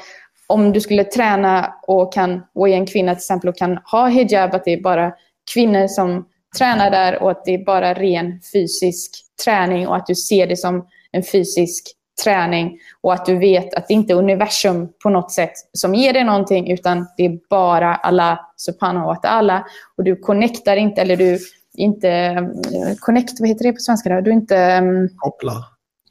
om 0.46 0.72
du 0.72 0.80
skulle 0.80 1.04
träna 1.04 1.74
och, 1.86 2.12
kan, 2.12 2.42
och 2.54 2.68
är 2.68 2.72
en 2.72 2.86
kvinna 2.86 3.14
till 3.14 3.18
exempel 3.18 3.48
och 3.48 3.56
kan 3.56 3.78
ha 3.84 4.08
hijab, 4.08 4.54
att 4.54 4.64
det 4.64 4.72
är 4.72 4.82
bara 4.82 5.12
kvinnor 5.54 5.88
som 5.88 6.26
tränar 6.58 6.90
där 6.90 7.22
och 7.22 7.30
att 7.30 7.44
det 7.44 7.54
är 7.54 7.64
bara 7.64 7.94
ren 7.94 8.40
fysisk 8.52 9.25
träning 9.44 9.88
och 9.88 9.96
att 9.96 10.06
du 10.06 10.14
ser 10.14 10.46
det 10.46 10.56
som 10.56 10.86
en 11.12 11.22
fysisk 11.22 11.92
träning 12.24 12.78
och 13.00 13.12
att 13.12 13.26
du 13.26 13.38
vet 13.38 13.74
att 13.74 13.88
det 13.88 13.94
inte 13.94 14.12
är 14.12 14.16
universum 14.16 14.88
på 15.02 15.10
något 15.10 15.32
sätt 15.32 15.52
som 15.72 15.94
ger 15.94 16.12
dig 16.12 16.24
någonting 16.24 16.70
utan 16.70 17.06
det 17.16 17.24
är 17.24 17.38
bara 17.50 17.94
Allah 17.94 18.40
subhanahu 18.56 19.06
wa 19.06 19.14
ta'ala 19.14 19.62
och 19.96 20.04
du 20.04 20.16
connectar 20.16 20.76
inte 20.76 21.02
eller 21.02 21.16
du 21.16 21.38
inte 21.76 22.10
eh, 22.10 22.94
connect, 23.00 23.40
vad 23.40 23.48
heter 23.48 23.64
det 23.64 23.72
på 23.72 23.78
svenska 23.78 24.14
då? 24.14 24.20
Du 24.20 24.32
inte... 24.32 24.78
Um... 24.78 25.08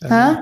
Ha? 0.10 0.36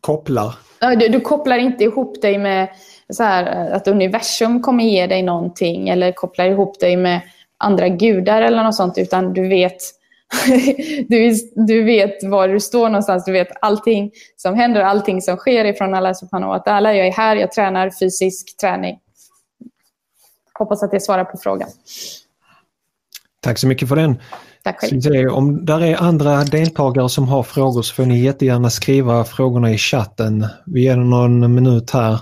Kopplar. 0.00 0.54
Du, 0.80 1.08
du, 1.08 1.20
kopplar 1.20 1.58
inte 1.58 1.84
ihop 1.84 2.22
dig 2.22 2.38
med 2.38 2.68
så 3.08 3.22
här, 3.22 3.70
att 3.70 3.88
universum 3.88 4.62
kommer 4.62 4.84
ge 4.84 5.06
dig 5.06 5.22
någonting 5.22 5.88
eller 5.88 6.12
kopplar 6.12 6.44
ihop 6.44 6.80
dig 6.80 6.96
med 6.96 7.20
andra 7.58 7.88
gudar 7.88 8.42
eller 8.42 8.64
något 8.64 8.74
sånt 8.74 8.98
utan 8.98 9.32
du 9.32 9.48
vet 9.48 9.76
du, 11.08 11.34
du 11.66 11.82
vet 11.82 12.24
var 12.24 12.48
du 12.48 12.60
står 12.60 12.88
någonstans, 12.88 13.24
du 13.24 13.32
vet 13.32 13.48
allting 13.60 14.10
som 14.36 14.54
händer, 14.54 14.80
allting 14.80 15.22
som 15.22 15.36
sker 15.36 15.64
ifrån 15.64 15.94
Allah 15.94 16.14
subhanahu 16.14 16.50
wa 16.50 16.58
ta'ala. 16.58 16.92
Jag 16.92 17.06
är 17.06 17.12
här, 17.12 17.36
jag 17.36 17.52
tränar 17.52 17.90
fysisk 17.90 18.56
träning. 18.56 18.98
Hoppas 20.58 20.82
att 20.82 20.90
det 20.90 21.00
svarar 21.00 21.24
på 21.24 21.38
frågan. 21.38 21.68
Tack 23.40 23.58
så 23.58 23.68
mycket 23.68 23.88
för 23.88 23.96
den. 23.96 24.20
Tack 24.62 24.80
själv. 24.80 25.28
Om 25.32 25.64
där 25.64 25.80
är 25.80 25.96
andra 25.96 26.44
deltagare 26.44 27.08
som 27.08 27.28
har 27.28 27.42
frågor 27.42 27.82
så 27.82 27.94
får 27.94 28.06
ni 28.06 28.18
jättegärna 28.18 28.70
skriva 28.70 29.24
frågorna 29.24 29.70
i 29.70 29.78
chatten. 29.78 30.46
Vi 30.66 30.82
ger 30.82 30.96
någon 30.96 31.54
minut 31.54 31.90
här. 31.90 32.18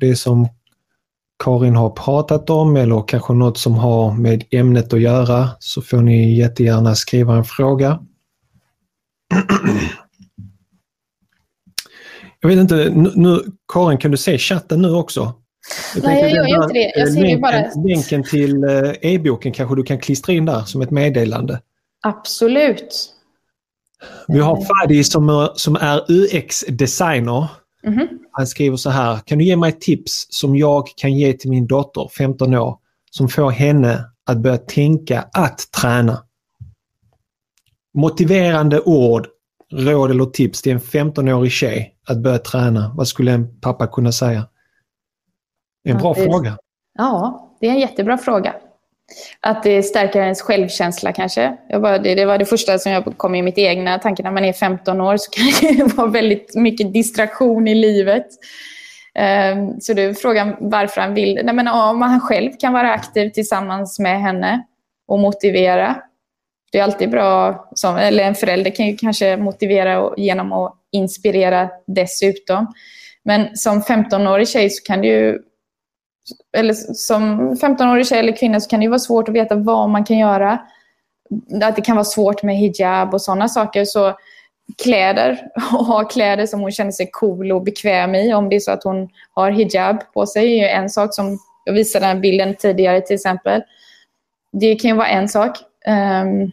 Det 0.00 0.16
som 0.16 0.48
Karin 1.44 1.76
har 1.76 1.90
pratat 1.90 2.50
om 2.50 2.76
eller 2.76 3.04
kanske 3.08 3.32
något 3.32 3.58
som 3.58 3.74
har 3.74 4.12
med 4.12 4.44
ämnet 4.50 4.92
att 4.92 5.00
göra 5.00 5.48
så 5.58 5.82
får 5.82 6.00
ni 6.00 6.38
jättegärna 6.38 6.94
skriva 6.94 7.34
en 7.34 7.44
fråga. 7.44 8.00
Jag 12.40 12.48
vet 12.48 12.58
inte, 12.58 12.90
nu, 13.14 13.42
Karin 13.72 13.98
kan 13.98 14.10
du 14.10 14.16
se 14.16 14.38
chatten 14.38 14.82
nu 14.82 14.94
också? 14.94 15.32
Jag 15.94 16.04
Nej, 16.04 16.34
jag 16.34 16.48
gör 16.48 16.62
inte 16.62 16.74
det. 16.74 16.92
Jag 16.96 17.12
ser 17.12 17.20
länken, 17.20 17.40
bara... 17.40 17.84
länken 17.86 18.24
till 18.24 18.64
eh, 18.64 18.92
e-boken 19.02 19.52
kanske 19.52 19.76
du 19.76 19.82
kan 19.82 19.98
klistra 19.98 20.32
in 20.32 20.44
där 20.44 20.60
som 20.60 20.82
ett 20.82 20.90
meddelande. 20.90 21.60
Absolut. 22.02 23.12
Vi 24.28 24.38
har 24.38 24.64
Fadi 24.64 25.04
som, 25.04 25.48
som 25.54 25.76
är 25.76 26.04
UX-designer. 26.08 27.46
Mm. 27.86 28.08
Han 28.30 28.46
skriver 28.46 28.76
så 28.76 28.90
här, 28.90 29.18
kan 29.18 29.38
du 29.38 29.44
ge 29.44 29.56
mig 29.56 29.72
tips 29.72 30.26
som 30.30 30.56
jag 30.56 30.88
kan 30.96 31.14
ge 31.14 31.32
till 31.32 31.50
min 31.50 31.66
dotter, 31.66 32.08
15 32.18 32.54
år, 32.54 32.78
som 33.10 33.28
får 33.28 33.50
henne 33.50 34.04
att 34.26 34.38
börja 34.38 34.56
tänka 34.56 35.24
att 35.32 35.72
träna? 35.80 36.22
Motiverande 37.94 38.80
ord, 38.80 39.26
råd 39.72 40.10
eller 40.10 40.24
tips 40.26 40.62
till 40.62 40.72
en 40.72 40.80
15-årig 40.80 41.52
tjej 41.52 41.96
att 42.08 42.18
börja 42.18 42.38
träna. 42.38 42.92
Vad 42.96 43.08
skulle 43.08 43.32
en 43.32 43.60
pappa 43.60 43.86
kunna 43.86 44.12
säga? 44.12 44.48
En 45.84 45.98
bra 45.98 46.14
ja, 46.16 46.22
det, 46.24 46.30
fråga. 46.30 46.58
Ja, 46.98 47.56
det 47.60 47.66
är 47.66 47.70
en 47.70 47.80
jättebra 47.80 48.18
fråga. 48.18 48.54
Att 49.40 49.62
det 49.62 49.82
stärker 49.82 50.20
ens 50.20 50.42
självkänsla 50.42 51.12
kanske. 51.12 51.56
Bara, 51.72 51.98
det, 51.98 52.14
det, 52.14 52.24
var 52.24 52.38
det 52.38 52.44
första 52.44 52.78
som 52.78 52.92
jag 52.92 53.16
kom 53.16 53.34
i 53.34 53.42
mitt 53.42 53.58
egna 53.58 53.98
tanke. 53.98 54.22
När 54.22 54.30
man 54.30 54.44
är 54.44 54.52
15 54.52 55.00
år 55.00 55.16
så 55.16 55.30
kan 55.60 55.76
det 55.76 55.96
vara 55.96 56.06
väldigt 56.06 56.54
mycket 56.54 56.92
distraktion 56.92 57.68
i 57.68 57.74
livet. 57.74 58.26
Um, 59.52 59.80
så 59.80 59.92
du 59.92 60.02
är 60.02 60.14
frågan 60.14 60.56
varför 60.60 61.00
han 61.00 61.14
vill. 61.14 61.40
Nej, 61.44 61.54
men 61.54 61.68
om 61.68 62.02
han 62.02 62.20
själv 62.20 62.50
kan 62.60 62.72
vara 62.72 62.92
aktiv 62.92 63.30
tillsammans 63.30 63.98
med 63.98 64.20
henne 64.20 64.62
och 65.08 65.18
motivera. 65.18 65.96
Det 66.72 66.78
är 66.78 66.82
alltid 66.82 67.10
bra, 67.10 67.68
som, 67.74 67.96
eller 67.96 68.24
en 68.24 68.34
förälder 68.34 68.70
kan 68.70 68.86
ju 68.86 68.96
kanske 68.96 69.36
motivera 69.36 70.14
genom 70.16 70.52
att 70.52 70.74
inspirera 70.92 71.70
dessutom. 71.86 72.74
Men 73.24 73.56
som 73.56 73.82
15-årig 73.82 74.48
tjej 74.48 74.70
så 74.70 74.82
kan 74.82 75.00
det 75.00 75.06
ju 75.06 75.38
eller 76.56 76.74
som 76.74 77.54
15-årig 77.54 78.06
tjej 78.06 78.18
eller 78.18 78.36
kvinna 78.36 78.60
så 78.60 78.70
kan 78.70 78.80
det 78.80 78.88
vara 78.88 78.98
svårt 78.98 79.28
att 79.28 79.34
veta 79.34 79.54
vad 79.54 79.88
man 79.88 80.04
kan 80.04 80.18
göra. 80.18 80.58
Att 81.62 81.76
det 81.76 81.82
kan 81.82 81.96
vara 81.96 82.04
svårt 82.04 82.42
med 82.42 82.56
hijab 82.56 83.14
och 83.14 83.22
sådana 83.22 83.48
saker. 83.48 83.84
Så 83.84 84.14
kläder, 84.82 85.40
och 85.72 85.84
ha 85.86 86.04
kläder 86.04 86.46
som 86.46 86.60
hon 86.60 86.72
känner 86.72 86.90
sig 86.90 87.08
cool 87.12 87.52
och 87.52 87.62
bekväm 87.62 88.14
i. 88.14 88.34
Om 88.34 88.48
det 88.48 88.56
är 88.56 88.60
så 88.60 88.70
att 88.70 88.84
hon 88.84 89.08
har 89.30 89.50
hijab 89.50 90.12
på 90.12 90.26
sig 90.26 90.58
är 90.60 90.68
en 90.68 90.90
sak 90.90 91.14
som 91.14 91.38
jag 91.64 91.72
visade 91.72 92.06
den 92.06 92.20
bilden 92.20 92.54
tidigare 92.56 93.00
till 93.00 93.14
exempel. 93.14 93.62
Det 94.52 94.74
kan 94.74 94.90
ju 94.90 94.96
vara 94.96 95.08
en 95.08 95.28
sak. 95.28 95.58
Um, 95.86 96.52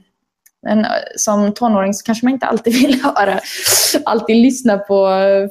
men 0.62 0.80
eh, 0.80 0.92
som 1.16 1.54
tonåring 1.54 1.94
så 1.94 2.06
kanske 2.06 2.26
man 2.26 2.34
inte 2.34 2.46
alltid 2.46 2.74
vill 2.82 3.02
höra, 3.04 3.40
alltid 4.06 4.36
lyssna 4.36 4.78
på 4.78 5.08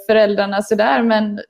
föräldrarna 0.06 0.62
sådär. 0.62 1.02
Men 1.02 1.40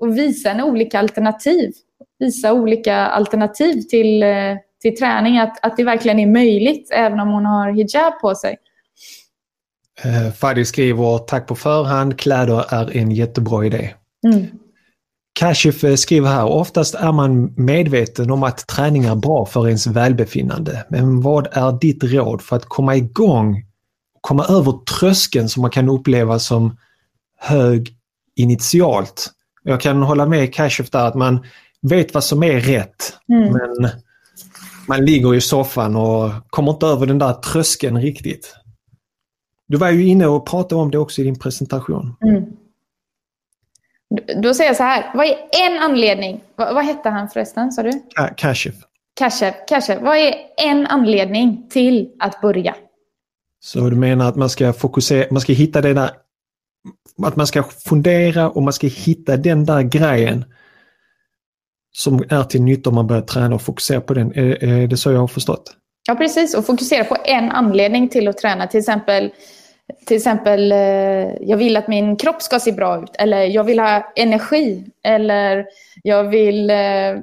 att 0.00 0.14
visa 0.14 0.50
en 0.50 0.60
olika 0.60 0.98
alternativ 0.98 1.72
visa 2.18 2.52
olika 2.52 2.96
alternativ 2.96 3.82
till, 3.82 4.22
eh, 4.22 4.56
till 4.82 4.96
träning. 4.96 5.38
Att, 5.38 5.64
att 5.64 5.76
det 5.76 5.84
verkligen 5.84 6.18
är 6.18 6.26
möjligt 6.26 6.90
även 6.92 7.20
om 7.20 7.28
hon 7.28 7.46
har 7.46 7.70
hijab 7.70 8.20
på 8.20 8.34
sig. 8.34 8.56
Eh, 10.04 10.32
Fadi 10.32 10.64
skriver 10.64 11.18
tack 11.18 11.46
på 11.46 11.54
förhand, 11.54 12.18
kläder 12.18 12.64
är 12.74 12.96
en 12.96 13.10
jättebra 13.10 13.66
idé. 13.66 13.94
Mm. 14.26 14.46
Kashif 15.38 15.84
eh, 15.84 15.94
skriver 15.94 16.28
här, 16.28 16.44
oftast 16.44 16.94
är 16.94 17.12
man 17.12 17.54
medveten 17.56 18.30
om 18.30 18.42
att 18.42 18.66
träning 18.66 19.04
är 19.04 19.14
bra 19.14 19.46
för 19.46 19.66
ens 19.66 19.86
välbefinnande. 19.86 20.86
Men 20.88 21.20
vad 21.20 21.48
är 21.52 21.78
ditt 21.80 22.04
råd 22.04 22.42
för 22.42 22.56
att 22.56 22.64
komma 22.64 22.96
igång, 22.96 23.64
komma 24.20 24.44
över 24.44 24.72
tröskeln 24.72 25.48
som 25.48 25.62
man 25.62 25.70
kan 25.70 25.88
uppleva 25.88 26.38
som 26.38 26.76
hög 27.40 27.96
initialt? 28.36 29.30
Jag 29.62 29.80
kan 29.80 30.02
hålla 30.02 30.26
med 30.26 30.54
Kashif 30.54 30.90
där 30.90 31.06
att 31.06 31.14
man 31.14 31.46
vet 31.88 32.14
vad 32.14 32.24
som 32.24 32.42
är 32.42 32.60
rätt. 32.60 33.18
Mm. 33.28 33.52
Men 33.52 33.90
man 34.88 35.04
ligger 35.04 35.34
i 35.34 35.40
soffan 35.40 35.96
och 35.96 36.30
kommer 36.50 36.72
inte 36.72 36.86
över 36.86 37.06
den 37.06 37.18
där 37.18 37.32
tröskeln 37.32 38.00
riktigt. 38.00 38.56
Du 39.68 39.76
var 39.76 39.90
ju 39.90 40.06
inne 40.06 40.26
och 40.26 40.46
pratade 40.46 40.80
om 40.82 40.90
det 40.90 40.98
också 40.98 41.20
i 41.20 41.24
din 41.24 41.38
presentation. 41.38 42.16
Mm. 42.24 42.44
Då 44.42 44.54
säger 44.54 44.70
jag 44.70 44.76
så 44.76 44.82
här, 44.82 45.10
vad 45.14 45.26
är 45.26 45.36
en 45.70 45.78
anledning? 45.78 46.40
Vad, 46.56 46.74
vad 46.74 46.84
hette 46.84 47.08
han 47.08 47.28
förresten, 47.28 47.72
sa 47.72 47.82
du? 47.82 48.02
Kashif. 48.36 48.74
Kashif, 49.14 49.54
Kashif. 49.68 49.98
Vad 50.00 50.16
är 50.16 50.34
en 50.56 50.86
anledning 50.86 51.66
till 51.70 52.10
att 52.18 52.40
börja? 52.40 52.74
Så 53.60 53.90
du 53.90 53.96
menar 53.96 54.28
att 54.28 54.36
man 54.36 54.50
ska 54.50 54.72
fokusera, 54.72 55.26
man 55.30 55.40
ska 55.40 55.52
hitta 55.52 55.80
det 55.80 55.94
där, 55.94 56.10
att 57.22 57.36
man 57.36 57.46
ska 57.46 57.62
fundera 57.62 58.50
och 58.50 58.62
man 58.62 58.72
ska 58.72 58.86
hitta 58.86 59.36
den 59.36 59.64
där 59.64 59.82
grejen 59.82 60.44
som 61.96 62.24
är 62.28 62.44
till 62.44 62.62
nytta 62.62 62.90
om 62.90 62.94
man 62.94 63.06
börjar 63.06 63.22
träna 63.22 63.54
och 63.54 63.62
fokusera 63.62 64.00
på 64.00 64.14
den. 64.14 64.32
Är, 64.32 64.64
är 64.64 64.86
det 64.86 64.96
så 64.96 65.12
jag 65.12 65.20
har 65.20 65.26
förstått? 65.26 65.76
Ja, 66.08 66.14
precis. 66.14 66.54
Och 66.54 66.66
fokusera 66.66 67.04
på 67.04 67.16
en 67.24 67.50
anledning 67.50 68.08
till 68.08 68.28
att 68.28 68.38
träna. 68.38 68.66
Till 68.66 68.80
exempel 68.80 69.30
till 70.06 70.16
exempel, 70.16 70.72
eh, 70.72 70.78
jag 71.40 71.56
vill 71.56 71.76
att 71.76 71.88
min 71.88 72.16
kropp 72.16 72.42
ska 72.42 72.60
se 72.60 72.72
bra 72.72 73.02
ut. 73.02 73.10
Eller 73.18 73.44
jag 73.44 73.64
vill 73.64 73.78
ha 73.78 74.12
energi. 74.16 74.84
Eller 75.04 75.66
jag 76.02 76.24
vill, 76.24 76.70
eh, 76.70 77.16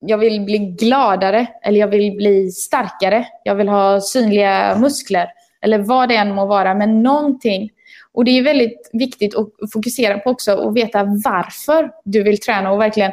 jag 0.00 0.18
vill 0.18 0.40
bli 0.40 0.58
gladare. 0.58 1.46
Eller 1.62 1.80
jag 1.80 1.88
vill 1.88 2.16
bli 2.16 2.50
starkare. 2.50 3.26
Jag 3.44 3.54
vill 3.54 3.68
ha 3.68 4.00
synliga 4.00 4.76
muskler. 4.78 5.28
Eller 5.62 5.78
vad 5.78 6.08
det 6.08 6.16
än 6.16 6.34
må 6.34 6.46
vara. 6.46 6.74
Men 6.74 7.02
någonting. 7.02 7.70
Och 8.12 8.24
det 8.24 8.38
är 8.38 8.42
väldigt 8.42 8.90
viktigt 8.92 9.34
att 9.34 9.72
fokusera 9.72 10.18
på 10.18 10.30
också 10.30 10.54
och 10.54 10.76
veta 10.76 11.04
varför 11.04 11.90
du 12.04 12.22
vill 12.22 12.40
träna 12.40 12.72
och 12.72 12.80
verkligen 12.80 13.12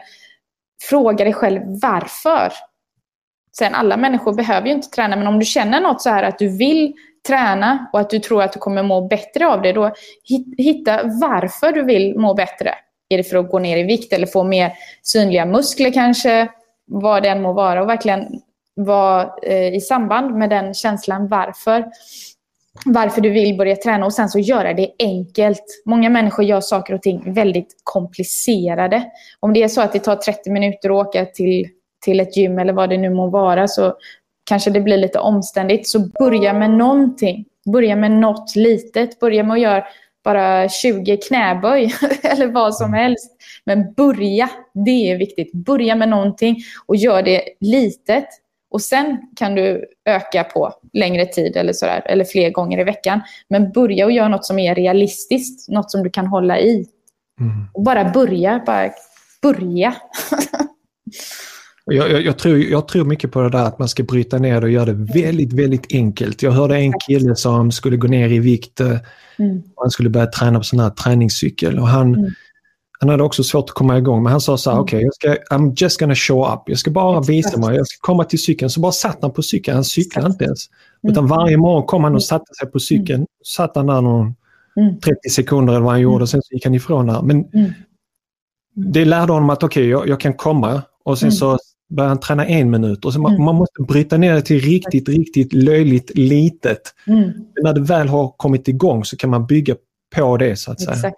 fråga 0.89 1.23
dig 1.23 1.33
själv 1.33 1.61
varför. 1.81 2.53
Sen 3.57 3.75
alla 3.75 3.97
människor 3.97 4.33
behöver 4.33 4.67
ju 4.67 4.73
inte 4.73 4.89
träna, 4.89 5.15
men 5.15 5.27
om 5.27 5.39
du 5.39 5.45
känner 5.45 5.81
något 5.81 6.01
så 6.01 6.09
här 6.09 6.23
att 6.23 6.39
du 6.39 6.57
vill 6.57 6.93
träna 7.27 7.89
och 7.93 7.99
att 7.99 8.09
du 8.09 8.19
tror 8.19 8.43
att 8.43 8.53
du 8.53 8.59
kommer 8.59 8.83
må 8.83 9.07
bättre 9.07 9.47
av 9.47 9.61
det, 9.61 9.73
då 9.73 9.93
hitta 10.57 11.03
varför 11.03 11.71
du 11.71 11.83
vill 11.83 12.19
må 12.19 12.33
bättre. 12.33 12.73
Är 13.09 13.17
det 13.17 13.23
för 13.23 13.37
att 13.37 13.51
gå 13.51 13.59
ner 13.59 13.77
i 13.77 13.83
vikt 13.83 14.13
eller 14.13 14.27
få 14.27 14.43
mer 14.43 14.73
synliga 15.01 15.45
muskler 15.45 15.91
kanske? 15.91 16.47
Vad 16.85 17.23
det 17.23 17.29
än 17.29 17.41
må 17.41 17.53
vara 17.53 17.81
och 17.81 17.89
verkligen 17.89 18.41
vara 18.75 19.33
eh, 19.43 19.75
i 19.75 19.81
samband 19.81 20.35
med 20.37 20.49
den 20.49 20.73
känslan 20.73 21.27
varför. 21.27 21.85
Varför 22.85 23.21
du 23.21 23.29
vill 23.29 23.57
börja 23.57 23.75
träna 23.75 24.05
och 24.05 24.13
sen 24.13 24.29
så 24.29 24.39
göra 24.39 24.73
det 24.73 24.91
enkelt. 24.99 25.63
Många 25.85 26.09
människor 26.09 26.45
gör 26.45 26.61
saker 26.61 26.93
och 26.93 27.01
ting 27.01 27.33
väldigt 27.33 27.81
komplicerade. 27.83 29.03
Om 29.39 29.53
det 29.53 29.63
är 29.63 29.67
så 29.67 29.81
att 29.81 29.93
det 29.93 29.99
tar 29.99 30.15
30 30.15 30.51
minuter 30.51 30.89
att 30.89 31.07
åka 31.07 31.25
till, 31.25 31.67
till 32.05 32.19
ett 32.19 32.37
gym 32.37 32.59
eller 32.59 32.73
vad 32.73 32.89
det 32.89 32.97
nu 32.97 33.09
må 33.09 33.27
vara 33.27 33.67
så 33.67 33.93
kanske 34.43 34.69
det 34.71 34.81
blir 34.81 34.97
lite 34.97 35.19
omständigt. 35.19 35.87
Så 35.87 35.99
börja 36.19 36.53
med 36.53 36.69
någonting. 36.69 37.45
Börja 37.73 37.95
med 37.95 38.11
något 38.11 38.55
litet. 38.55 39.19
Börja 39.19 39.43
med 39.43 39.53
att 39.53 39.61
göra 39.61 39.83
bara 40.23 40.69
20 40.69 41.17
knäböj 41.17 41.93
eller 42.23 42.47
vad 42.47 42.75
som 42.75 42.93
helst. 42.93 43.31
Men 43.65 43.93
börja, 43.93 44.49
det 44.73 45.11
är 45.11 45.17
viktigt. 45.17 45.53
Börja 45.53 45.95
med 45.95 46.09
någonting 46.09 46.57
och 46.85 46.95
gör 46.95 47.21
det 47.21 47.41
litet. 47.59 48.27
Och 48.71 48.81
sen 48.81 49.17
kan 49.35 49.55
du 49.55 49.85
öka 50.05 50.43
på 50.43 50.73
längre 50.93 51.25
tid 51.25 51.57
eller, 51.57 51.73
sådär, 51.73 52.01
eller 52.05 52.25
fler 52.25 52.49
gånger 52.49 52.79
i 52.79 52.83
veckan. 52.83 53.21
Men 53.49 53.71
börja 53.71 54.05
och 54.05 54.11
göra 54.11 54.27
något 54.27 54.45
som 54.45 54.59
är 54.59 54.75
realistiskt, 54.75 55.69
något 55.69 55.91
som 55.91 56.03
du 56.03 56.09
kan 56.09 56.27
hålla 56.27 56.59
i. 56.59 56.85
Mm. 57.39 57.67
Och 57.73 57.83
bara 57.83 58.09
börja, 58.09 58.63
bara 58.65 58.89
börja. 59.41 59.95
Jag, 61.85 62.11
jag, 62.11 62.21
jag, 62.21 62.37
tror, 62.37 62.57
jag 62.57 62.87
tror 62.87 63.05
mycket 63.05 63.31
på 63.31 63.41
det 63.41 63.49
där 63.49 63.65
att 63.65 63.79
man 63.79 63.89
ska 63.89 64.03
bryta 64.03 64.37
ner 64.37 64.61
det 64.61 64.67
och 64.67 64.71
göra 64.71 64.85
det 64.85 65.13
väldigt, 65.13 65.53
väldigt 65.53 65.93
enkelt. 65.93 66.41
Jag 66.41 66.51
hörde 66.51 66.75
en 66.75 66.93
kille 67.07 67.35
som 67.35 67.71
skulle 67.71 67.97
gå 67.97 68.07
ner 68.07 68.29
i 68.29 68.39
vikt. 68.39 68.79
Eh, 68.79 68.97
mm. 69.37 69.63
Han 69.75 69.91
skulle 69.91 70.09
börja 70.09 70.27
träna 70.27 70.57
på 70.57 70.63
sån 70.63 70.79
här 70.79 70.89
träningscykel. 70.89 71.79
Och 71.79 71.87
han, 71.87 72.15
mm. 72.15 72.31
Han 73.01 73.09
hade 73.09 73.23
också 73.23 73.43
svårt 73.43 73.69
att 73.69 73.75
komma 73.75 73.97
igång, 73.97 74.23
men 74.23 74.31
han 74.31 74.41
sa 74.41 74.57
så 74.57 74.69
här, 74.69 74.77
mm. 74.77 74.83
okej, 74.83 75.07
okay, 75.07 75.37
I'm 75.49 75.73
just 75.77 75.99
gonna 75.99 76.15
show 76.15 76.53
up. 76.53 76.61
Jag 76.65 76.77
ska 76.77 76.91
bara 76.91 77.21
visa 77.21 77.59
mig. 77.59 77.75
Jag 77.75 77.87
ska 77.87 77.97
komma 78.01 78.23
till 78.23 78.39
cykeln. 78.39 78.69
Så 78.69 78.79
bara 78.79 78.91
satt 78.91 79.17
han 79.21 79.31
på 79.31 79.41
cykeln. 79.41 79.75
Han 79.75 79.83
cyklade 79.83 80.27
inte 80.27 80.43
ens. 80.43 80.59
Mm. 81.03 81.11
Utan 81.11 81.27
varje 81.27 81.57
morgon 81.57 81.83
kom 81.83 82.03
han 82.03 82.15
och 82.15 82.23
satte 82.23 82.53
sig 82.59 82.71
på 82.71 82.79
cykeln. 82.79 83.17
Mm. 83.17 83.27
Satt 83.45 83.75
han 83.75 83.87
där 83.87 84.01
någon 84.01 84.35
30 84.75 85.09
mm. 85.09 85.15
sekunder 85.31 85.73
eller 85.73 85.83
vad 85.83 85.91
han 85.91 86.01
gjorde 86.01 86.21
och 86.23 86.29
sen 86.29 86.41
så 86.41 86.53
gick 86.53 86.65
han 86.65 86.75
ifrån 86.75 87.07
där. 87.07 87.21
Men 87.21 87.45
det 88.75 89.05
lärde 89.05 89.33
honom 89.33 89.49
att 89.49 89.63
okej, 89.63 89.81
okay, 89.81 89.89
jag, 89.89 90.09
jag, 90.09 90.19
kan 90.19 90.33
komma 90.33 90.81
och 91.05 91.19
sen 91.19 91.31
så 91.31 91.57
börjar 91.89 92.09
han 92.09 92.19
träna 92.19 92.45
en 92.45 92.69
minut 92.69 93.05
och 93.05 93.13
så 93.13 93.19
man, 93.19 93.31
mm. 93.31 93.45
man, 93.45 93.55
måste 93.55 93.81
bryta 93.81 94.17
ner 94.17 94.33
det 94.33 94.41
till 94.41 94.59
riktigt, 94.59 95.09
riktigt 95.09 95.53
löjligt 95.53 96.11
litet. 96.17 96.81
Mm. 97.07 97.21
Men 97.21 97.63
när 97.63 97.73
det 97.73 97.81
väl 97.81 98.07
har 98.07 98.29
kommit 98.37 98.67
igång 98.67 99.05
så 99.05 99.17
kan 99.17 99.29
man 99.29 99.45
bygga 99.45 99.75
på 100.15 100.37
det 100.37 100.55
så 100.55 100.71
att 100.71 100.81
säga. 100.81 101.11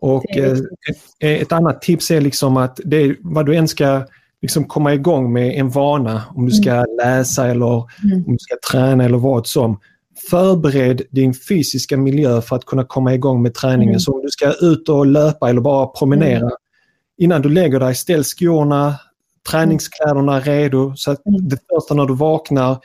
Och 0.00 0.36
eh, 0.36 0.52
ett, 0.52 1.42
ett, 1.42 1.52
annat 1.52 1.82
tips 1.82 2.10
är 2.10 2.20
liksom 2.20 2.56
att 2.56 2.80
det, 2.84 3.16
vad 3.20 3.46
du 3.46 3.56
än 3.56 3.68
ska 3.68 4.04
liksom 4.42 4.64
komma 4.64 4.94
igång 4.94 5.32
med 5.32 5.60
en 5.60 5.70
vana, 5.70 6.22
om 6.34 6.46
du 6.46 6.52
ska 6.52 6.70
mm. 6.70 6.86
läsa 7.02 7.48
eller 7.48 7.86
mm. 8.04 8.24
om 8.26 8.32
du 8.32 8.38
ska 8.38 8.56
träna 8.72 9.04
eller 9.04 9.18
vad 9.18 9.46
som. 9.46 9.80
Förbered 10.30 11.02
din 11.10 11.34
fysiska 11.34 11.96
miljö 11.96 12.40
för 12.40 12.56
att 12.56 12.64
kunna 12.64 12.84
komma 12.84 13.14
igång 13.14 13.42
med 13.42 13.54
träningen. 13.54 13.88
Mm. 13.88 14.00
Så 14.00 14.12
om 14.12 14.22
du 14.22 14.28
ska 14.28 14.52
ut 14.60 14.88
och 14.88 15.06
löpa 15.06 15.50
eller 15.50 15.60
bara 15.60 15.86
promenera, 15.86 16.38
mm. 16.38 16.50
innan 17.18 17.42
du 17.42 17.48
lägger 17.48 17.80
dig, 17.80 17.94
ställ 17.94 18.24
skorna, 18.24 18.94
träningskläderna 19.50 20.40
redo. 20.40 20.92
Så 20.96 21.10
att 21.10 21.20
det 21.24 21.58
första 21.74 21.94
när 21.94 22.06
du 22.06 22.14
vaknar 22.14 22.78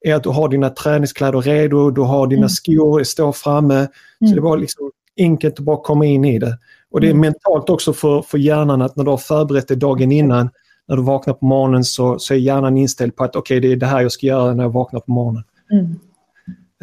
är 0.00 0.14
att 0.14 0.22
du 0.22 0.28
har 0.28 0.48
dina 0.48 0.70
träningskläder 0.70 1.40
redo, 1.40 1.90
du 1.90 2.00
har 2.00 2.26
dina 2.26 2.48
skor 2.48 3.04
står 3.04 3.32
framme. 3.32 3.88
Så 4.28 4.34
det 4.34 4.40
var 4.40 4.56
liksom 4.56 4.90
enkelt 5.18 5.58
att 5.58 5.64
bara 5.64 5.76
komma 5.76 6.04
in 6.04 6.24
i 6.24 6.38
det. 6.38 6.58
Och 6.90 7.00
det 7.00 7.10
är 7.10 7.14
mentalt 7.14 7.70
också 7.70 7.92
för, 7.92 8.22
för 8.22 8.38
hjärnan 8.38 8.82
att 8.82 8.96
när 8.96 9.04
du 9.04 9.10
har 9.10 9.18
förberett 9.18 9.68
dig 9.68 9.76
dagen 9.76 10.12
innan, 10.12 10.50
när 10.88 10.96
du 10.96 11.02
vaknar 11.02 11.34
på 11.34 11.46
morgonen 11.46 11.84
så, 11.84 12.18
så 12.18 12.34
är 12.34 12.38
hjärnan 12.38 12.76
inställd 12.76 13.16
på 13.16 13.24
att 13.24 13.36
okej, 13.36 13.58
okay, 13.58 13.68
det 13.68 13.74
är 13.74 13.76
det 13.76 13.86
här 13.86 14.00
jag 14.00 14.12
ska 14.12 14.26
göra 14.26 14.54
när 14.54 14.64
jag 14.64 14.70
vaknar 14.70 15.00
på 15.00 15.10
morgonen. 15.10 15.44
Mm. 15.72 15.94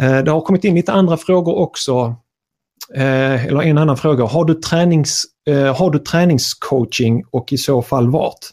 Eh, 0.02 0.24
det 0.24 0.32
har 0.32 0.42
kommit 0.42 0.64
in 0.64 0.76
lite 0.76 0.92
andra 0.92 1.18
frågor 1.18 1.56
också. 1.56 2.16
Eh, 2.96 3.46
eller 3.46 3.62
en 3.62 3.78
annan 3.78 3.98
fråga. 3.98 4.26
Har 4.26 4.46
du, 4.46 4.54
tränings, 4.54 5.26
eh, 5.48 5.76
har 5.76 5.90
du 5.90 6.00
träningscoaching 6.00 7.24
och 7.32 7.54
i 7.54 7.58
så 7.58 7.82
fall 7.82 8.10
vart? 8.10 8.50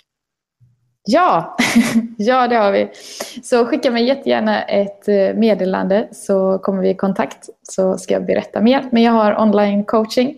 Ja, 1.13 1.57
ja 2.19 2.49
det 2.49 2.57
har 2.57 2.73
vi. 2.73 2.89
Så 3.43 3.67
skicka 3.67 3.91
mig 3.91 4.05
jättegärna 4.05 4.63
ett 4.63 5.09
eh, 5.09 5.35
meddelande 5.35 6.09
så 6.13 6.59
kommer 6.59 6.83
vi 6.83 6.89
i 6.89 6.95
kontakt 6.95 7.49
så 7.63 7.99
ska 7.99 8.15
jag 8.15 8.27
berätta 8.27 8.61
mer. 8.61 8.89
Men 8.93 9.03
jag 9.03 9.13
har 9.13 9.41
online 9.41 9.85
coaching 9.85 10.37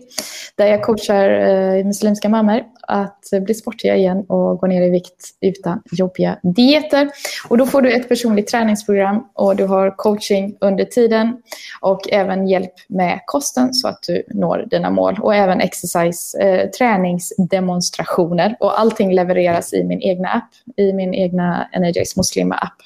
där 0.55 0.65
jag 0.65 0.83
coachar 0.83 1.29
eh, 1.29 1.85
muslimska 1.85 2.29
mammor 2.29 2.63
att 2.87 3.29
bli 3.41 3.53
sportiga 3.53 3.95
igen 3.95 4.25
och 4.27 4.57
gå 4.59 4.67
ner 4.67 4.81
i 4.81 4.89
vikt 4.89 5.29
utan 5.41 5.81
jobbiga 5.91 6.37
dieter. 6.43 7.09
Och 7.47 7.57
då 7.57 7.65
får 7.65 7.81
du 7.81 7.91
ett 7.91 8.09
personligt 8.09 8.47
träningsprogram 8.47 9.23
och 9.33 9.55
du 9.55 9.65
har 9.65 9.95
coaching 9.97 10.57
under 10.61 10.85
tiden 10.85 11.37
och 11.81 12.09
även 12.11 12.47
hjälp 12.47 12.73
med 12.87 13.19
kosten 13.25 13.73
så 13.73 13.87
att 13.87 14.03
du 14.07 14.23
når 14.27 14.65
dina 14.69 14.89
mål 14.89 15.19
och 15.21 15.35
även 15.35 15.61
exercise, 15.61 16.39
eh, 16.39 16.69
träningsdemonstrationer 16.69 18.57
och 18.59 18.79
allting 18.79 19.13
levereras 19.13 19.73
i 19.73 19.83
min 19.83 20.01
egna 20.01 20.29
app, 20.29 20.49
i 20.77 20.93
min 20.93 21.13
egna 21.13 21.69
Energize 21.71 22.13
Muslima 22.17 22.55
app. 22.55 22.77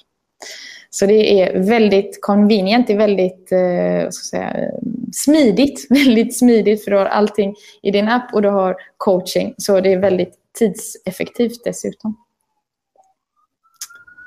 Så 0.90 1.06
det 1.06 1.42
är 1.42 1.60
väldigt 1.60 2.22
convenient, 2.22 2.88
det 2.88 2.94
är 2.94 2.98
väldigt 2.98 3.52
eh, 3.52 4.10
säga, 4.10 4.72
smidigt. 5.14 5.88
Väldigt 5.90 6.38
smidigt 6.40 6.84
för 6.84 6.92
du 6.92 6.98
har 6.98 7.06
allting 7.06 7.56
i 7.82 7.92
din 7.92 8.08
app 8.08 8.34
och 8.34 8.42
du 8.42 8.50
har 8.50 8.76
coaching. 8.98 9.54
Så 9.58 9.82
det 9.82 9.94
är 9.94 9.98
väldigt 10.00 10.34
tidseffektivt 10.60 11.64
dessutom. 11.64 12.16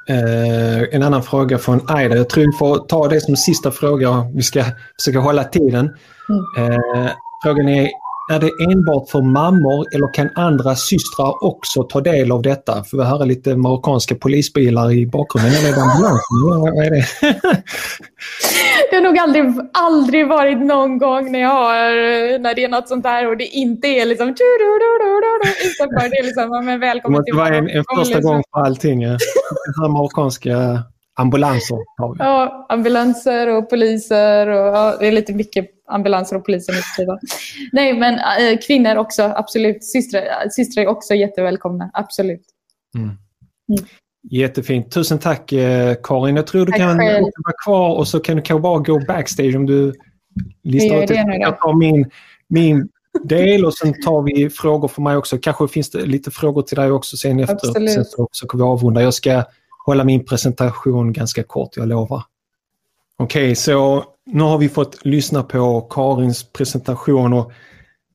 Eh, 0.08 0.94
en 0.94 1.02
annan 1.02 1.22
fråga 1.22 1.58
från 1.58 1.80
Aida. 1.88 2.16
Jag 2.16 2.28
tror 2.28 2.44
vi 2.44 2.58
får 2.58 2.78
ta 2.78 3.08
det 3.08 3.20
som 3.20 3.36
sista 3.36 3.70
fråga. 3.70 4.30
Vi 4.34 4.42
ska 4.42 4.64
försöka 4.98 5.18
hålla 5.18 5.44
tiden. 5.44 5.96
Mm. 6.28 6.72
Eh, 6.72 7.10
frågan 7.44 7.68
är, 7.68 7.90
är 8.30 8.40
det 8.40 8.50
enbart 8.72 9.10
för 9.10 9.22
mammor 9.22 9.86
eller 9.94 10.14
kan 10.14 10.30
andra 10.34 10.74
systrar 10.74 11.44
också 11.44 11.82
ta 11.82 12.00
del 12.00 12.32
av 12.32 12.42
detta? 12.42 12.84
För 12.84 12.96
vi 12.96 13.04
höra 13.04 13.24
lite 13.24 13.56
marockanska 13.56 14.14
polisbilar 14.14 14.92
i 14.92 15.06
bakgrunden. 15.06 15.52
Eller 15.54 15.68
är 15.68 15.74
det 15.74 15.82
ambulansen? 15.82 16.36
Vad 16.44 16.84
är 16.86 16.90
det? 16.90 17.04
det 18.90 18.96
har 18.96 19.02
nog 19.02 19.18
aldrig, 19.18 19.44
aldrig 19.72 20.28
varit 20.28 20.58
någon 20.58 20.98
gång 20.98 21.32
när, 21.32 21.38
jag 21.38 21.48
har, 21.48 22.38
när 22.38 22.54
det 22.54 22.64
är 22.64 22.68
något 22.68 22.88
sånt 22.88 23.02
där 23.02 23.28
och 23.30 23.36
det 23.36 23.46
inte 23.46 23.88
är 23.88 24.06
liksom... 24.06 24.28
Utanför 24.28 26.10
det 26.10 26.16
är 26.16 26.24
liksom, 26.24 26.64
men 26.64 26.80
välkommen 26.80 27.22
Det 27.26 27.32
måste 27.32 27.50
vara 27.50 27.56
en, 27.56 27.68
en 27.68 27.84
första 27.96 28.20
gång 28.20 28.42
för 28.52 28.60
allting. 28.60 29.02
Ja. 29.02 29.18
marockanska 29.88 30.82
ambulanser. 31.20 31.78
Ja, 32.18 32.66
ambulanser 32.68 33.46
och 33.46 33.70
poliser 33.70 34.46
och 34.46 34.76
ja, 34.76 34.96
det 35.00 35.06
är 35.06 35.12
lite 35.12 35.32
mycket 35.32 35.66
ambulanser 35.88 36.36
och 36.36 36.44
poliser 36.44 36.74
nu 36.98 37.18
Nej, 37.72 37.94
men 37.94 38.14
äh, 38.14 38.58
kvinnor 38.66 38.96
också, 38.96 39.22
absolut. 39.22 39.84
Systrar, 39.84 40.48
systrar 40.50 40.82
är 40.84 40.88
också 40.88 41.14
jättevälkomna, 41.14 41.90
absolut. 41.92 42.44
Mm. 42.96 43.08
Mm. 43.08 43.84
Jättefint. 44.30 44.92
Tusen 44.92 45.18
tack 45.18 45.52
eh, 45.52 45.94
Karin. 46.02 46.36
Jag 46.36 46.46
tror 46.46 46.66
du 46.66 46.72
tack 46.72 46.80
kan 46.80 46.98
vara 46.98 47.54
kvar 47.64 47.96
och 47.96 48.08
så 48.08 48.20
kan 48.20 48.36
du 48.36 48.42
kanske 48.42 48.62
bara 48.62 48.78
gå 48.78 49.00
backstage 49.06 49.56
om 49.56 49.66
du 49.66 49.92
listar 50.62 51.02
ut. 51.02 51.10
Jag 51.40 51.60
tar 51.60 51.78
min, 51.78 52.10
min 52.48 52.88
del 53.24 53.64
och 53.64 53.74
sen 53.74 53.94
tar 54.02 54.22
vi 54.22 54.50
frågor 54.50 54.88
för 54.88 55.02
mig 55.02 55.16
också. 55.16 55.38
Kanske 55.38 55.68
finns 55.68 55.90
det 55.90 56.06
lite 56.06 56.30
frågor 56.30 56.62
till 56.62 56.76
dig 56.76 56.90
också 56.90 57.16
sen 57.16 57.40
efter. 57.40 57.54
Absolut. 57.54 57.92
Sen 57.92 58.04
så, 58.04 58.28
så 58.32 58.46
kan 58.46 58.60
vi 58.60 58.64
avrunda. 58.64 59.02
Jag 59.02 59.14
ska 59.14 59.44
hålla 59.86 60.04
min 60.04 60.24
presentation 60.24 61.12
ganska 61.12 61.42
kort, 61.42 61.76
jag 61.76 61.88
lovar. 61.88 62.22
Okej, 63.16 63.42
okay, 63.42 63.54
så 63.54 64.04
nu 64.26 64.42
har 64.42 64.58
vi 64.58 64.68
fått 64.68 65.04
lyssna 65.04 65.42
på 65.42 65.80
Karins 65.80 66.52
presentation 66.52 67.32
och 67.32 67.52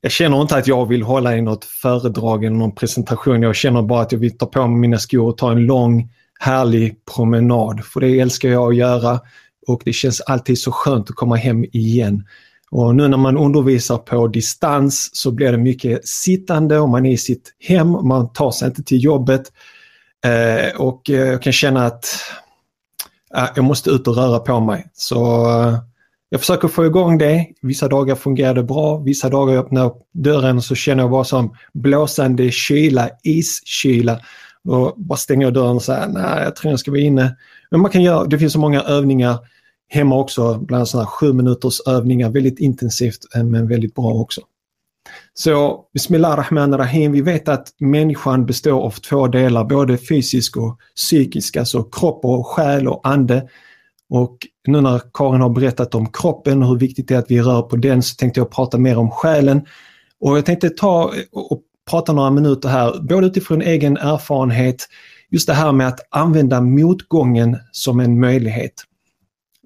jag 0.00 0.12
känner 0.12 0.42
inte 0.42 0.56
att 0.56 0.66
jag 0.66 0.86
vill 0.86 1.02
hålla 1.02 1.36
i 1.36 1.42
något 1.42 1.64
föredrag 1.64 2.44
eller 2.44 2.56
någon 2.56 2.74
presentation. 2.74 3.42
Jag 3.42 3.56
känner 3.56 3.82
bara 3.82 4.02
att 4.02 4.12
jag 4.12 4.18
vill 4.18 4.38
ta 4.38 4.46
på 4.46 4.66
mig 4.66 4.76
mina 4.76 4.98
skor 4.98 5.28
och 5.28 5.38
ta 5.38 5.52
en 5.52 5.66
lång 5.66 6.10
härlig 6.40 7.04
promenad. 7.14 7.84
För 7.84 8.00
det 8.00 8.20
älskar 8.20 8.48
jag 8.48 8.68
att 8.68 8.76
göra. 8.76 9.20
och 9.66 9.82
det 9.84 9.92
känns 9.92 10.20
alltid 10.20 10.58
så 10.58 10.72
skönt 10.72 11.10
att 11.10 11.16
komma 11.16 11.36
hem 11.36 11.64
igen. 11.64 12.24
Och 12.70 12.96
nu 12.96 13.08
när 13.08 13.16
man 13.16 13.36
undervisar 13.36 13.98
på 13.98 14.28
distans 14.28 15.10
så 15.12 15.30
blir 15.30 15.52
det 15.52 15.58
mycket 15.58 16.08
sittande 16.08 16.78
och 16.78 16.88
man 16.88 17.06
är 17.06 17.12
i 17.12 17.16
sitt 17.16 17.54
hem, 17.60 17.90
man 17.90 18.32
tar 18.32 18.50
sig 18.50 18.68
inte 18.68 18.82
till 18.82 19.04
jobbet. 19.04 19.52
Eh, 20.24 20.80
och 20.80 21.10
eh, 21.10 21.16
jag 21.16 21.42
kan 21.42 21.52
känna 21.52 21.86
att 21.86 22.06
eh, 23.36 23.48
jag 23.56 23.64
måste 23.64 23.90
ut 23.90 24.08
och 24.08 24.16
röra 24.16 24.38
på 24.38 24.60
mig. 24.60 24.90
Så 24.94 25.50
eh, 25.50 25.78
jag 26.28 26.40
försöker 26.40 26.68
få 26.68 26.86
igång 26.86 27.18
det. 27.18 27.46
Vissa 27.62 27.88
dagar 27.88 28.14
fungerar 28.14 28.54
det 28.54 28.62
bra, 28.62 28.98
vissa 28.98 29.28
dagar 29.28 29.54
jag 29.54 29.64
öppnar 29.64 29.92
dörren 30.12 30.62
så 30.62 30.74
känner 30.74 31.02
jag 31.02 31.10
bara 31.10 31.24
som 31.24 31.56
blåsande 31.72 32.50
kyla, 32.50 33.10
iskyla. 33.22 34.20
Och 34.64 34.94
bara 34.96 35.16
stänger 35.16 35.46
jag 35.46 35.54
dörren 35.54 35.76
och 35.76 35.82
säger 35.82 36.06
nej 36.06 36.42
jag 36.44 36.56
tror 36.56 36.72
jag 36.72 36.80
ska 36.80 36.90
vara 36.90 37.00
inne. 37.00 37.36
Men 37.70 37.80
man 37.80 37.90
kan 37.90 38.02
göra, 38.02 38.24
det 38.24 38.38
finns 38.38 38.52
så 38.52 38.58
många 38.58 38.82
övningar 38.82 39.38
hemma 39.88 40.16
också, 40.18 40.58
bland 40.58 40.78
annat 40.78 40.88
sådana 40.88 41.04
här 41.04 41.10
sju 41.10 41.32
minuters 41.32 41.80
övningar, 41.86 42.30
väldigt 42.30 42.58
intensivt 42.58 43.18
eh, 43.34 43.44
men 43.44 43.68
väldigt 43.68 43.94
bra 43.94 44.12
också. 44.12 44.40
Så 45.34 45.84
Bismillah 45.94 46.36
Rahman 46.36 46.78
Rahim, 46.78 47.12
vi 47.12 47.20
vet 47.20 47.48
att 47.48 47.68
människan 47.80 48.46
består 48.46 48.82
av 48.82 48.90
två 48.90 49.26
delar, 49.26 49.64
både 49.64 49.98
fysisk 49.98 50.56
och 50.56 50.78
psykisk, 50.96 51.56
alltså 51.56 51.82
kropp 51.82 52.24
och 52.24 52.46
själ 52.46 52.88
och 52.88 53.00
ande. 53.08 53.48
Och 54.08 54.38
nu 54.66 54.80
när 54.80 55.00
Karin 55.14 55.40
har 55.40 55.50
berättat 55.50 55.94
om 55.94 56.12
kroppen 56.12 56.62
och 56.62 56.68
hur 56.68 56.78
viktigt 56.78 57.08
det 57.08 57.14
är 57.14 57.18
att 57.18 57.30
vi 57.30 57.42
rör 57.42 57.62
på 57.62 57.76
den 57.76 58.02
så 58.02 58.14
tänkte 58.14 58.40
jag 58.40 58.50
prata 58.50 58.78
mer 58.78 58.98
om 58.98 59.10
själen. 59.10 59.66
Och 60.20 60.36
jag 60.36 60.46
tänkte 60.46 60.70
ta 60.70 61.12
och 61.32 61.62
prata 61.90 62.12
några 62.12 62.30
minuter 62.30 62.68
här, 62.68 63.00
både 63.00 63.26
utifrån 63.26 63.62
egen 63.62 63.96
erfarenhet, 63.96 64.88
just 65.30 65.46
det 65.46 65.54
här 65.54 65.72
med 65.72 65.88
att 65.88 66.00
använda 66.10 66.60
motgången 66.60 67.56
som 67.72 68.00
en 68.00 68.20
möjlighet. 68.20 68.72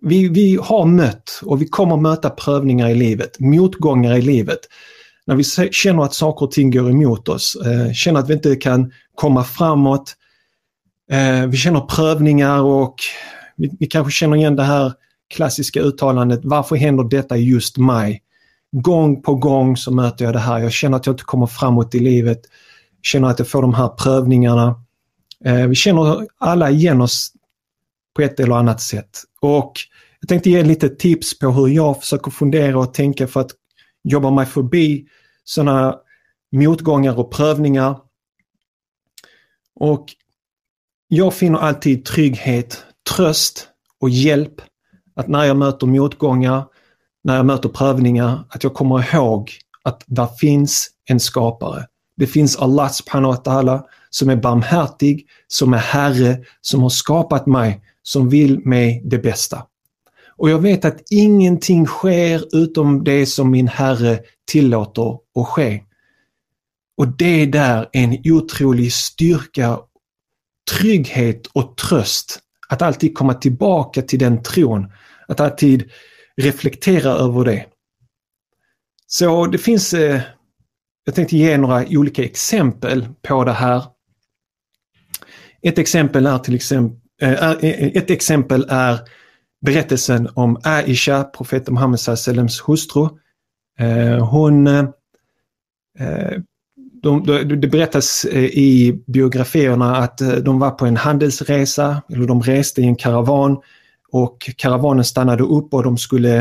Vi, 0.02 0.28
vi 0.28 0.58
har 0.62 0.86
mött 0.86 1.40
och 1.42 1.62
vi 1.62 1.66
kommer 1.66 1.96
möta 1.96 2.30
prövningar 2.30 2.88
i 2.88 2.94
livet, 2.94 3.40
motgångar 3.40 4.16
i 4.16 4.22
livet. 4.22 4.58
När 5.30 5.36
vi 5.36 5.44
känner 5.72 6.02
att 6.02 6.14
saker 6.14 6.46
och 6.46 6.52
ting 6.52 6.70
går 6.70 6.90
emot 6.90 7.28
oss, 7.28 7.56
eh, 7.56 7.92
känner 7.92 8.20
att 8.20 8.30
vi 8.30 8.34
inte 8.34 8.56
kan 8.56 8.92
komma 9.14 9.44
framåt. 9.44 10.16
Eh, 11.10 11.46
vi 11.46 11.56
känner 11.56 11.80
prövningar 11.80 12.62
och 12.62 12.94
vi, 13.56 13.70
vi 13.80 13.86
kanske 13.86 14.12
känner 14.12 14.36
igen 14.36 14.56
det 14.56 14.62
här 14.62 14.92
klassiska 15.34 15.80
uttalandet, 15.80 16.40
varför 16.42 16.76
händer 16.76 17.04
detta 17.04 17.36
just 17.36 17.78
mig? 17.78 18.22
Gång 18.72 19.22
på 19.22 19.34
gång 19.34 19.76
så 19.76 19.90
möter 19.92 20.24
jag 20.24 20.34
det 20.34 20.40
här, 20.40 20.58
jag 20.58 20.72
känner 20.72 20.96
att 20.96 21.06
jag 21.06 21.12
inte 21.12 21.24
kommer 21.24 21.46
framåt 21.46 21.94
i 21.94 21.98
livet, 21.98 22.40
känner 23.02 23.28
att 23.28 23.38
jag 23.38 23.48
får 23.48 23.62
de 23.62 23.74
här 23.74 23.88
prövningarna. 23.88 24.84
Eh, 25.44 25.66
vi 25.66 25.74
känner 25.74 26.26
alla 26.38 26.70
igen 26.70 27.00
oss 27.00 27.32
på 28.16 28.22
ett 28.22 28.40
eller 28.40 28.54
annat 28.54 28.80
sätt. 28.80 29.10
Och 29.40 29.72
jag 30.20 30.28
tänkte 30.28 30.50
ge 30.50 30.62
lite 30.62 30.88
tips 30.88 31.38
på 31.38 31.50
hur 31.50 31.68
jag 31.68 32.00
försöker 32.00 32.30
fundera 32.30 32.78
och 32.78 32.94
tänka 32.94 33.26
för 33.26 33.40
att 33.40 33.50
jobba 34.04 34.30
mig 34.30 34.46
förbi 34.46 35.06
sådana 35.50 35.96
motgångar 36.52 37.18
och 37.18 37.30
prövningar. 37.30 37.96
Och 39.74 40.06
jag 41.08 41.34
finner 41.34 41.58
alltid 41.58 42.04
trygghet, 42.04 42.84
tröst 43.16 43.68
och 44.00 44.10
hjälp. 44.10 44.60
Att 45.14 45.28
när 45.28 45.44
jag 45.44 45.56
möter 45.56 45.86
motgångar, 45.86 46.64
när 47.24 47.36
jag 47.36 47.46
möter 47.46 47.68
prövningar, 47.68 48.44
att 48.48 48.64
jag 48.64 48.74
kommer 48.74 49.14
ihåg 49.14 49.50
att 49.82 50.04
där 50.06 50.26
finns 50.26 50.90
en 51.08 51.20
skapare. 51.20 51.86
Det 52.16 52.26
finns 52.26 52.56
Allah 52.56 52.88
subhanahu 52.88 53.34
wa 53.34 53.42
ta'ala 53.42 53.82
som 54.10 54.30
är 54.30 54.36
barmhärtig, 54.36 55.26
som 55.48 55.74
är 55.74 55.78
Herre, 55.78 56.44
som 56.60 56.82
har 56.82 56.90
skapat 56.90 57.46
mig, 57.46 57.82
som 58.02 58.28
vill 58.28 58.66
mig 58.66 59.02
det 59.04 59.18
bästa. 59.18 59.66
Och 60.40 60.50
jag 60.50 60.58
vet 60.58 60.84
att 60.84 61.02
ingenting 61.10 61.86
sker 61.86 62.56
utom 62.56 63.04
det 63.04 63.26
som 63.26 63.50
min 63.50 63.68
Herre 63.68 64.18
tillåter 64.46 65.18
att 65.40 65.48
ske. 65.48 65.82
Och 66.96 67.08
det 67.08 67.46
där 67.46 67.88
är 67.92 68.04
en 68.04 68.22
otrolig 68.24 68.92
styrka, 68.92 69.78
trygghet 70.70 71.46
och 71.46 71.76
tröst. 71.76 72.38
Att 72.68 72.82
alltid 72.82 73.14
komma 73.14 73.34
tillbaka 73.34 74.02
till 74.02 74.18
den 74.18 74.42
tron. 74.42 74.92
Att 75.28 75.40
alltid 75.40 75.90
reflektera 76.36 77.10
över 77.10 77.44
det. 77.44 77.66
Så 79.06 79.46
det 79.46 79.58
finns, 79.58 79.94
eh, 79.94 80.20
jag 81.04 81.14
tänkte 81.14 81.36
ge 81.36 81.56
några 81.56 81.84
olika 81.88 82.24
exempel 82.24 83.08
på 83.22 83.44
det 83.44 83.52
här. 83.52 83.84
Ett 85.62 85.78
exempel 85.78 86.26
är 86.26 86.38
till 86.38 86.54
exempel, 86.54 87.00
eh, 87.22 87.32
eh, 87.32 87.50
eh 87.50 87.96
ett 87.96 88.10
exempel 88.10 88.66
är 88.68 88.98
berättelsen 89.66 90.28
om 90.34 90.60
Aisha, 90.64 91.24
profeten 91.24 91.74
Muhammed 91.74 92.00
Salems 92.00 92.68
hustru. 92.68 93.08
Eh, 93.78 94.28
hon, 94.28 94.66
eh, 94.66 94.88
Eh, 95.98 96.38
de, 97.02 97.26
de, 97.26 97.44
det 97.44 97.68
berättas 97.68 98.24
eh, 98.24 98.44
i 98.44 99.02
biografierna 99.06 99.96
att 99.96 100.20
eh, 100.20 100.28
de 100.28 100.58
var 100.58 100.70
på 100.70 100.86
en 100.86 100.96
handelsresa, 100.96 102.02
eller 102.12 102.26
de 102.26 102.42
reste 102.42 102.80
i 102.80 102.84
en 102.84 102.96
karavan 102.96 103.58
och 104.12 104.50
karavanen 104.56 105.04
stannade 105.04 105.42
upp 105.42 105.74
och 105.74 105.82
de 105.82 105.98
skulle 105.98 106.40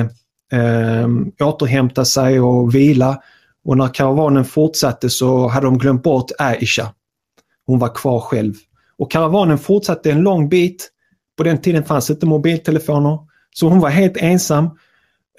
eh, 0.52 1.08
återhämta 1.40 2.06
sig 2.06 2.40
och 2.40 2.76
vila. 2.76 3.22
Och 3.66 3.78
när 3.78 3.94
karavanen 3.94 4.46
fortsatte 4.46 5.10
så 5.10 5.48
hade 5.48 5.68
de 5.68 5.78
glömt 5.78 6.04
bort 6.04 6.32
Aisha. 6.38 6.94
Hon 7.66 7.80
var 7.80 7.96
kvar 7.96 8.20
själv. 8.20 8.54
Och 8.98 9.12
karavanen 9.12 9.58
fortsatte 9.58 10.12
en 10.12 10.22
lång 10.22 10.50
bit 10.50 10.92
på 11.38 11.44
den 11.44 11.58
tiden 11.62 11.84
fanns 11.84 12.10
inte 12.10 12.26
mobiltelefoner. 12.26 13.20
Så 13.56 13.68
hon 13.68 13.80
var 13.80 13.90
helt 13.90 14.18
ensam. 14.18 14.70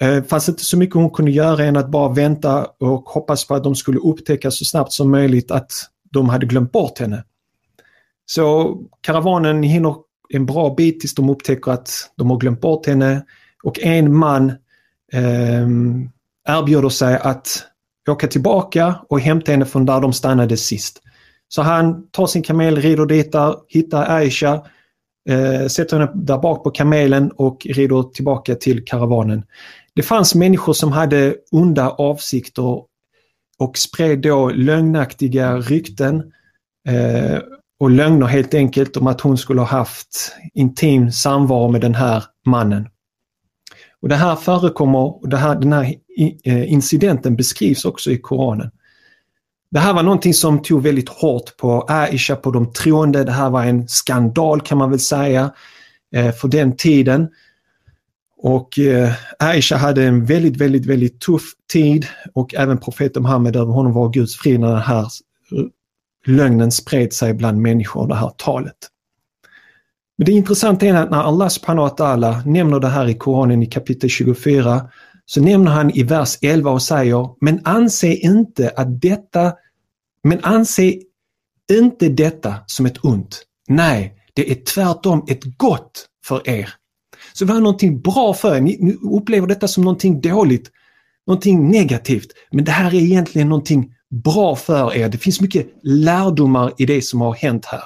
Det 0.01 0.15
eh, 0.15 0.23
fanns 0.23 0.49
inte 0.49 0.65
så 0.65 0.77
mycket 0.77 0.95
hon 0.95 1.09
kunde 1.09 1.31
göra 1.31 1.63
än 1.63 1.77
att 1.77 1.89
bara 1.89 2.13
vänta 2.13 2.67
och 2.79 3.09
hoppas 3.09 3.47
på 3.47 3.55
att 3.55 3.63
de 3.63 3.75
skulle 3.75 3.99
upptäcka 3.99 4.51
så 4.51 4.65
snabbt 4.65 4.91
som 4.91 5.11
möjligt 5.11 5.51
att 5.51 5.71
de 6.11 6.29
hade 6.29 6.45
glömt 6.45 6.71
bort 6.71 6.99
henne. 6.99 7.23
Så 8.25 8.77
karavanen 9.01 9.63
hinner 9.63 9.95
en 10.29 10.45
bra 10.45 10.73
bit 10.77 10.99
tills 10.99 11.15
de 11.15 11.29
upptäcker 11.29 11.71
att 11.71 11.89
de 12.17 12.29
har 12.29 12.37
glömt 12.37 12.61
bort 12.61 12.85
henne 12.85 13.25
och 13.63 13.79
en 13.79 14.15
man 14.17 14.49
eh, 15.13 15.67
erbjuder 16.49 16.89
sig 16.89 17.19
att 17.21 17.63
åka 18.09 18.27
tillbaka 18.27 18.95
och 19.09 19.19
hämta 19.19 19.51
henne 19.51 19.65
från 19.65 19.85
där 19.85 20.01
de 20.01 20.13
stannade 20.13 20.57
sist. 20.57 21.01
Så 21.47 21.61
han 21.61 22.07
tar 22.11 22.27
sin 22.27 22.43
kamel, 22.43 22.75
rider 22.75 23.05
dit 23.05 23.31
där, 23.31 23.55
hittar 23.67 24.09
Aisha, 24.09 24.53
eh, 25.29 25.67
sätter 25.67 25.99
henne 25.99 26.11
där 26.15 26.37
bak 26.37 26.63
på 26.63 26.71
kamelen 26.71 27.31
och 27.31 27.67
rider 27.69 28.03
tillbaka 28.03 28.55
till 28.55 28.85
karavanen. 28.85 29.43
Det 29.95 30.03
fanns 30.03 30.35
människor 30.35 30.73
som 30.73 30.91
hade 30.91 31.35
onda 31.51 31.89
avsikter 31.89 32.83
och 33.59 33.77
spred 33.77 34.21
då 34.21 34.49
lögnaktiga 34.49 35.57
rykten 35.57 36.31
eh, 36.87 37.39
och 37.79 37.89
lögner 37.89 38.25
helt 38.25 38.53
enkelt 38.53 38.97
om 38.97 39.07
att 39.07 39.21
hon 39.21 39.37
skulle 39.37 39.61
ha 39.61 39.67
haft 39.67 40.35
intim 40.53 41.11
samvaro 41.11 41.71
med 41.71 41.81
den 41.81 41.95
här 41.95 42.23
mannen. 42.45 42.87
Och 44.01 44.09
Det 44.09 44.15
här 44.15 44.35
förekommer 44.35 44.99
och 44.99 45.29
det 45.29 45.37
här, 45.37 45.55
den 45.55 45.73
här 45.73 45.95
eh, 46.43 46.71
incidenten 46.71 47.35
beskrivs 47.35 47.85
också 47.85 48.11
i 48.11 48.17
Koranen. 48.17 48.71
Det 49.71 49.79
här 49.79 49.93
var 49.93 50.03
någonting 50.03 50.33
som 50.33 50.61
tog 50.61 50.83
väldigt 50.83 51.09
hårt 51.09 51.57
på 51.57 51.85
Aisha, 51.87 52.35
på 52.35 52.51
de 52.51 52.73
troende. 52.73 53.23
Det 53.23 53.31
här 53.31 53.49
var 53.49 53.63
en 53.63 53.87
skandal 53.87 54.61
kan 54.61 54.77
man 54.77 54.89
väl 54.89 54.99
säga 54.99 55.51
eh, 56.15 56.31
för 56.31 56.47
den 56.47 56.77
tiden. 56.77 57.29
Och 58.43 58.79
eh, 58.79 59.13
Aisha 59.39 59.77
hade 59.77 60.03
en 60.03 60.25
väldigt, 60.25 60.57
väldigt, 60.57 60.85
väldigt 60.85 61.19
tuff 61.19 61.43
tid 61.71 62.05
och 62.33 62.55
även 62.55 62.77
profeten 62.77 63.23
Muhammed 63.23 63.55
över 63.55 63.73
honom 63.73 63.93
var 63.93 64.09
Guds 64.09 64.35
frid 64.35 64.59
när 64.59 64.67
den 64.67 64.81
här 64.81 65.07
lögnen 66.25 66.71
spred 66.71 67.13
sig 67.13 67.33
bland 67.33 67.61
människor, 67.61 68.07
det 68.07 68.15
här 68.15 68.31
talet. 68.37 68.77
Men 70.17 70.25
det 70.25 70.31
intressanta 70.31 70.85
är 70.85 70.93
att 70.93 71.11
när 71.11 71.23
Allah 71.23 71.47
subhanahu 71.47 71.89
wa 71.89 71.95
ta'ala 71.95 72.45
nämner 72.45 72.79
det 72.79 72.87
här 72.87 73.07
i 73.09 73.13
Koranen 73.13 73.63
i 73.63 73.65
kapitel 73.65 74.09
24 74.09 74.89
så 75.25 75.41
nämner 75.41 75.71
han 75.71 75.91
i 75.91 76.03
vers 76.03 76.37
11 76.41 76.71
och 76.71 76.81
säger, 76.81 77.29
men 77.41 77.61
anse 77.63 78.07
inte 78.07 78.73
att 78.75 79.01
detta, 79.01 79.53
men 80.23 80.39
anse 80.43 80.93
inte 81.71 82.09
detta 82.09 82.55
som 82.65 82.85
ett 82.85 83.05
ont. 83.05 83.43
Nej, 83.67 84.15
det 84.33 84.51
är 84.51 84.55
tvärtom 84.55 85.25
ett 85.27 85.57
gott 85.57 86.05
för 86.25 86.49
er. 86.49 86.69
Så 87.33 87.45
det 87.45 87.53
var 87.53 87.59
någonting 87.59 88.01
bra 88.01 88.33
för 88.33 88.55
er. 88.55 88.61
Ni 88.61 88.97
upplever 89.01 89.47
detta 89.47 89.67
som 89.67 89.83
någonting 89.83 90.21
dåligt, 90.21 90.71
någonting 91.27 91.69
negativt. 91.69 92.27
Men 92.51 92.65
det 92.65 92.71
här 92.71 92.95
är 92.95 92.99
egentligen 92.99 93.49
någonting 93.49 93.93
bra 94.09 94.55
för 94.55 94.95
er. 94.95 95.09
Det 95.09 95.17
finns 95.17 95.41
mycket 95.41 95.67
lärdomar 95.83 96.73
i 96.77 96.85
det 96.85 97.01
som 97.01 97.21
har 97.21 97.33
hänt 97.33 97.65
här. 97.65 97.83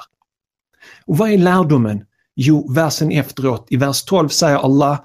Och 1.06 1.18
vad 1.18 1.30
är 1.30 1.38
lärdomen? 1.38 2.06
Jo, 2.36 2.74
versen 2.74 3.12
efteråt, 3.12 3.68
i 3.70 3.78
vers 3.78 4.04
12 4.04 4.30
säger 4.30 4.58
Allah, 4.58 5.00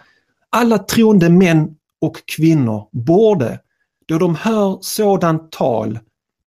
alla 0.50 0.78
troende 0.78 1.28
män 1.28 1.76
och 2.00 2.16
kvinnor 2.36 2.88
borde, 2.92 3.60
då 4.06 4.18
de 4.18 4.34
hör 4.34 4.78
sådant 4.80 5.52
tal, 5.52 5.98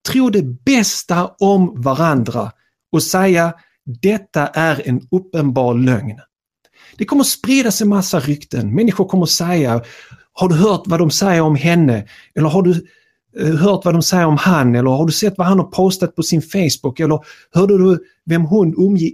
tro 0.09 0.29
det 0.29 0.43
bästa 0.43 1.27
om 1.39 1.81
varandra 1.81 2.51
och 2.91 3.03
säga 3.03 3.53
detta 3.85 4.47
är 4.47 4.87
en 4.87 5.07
uppenbar 5.11 5.73
lögn. 5.73 6.19
Det 6.97 7.05
kommer 7.05 7.23
sprida 7.23 7.71
sig 7.71 7.87
massa 7.87 8.19
rykten. 8.19 8.75
Människor 8.75 9.05
kommer 9.05 9.25
säga, 9.25 9.81
har 10.33 10.49
du 10.49 10.55
hört 10.55 10.83
vad 10.85 10.99
de 10.99 11.11
säger 11.11 11.41
om 11.41 11.55
henne? 11.55 12.07
Eller 12.35 12.49
har 12.49 12.61
du 12.61 12.87
eh, 13.39 13.55
hört 13.55 13.85
vad 13.85 13.93
de 13.93 14.01
säger 14.01 14.25
om 14.25 14.37
han? 14.37 14.75
Eller 14.75 14.89
har 14.89 15.05
du 15.05 15.11
sett 15.11 15.37
vad 15.37 15.47
han 15.47 15.59
har 15.59 15.65
postat 15.65 16.15
på 16.15 16.23
sin 16.23 16.41
Facebook? 16.41 16.99
Eller 16.99 17.19
hörde 17.53 17.77
du 17.77 17.99
vem 18.25 18.45
hon, 18.45 18.73
umge, 18.77 19.11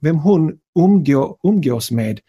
vem 0.00 0.16
hon 0.16 0.52
umgå, 0.78 1.38
umgås 1.44 1.90
med? 1.90 2.20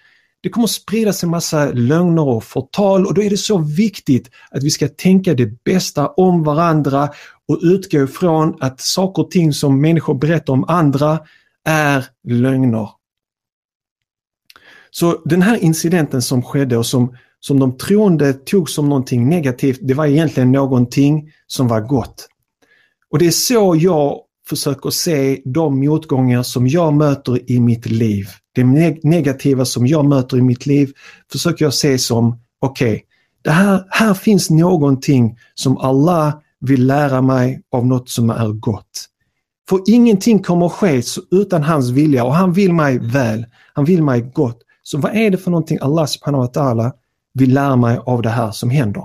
Det 0.46 0.50
kommer 0.50 0.68
sprida 0.68 1.14
sig 1.14 1.30
massa 1.30 1.72
lögner 1.72 2.28
och 2.28 2.44
förtal 2.44 3.06
och 3.06 3.14
då 3.14 3.24
är 3.24 3.30
det 3.30 3.38
så 3.38 3.58
viktigt 3.58 4.30
att 4.52 4.64
vi 4.64 4.70
ska 4.70 4.88
tänka 4.88 5.34
det 5.34 5.64
bästa 5.64 6.08
om 6.08 6.44
varandra 6.44 7.10
och 7.48 7.60
utgå 7.62 8.04
ifrån 8.04 8.58
att 8.60 8.82
saker 8.82 9.24
och 9.24 9.32
ting 9.32 9.54
som 9.54 9.82
människor 9.82 10.14
berättar 10.14 10.54
om 10.54 10.66
andra 10.68 11.20
är 11.68 12.06
lögner. 12.28 12.90
Så 14.98 15.22
den 15.26 15.42
här 15.42 15.64
incidenten 15.64 16.22
som 16.22 16.44
skedde 16.44 16.78
och 16.78 16.86
som, 16.86 17.16
som 17.40 17.60
de 17.60 17.78
troende 17.78 18.34
tog 18.34 18.70
som 18.70 18.90
någonting 18.90 19.30
negativt, 19.30 19.80
det 19.82 19.94
var 19.94 20.06
egentligen 20.06 20.52
någonting 20.52 21.32
som 21.48 21.68
var 21.68 21.82
gott. 21.82 22.28
Och 23.12 23.20
det 23.20 23.28
är 23.28 23.32
så 23.32 23.76
jag 23.80 24.20
försöker 24.50 24.90
se 24.90 25.42
de 25.46 25.80
motgångar 25.80 26.44
som 26.44 26.68
jag 26.68 26.94
möter 26.94 27.52
i 27.52 27.60
mitt 27.60 27.86
liv. 27.86 28.28
Det 28.54 28.64
negativa 29.04 29.66
som 29.66 29.88
jag 29.88 30.06
möter 30.06 30.38
i 30.38 30.42
mitt 30.42 30.66
liv 30.66 30.92
försöker 31.32 31.66
jag 31.66 31.74
se 31.74 31.98
som, 31.98 32.40
okej, 32.60 33.06
okay, 33.44 33.54
här, 33.54 33.86
här 33.90 34.14
finns 34.14 34.50
någonting 34.50 35.38
som 35.54 35.78
Allah 35.78 36.34
vill 36.60 36.88
lära 36.88 37.22
mig 37.22 37.62
av 37.72 37.86
något 37.86 38.10
som 38.10 38.30
är 38.30 38.48
gott. 38.48 39.06
För 39.70 39.82
ingenting 39.88 40.44
kommer 40.44 40.66
att 40.66 40.72
ske 40.72 41.02
utan 41.32 41.64
hans 41.64 41.90
vilja 41.90 42.24
och 42.24 42.36
han 42.36 42.54
vill 42.54 42.74
mig 42.74 43.00
väl. 43.00 43.46
Han 43.74 43.86
vill 43.86 44.04
mig 44.04 44.22
gott. 44.22 44.62
Så 44.88 44.98
vad 44.98 45.16
är 45.16 45.30
det 45.30 45.38
för 45.38 45.52
någonting 45.52 45.78
Allah 45.82 46.06
subhanahu 46.06 46.42
wa 46.42 46.52
ta'ala 46.52 46.92
vill 47.34 47.54
lära 47.54 47.76
mig 47.76 48.00
av 48.06 48.22
det 48.22 48.30
här 48.30 48.52
som 48.52 48.70
händer? 48.70 49.04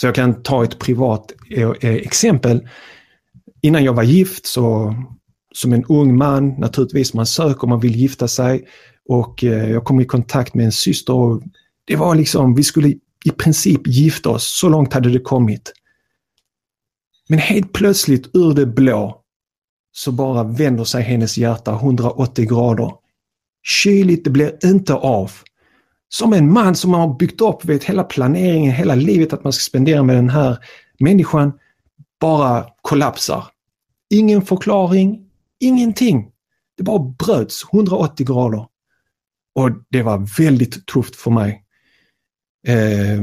Så 0.00 0.06
jag 0.06 0.14
kan 0.14 0.42
ta 0.42 0.64
ett 0.64 0.78
privat 0.78 1.32
eh, 1.50 1.70
eh, 1.80 1.94
exempel. 1.94 2.68
Innan 3.60 3.84
jag 3.84 3.92
var 3.92 4.02
gift 4.02 4.46
så 4.46 4.94
som 5.54 5.72
en 5.72 5.84
ung 5.84 6.16
man, 6.16 6.48
naturligtvis 6.48 7.14
man 7.14 7.26
söker, 7.26 7.66
man 7.66 7.80
vill 7.80 7.96
gifta 7.96 8.28
sig 8.28 8.68
och 9.08 9.44
eh, 9.44 9.70
jag 9.70 9.84
kom 9.84 10.00
i 10.00 10.04
kontakt 10.04 10.54
med 10.54 10.66
en 10.66 10.72
syster 10.72 11.14
och 11.14 11.42
det 11.84 11.96
var 11.96 12.14
liksom, 12.14 12.54
vi 12.54 12.62
skulle 12.62 12.88
i 13.24 13.30
princip 13.38 13.86
gifta 13.86 14.30
oss, 14.30 14.58
så 14.60 14.68
långt 14.68 14.92
hade 14.92 15.10
det 15.10 15.20
kommit. 15.20 15.72
Men 17.28 17.38
helt 17.38 17.72
plötsligt 17.72 18.36
ur 18.36 18.54
det 18.54 18.66
blå 18.66 19.22
så 19.92 20.12
bara 20.12 20.42
vänder 20.42 20.84
sig 20.84 21.02
hennes 21.02 21.38
hjärta 21.38 21.72
180 21.72 22.48
grader. 22.48 22.92
Kyligt, 23.62 24.24
det 24.24 24.30
blir 24.30 24.58
inte 24.64 24.94
av. 24.94 25.32
Som 26.08 26.32
en 26.32 26.52
man 26.52 26.74
som 26.74 26.94
har 26.94 27.18
byggt 27.18 27.40
upp 27.40 27.64
vet, 27.64 27.84
hela 27.84 28.04
planeringen, 28.04 28.72
hela 28.72 28.94
livet 28.94 29.32
att 29.32 29.44
man 29.44 29.52
ska 29.52 29.62
spendera 29.62 30.02
med 30.02 30.16
den 30.16 30.30
här 30.30 30.58
människan 30.98 31.52
bara 32.20 32.66
kollapsar. 32.82 33.44
Ingen 34.10 34.42
förklaring, 34.42 35.30
ingenting. 35.60 36.30
Det 36.76 36.82
bara 36.82 36.98
bröts 36.98 37.64
180 37.72 38.26
grader. 38.26 38.66
Och 39.54 39.70
det 39.90 40.02
var 40.02 40.38
väldigt 40.38 40.86
tufft 40.86 41.16
för 41.16 41.30
mig. 41.30 41.64
Eh, 42.66 43.22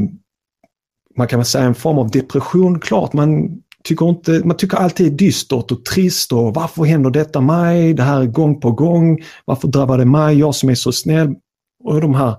man 1.18 1.28
kan 1.28 1.40
väl 1.40 1.46
säga 1.46 1.66
en 1.66 1.76
form 1.76 1.98
av 1.98 2.12
depression, 2.12 2.80
klart. 2.80 3.14
Man 3.14 3.62
tycker, 3.86 4.10
inte, 4.10 4.42
man 4.46 4.58
tycker 4.58 4.78
alltid 4.78 5.08
är 5.08 5.12
dystert 5.12 5.72
och 5.72 5.86
trist 5.86 6.32
och 6.32 6.54
varför 6.54 6.84
händer 6.84 7.10
detta 7.10 7.42
mig? 7.42 7.94
Det 7.94 8.04
här 8.04 8.22
är 8.22 8.26
gång 8.26 8.60
på 8.60 8.72
gång. 8.72 9.24
Varför 9.46 9.68
drabbar 9.68 9.98
det 9.98 10.06
mig? 10.06 10.38
Jag 10.40 10.56
som 10.56 10.70
är 10.70 10.76
så 10.76 10.92
snäll. 10.92 11.36
Och 11.84 12.02
de 12.02 12.16
här 12.16 12.36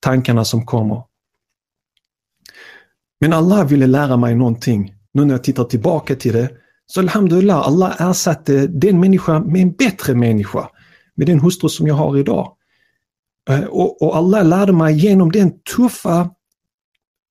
tankarna 0.00 0.44
som 0.44 0.66
kommer. 0.66 1.02
Men 3.20 3.32
Allah 3.32 3.66
ville 3.66 3.86
lära 3.86 4.16
mig 4.16 4.34
någonting. 4.34 4.94
Nu 5.12 5.24
när 5.24 5.34
jag 5.34 5.44
tittar 5.44 5.64
tillbaka 5.64 6.16
till 6.16 6.32
det. 6.32 6.50
Så 6.86 7.00
Alhamdulillah, 7.00 7.68
Allah 7.68 8.10
ersatte 8.10 8.66
den 8.66 9.00
människan 9.00 9.52
med 9.52 9.62
en 9.62 9.72
bättre 9.72 10.14
människa. 10.14 10.68
Med 11.14 11.26
den 11.26 11.40
hustru 11.40 11.68
som 11.68 11.86
jag 11.86 11.94
har 11.94 12.18
idag. 12.18 12.52
Eh, 13.50 13.64
och, 13.64 14.02
och 14.02 14.16
Allah 14.16 14.44
lärde 14.44 14.72
mig 14.72 14.94
genom 14.94 15.32
den 15.32 15.52
tuffa, 15.76 16.30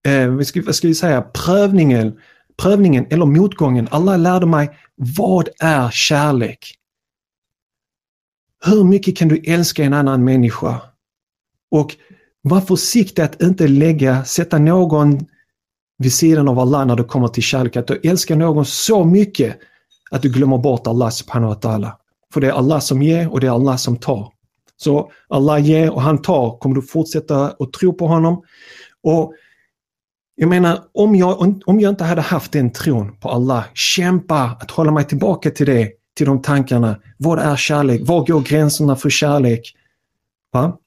eh, 0.08 0.28
vad, 0.28 0.48
ska, 0.48 0.62
vad 0.66 0.76
ska 0.76 0.88
vi 0.88 0.96
säga, 0.96 1.22
prövningen 1.22 2.18
prövningen 2.58 3.08
eller 3.10 3.26
motgången. 3.26 3.88
Allah 3.92 4.18
lärde 4.18 4.46
mig 4.46 4.70
vad 4.96 5.50
är 5.60 5.90
kärlek? 5.92 6.76
Hur 8.66 8.84
mycket 8.84 9.18
kan 9.18 9.28
du 9.28 9.38
älska 9.38 9.84
en 9.84 9.94
annan 9.94 10.24
människa? 10.24 10.82
Och 11.72 11.96
var 12.42 12.62
försiktig 12.62 13.22
att 13.22 13.42
inte 13.42 13.68
lägga, 13.68 14.26
sätta 14.26 14.60
någon 14.60 15.26
vid 15.98 16.14
sidan 16.14 16.48
av 16.48 16.60
Allah 16.60 16.86
när 16.86 16.96
det 16.96 17.04
kommer 17.04 17.28
till 17.28 17.44
kärlek. 17.44 17.76
Att 17.76 17.88
du 17.88 18.00
älskar 18.04 18.36
någon 18.36 18.66
så 18.66 19.04
mycket 19.04 19.58
att 20.12 20.22
du 20.22 20.30
glömmer 20.30 20.58
bort 20.58 20.88
Allah 20.88 21.10
subhanahu 21.10 21.54
wa 21.54 21.60
ta'ala. 21.60 21.92
För 22.34 22.42
det 22.42 22.48
är 22.48 22.52
Allah 22.52 22.80
som 22.80 23.02
ger 23.02 23.34
och 23.34 23.40
det 23.40 23.48
är 23.48 23.52
Allah 23.52 23.76
som 23.76 23.98
tar. 23.98 24.34
Så 24.78 25.12
Allah 25.28 25.60
ger 25.60 25.94
och 25.94 26.02
han 26.02 26.22
tar, 26.22 26.58
kommer 26.58 26.76
du 26.76 26.82
fortsätta 26.82 27.46
att 27.60 27.74
tro 27.74 27.94
på 27.94 28.08
honom. 28.08 28.44
Och 29.04 29.34
jag 30.36 30.50
menar, 30.50 30.80
om 30.94 31.16
jag, 31.16 31.62
om 31.66 31.80
jag 31.80 31.90
inte 31.90 32.04
hade 32.04 32.22
haft 32.22 32.52
den 32.52 32.72
tron 32.72 33.16
på 33.20 33.30
Allah, 33.30 33.64
kämpa 33.74 34.58
att 34.60 34.72
hålla 34.72 34.92
mig 34.92 35.06
tillbaka 35.06 35.52
till 35.52 35.66
det, 35.66 35.92
till 36.16 36.26
de 36.26 36.42
tankarna. 36.42 37.00
Vad 37.18 37.40
är 37.40 37.56
kärlek? 37.56 38.02
Var 38.04 38.26
går 38.26 38.42
gränserna 38.42 38.96
för 38.96 39.10
kärlek? 39.10 39.76
Va? 40.52 40.78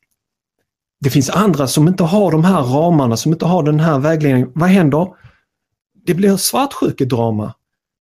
Det 1.00 1.10
finns 1.10 1.30
andra 1.30 1.66
som 1.66 1.88
inte 1.88 2.04
har 2.04 2.30
de 2.30 2.44
här 2.44 2.62
ramarna, 2.62 3.16
som 3.16 3.32
inte 3.32 3.46
har 3.46 3.62
den 3.62 3.80
här 3.80 3.98
vägledningen. 3.98 4.52
Vad 4.54 4.68
händer? 4.68 5.08
Det 6.06 6.14
blir 6.14 6.36
svartsjukedrama. 6.36 7.54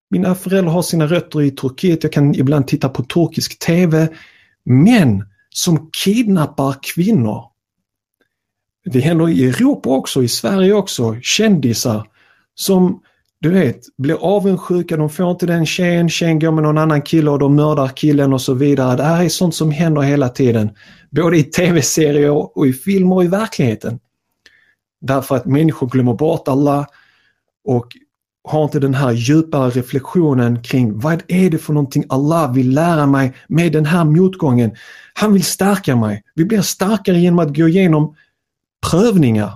Mina 0.10 0.36
föräldrar 0.36 0.72
har 0.72 0.82
sina 0.82 1.08
rötter 1.08 1.42
i 1.42 1.52
Turkiet, 1.52 2.04
jag 2.04 2.12
kan 2.12 2.36
ibland 2.36 2.68
titta 2.68 2.90
på 2.90 3.04
turkisk 3.04 3.60
TV. 3.60 4.08
Män 4.66 5.26
som 5.50 5.90
kidnappar 6.04 6.76
kvinnor 6.96 7.53
det 8.86 9.00
händer 9.00 9.30
i 9.30 9.46
Europa 9.46 9.90
också, 9.90 10.24
i 10.24 10.28
Sverige 10.28 10.74
också, 10.74 11.16
kändisar 11.22 12.08
som 12.56 13.02
du 13.44 13.50
vet, 13.50 13.82
blir 13.98 14.16
avundsjuka, 14.16 14.98
de 14.98 15.10
får 15.10 15.32
inte 15.32 15.46
den 15.46 15.66
tjejen, 15.66 16.10
tjejen 16.10 16.40
går 16.40 16.52
med 16.52 16.64
någon 16.64 16.78
annan 16.78 17.02
kille 17.02 17.32
och 17.32 17.40
de 17.40 17.56
mördar 17.56 17.88
killen 17.88 18.34
och 18.34 18.42
så 18.42 18.54
vidare. 18.54 18.96
Det 18.98 19.04
här 19.04 19.24
är 19.24 19.30
sånt 19.30 19.56
som 19.56 19.72
händer 19.72 20.02
hela 20.02 20.30
tiden. 20.30 20.70
Både 21.10 21.38
i 21.38 21.44
tv-serier 21.44 22.58
och 22.58 22.68
i 22.68 22.74
filmer 22.74 23.16
och 23.16 23.24
i 23.24 23.28
verkligheten. 23.28 24.00
Därför 25.02 25.36
att 25.36 25.46
människor 25.46 25.88
glömmer 25.88 26.14
bort 26.14 26.48
alla 26.48 26.88
och 27.66 27.88
har 28.44 28.64
inte 28.64 28.80
den 28.80 28.94
här 28.94 29.12
djupare 29.12 29.70
reflektionen 29.70 30.64
kring 30.64 31.00
vad 31.00 31.24
är 31.28 31.50
det 31.50 31.58
för 31.58 31.74
någonting 31.74 32.04
Allah 32.10 32.54
vill 32.54 32.74
lära 32.74 33.06
mig 33.06 33.34
med 33.48 33.72
den 33.72 33.86
här 33.86 34.04
motgången. 34.04 34.72
Han 35.14 35.34
vill 35.34 35.44
stärka 35.44 35.96
mig. 35.96 36.24
Vi 36.36 36.46
blir 36.46 36.62
starkare 36.62 37.20
genom 37.20 37.40
att 37.40 37.56
gå 37.56 37.68
igenom 37.68 38.16
prövningar. 38.92 39.52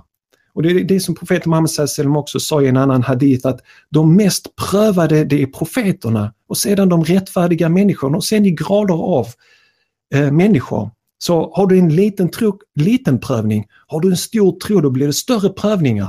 Och 0.53 0.63
det 0.63 0.69
är 0.69 0.83
det 0.83 0.99
som 0.99 1.15
profeten 1.15 1.49
Muhammed 1.49 1.69
sallam 1.69 2.17
också 2.17 2.39
sa 2.39 2.61
i 2.61 2.67
en 2.67 2.77
annan 2.77 3.03
hadith 3.03 3.47
att 3.47 3.59
de 3.89 4.15
mest 4.15 4.55
prövade 4.55 5.23
det 5.23 5.41
är 5.41 5.45
profeterna 5.45 6.33
och 6.47 6.57
sedan 6.57 6.89
de 6.89 7.03
rättfärdiga 7.03 7.69
människorna 7.69 8.17
och 8.17 8.23
sen 8.23 8.45
i 8.45 8.51
grader 8.51 8.93
av 8.93 9.27
eh, 10.13 10.31
människor. 10.31 10.89
Så 11.19 11.51
har 11.53 11.67
du 11.67 11.79
en 11.79 11.95
liten, 11.95 12.29
tro, 12.29 12.59
liten 12.75 13.19
prövning, 13.19 13.65
har 13.87 13.99
du 13.99 14.09
en 14.09 14.17
stor 14.17 14.59
tro 14.59 14.81
då 14.81 14.89
blir 14.89 15.07
det 15.07 15.13
större 15.13 15.49
prövningar. 15.49 16.07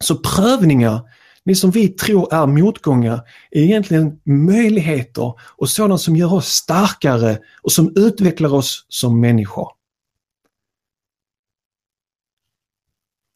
Så 0.00 0.16
prövningar, 0.16 1.00
det 1.44 1.54
som 1.54 1.70
vi 1.70 1.88
tror 1.88 2.34
är 2.34 2.46
motgångar, 2.46 3.20
är 3.50 3.62
egentligen 3.62 4.20
möjligheter 4.24 5.34
och 5.56 5.68
sådant 5.68 6.00
som 6.00 6.16
gör 6.16 6.34
oss 6.34 6.48
starkare 6.48 7.38
och 7.62 7.72
som 7.72 7.92
utvecklar 7.96 8.54
oss 8.54 8.86
som 8.88 9.20
människor. 9.20 9.75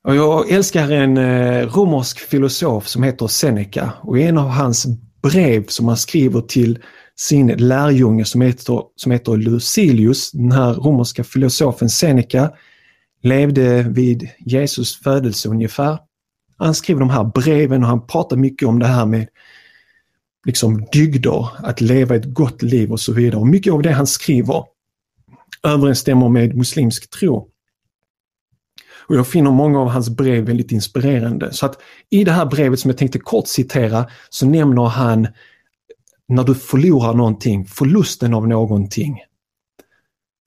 Och 0.05 0.17
jag 0.17 0.51
älskar 0.51 0.91
en 0.91 1.17
eh, 1.17 1.67
romersk 1.67 2.19
filosof 2.19 2.89
som 2.89 3.03
heter 3.03 3.27
Seneca 3.27 3.93
och 4.03 4.19
i 4.19 4.23
en 4.23 4.39
av 4.39 4.49
hans 4.49 4.87
brev 5.23 5.67
som 5.67 5.89
han 5.89 5.97
skriver 5.97 6.41
till 6.41 6.79
sin 7.17 7.47
lärjunge 7.47 8.25
som 8.25 8.41
heter, 8.41 8.83
som 8.97 9.13
heter 9.13 9.37
Lucilius, 9.37 10.31
den 10.33 10.53
här 10.53 10.75
romerska 10.75 11.25
filosofen 11.25 11.91
Seneca, 11.91 12.51
levde 13.23 13.83
vid 13.83 14.29
Jesus 14.39 14.97
födelse 14.97 15.49
ungefär. 15.49 15.99
Han 16.57 16.75
skriver 16.75 17.01
de 17.01 17.11
här 17.11 17.25
breven 17.25 17.83
och 17.83 17.89
han 17.89 18.07
pratar 18.07 18.37
mycket 18.37 18.69
om 18.69 18.79
det 18.79 18.87
här 18.87 19.07
med 19.07 19.29
liksom 20.47 20.87
dygder, 20.93 21.49
att 21.63 21.81
leva 21.81 22.17
ett 22.17 22.35
gott 22.35 22.63
liv 22.63 22.93
och 22.93 23.01
så 23.01 23.13
vidare. 23.13 23.41
Och 23.41 23.47
mycket 23.47 23.73
av 23.73 23.83
det 23.83 23.93
han 23.93 24.07
skriver 24.07 24.65
överensstämmer 25.63 26.29
med 26.29 26.57
muslimsk 26.57 27.11
tro. 27.11 27.50
Och 29.07 29.17
jag 29.17 29.27
finner 29.27 29.51
många 29.51 29.81
av 29.81 29.89
hans 29.89 30.11
brev 30.11 30.45
väldigt 30.45 30.73
inspirerande. 30.73 31.53
Så 31.53 31.67
att 31.67 31.79
i 32.11 32.25
det 32.25 32.33
här 32.33 32.47
brevet 32.47 32.81
som 32.81 32.91
jag 32.91 32.99
tänkte 32.99 33.19
kort 33.19 33.49
citera 33.49 34.07
så 34.31 34.47
nämner 34.47 34.87
han 34.87 35.29
när 36.29 36.45
du 36.45 36.55
förlorar 36.55 37.15
någonting, 37.15 37.67
förlusten 37.67 38.35
av 38.35 38.49
någonting. 38.49 39.19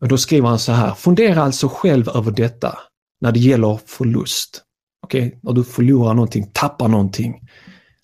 Och 0.02 0.08
då 0.08 0.18
skriver 0.18 0.48
han 0.48 0.60
så 0.60 0.72
här, 0.72 0.94
fundera 0.94 1.44
alltså 1.44 1.68
själv 1.68 2.10
över 2.10 2.32
detta 2.32 2.78
när 3.22 3.32
det 3.32 3.40
gäller 3.40 3.80
förlust. 3.86 4.62
Okej, 5.04 5.28
okay? 5.28 5.40
när 5.42 5.54
du 5.54 5.64
förlorar 5.64 6.14
någonting, 6.14 6.50
tappar 6.54 6.88
någonting. 6.88 7.40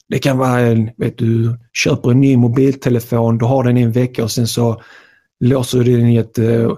Det 0.09 0.19
kan 0.19 0.37
vara, 0.37 0.59
en, 0.59 0.89
vet 0.97 1.17
du, 1.17 1.57
köper 1.73 2.11
en 2.11 2.21
ny 2.21 2.37
mobiltelefon, 2.37 3.37
du 3.37 3.45
har 3.45 3.63
den 3.63 3.77
i 3.77 3.81
en 3.81 3.91
vecka 3.91 4.23
och 4.23 4.31
sen 4.31 4.47
så 4.47 4.81
låser 5.39 5.83
du 5.83 5.97
den 5.97 6.07
i 6.07 6.17
ett 6.17 6.37
eh, 6.37 6.71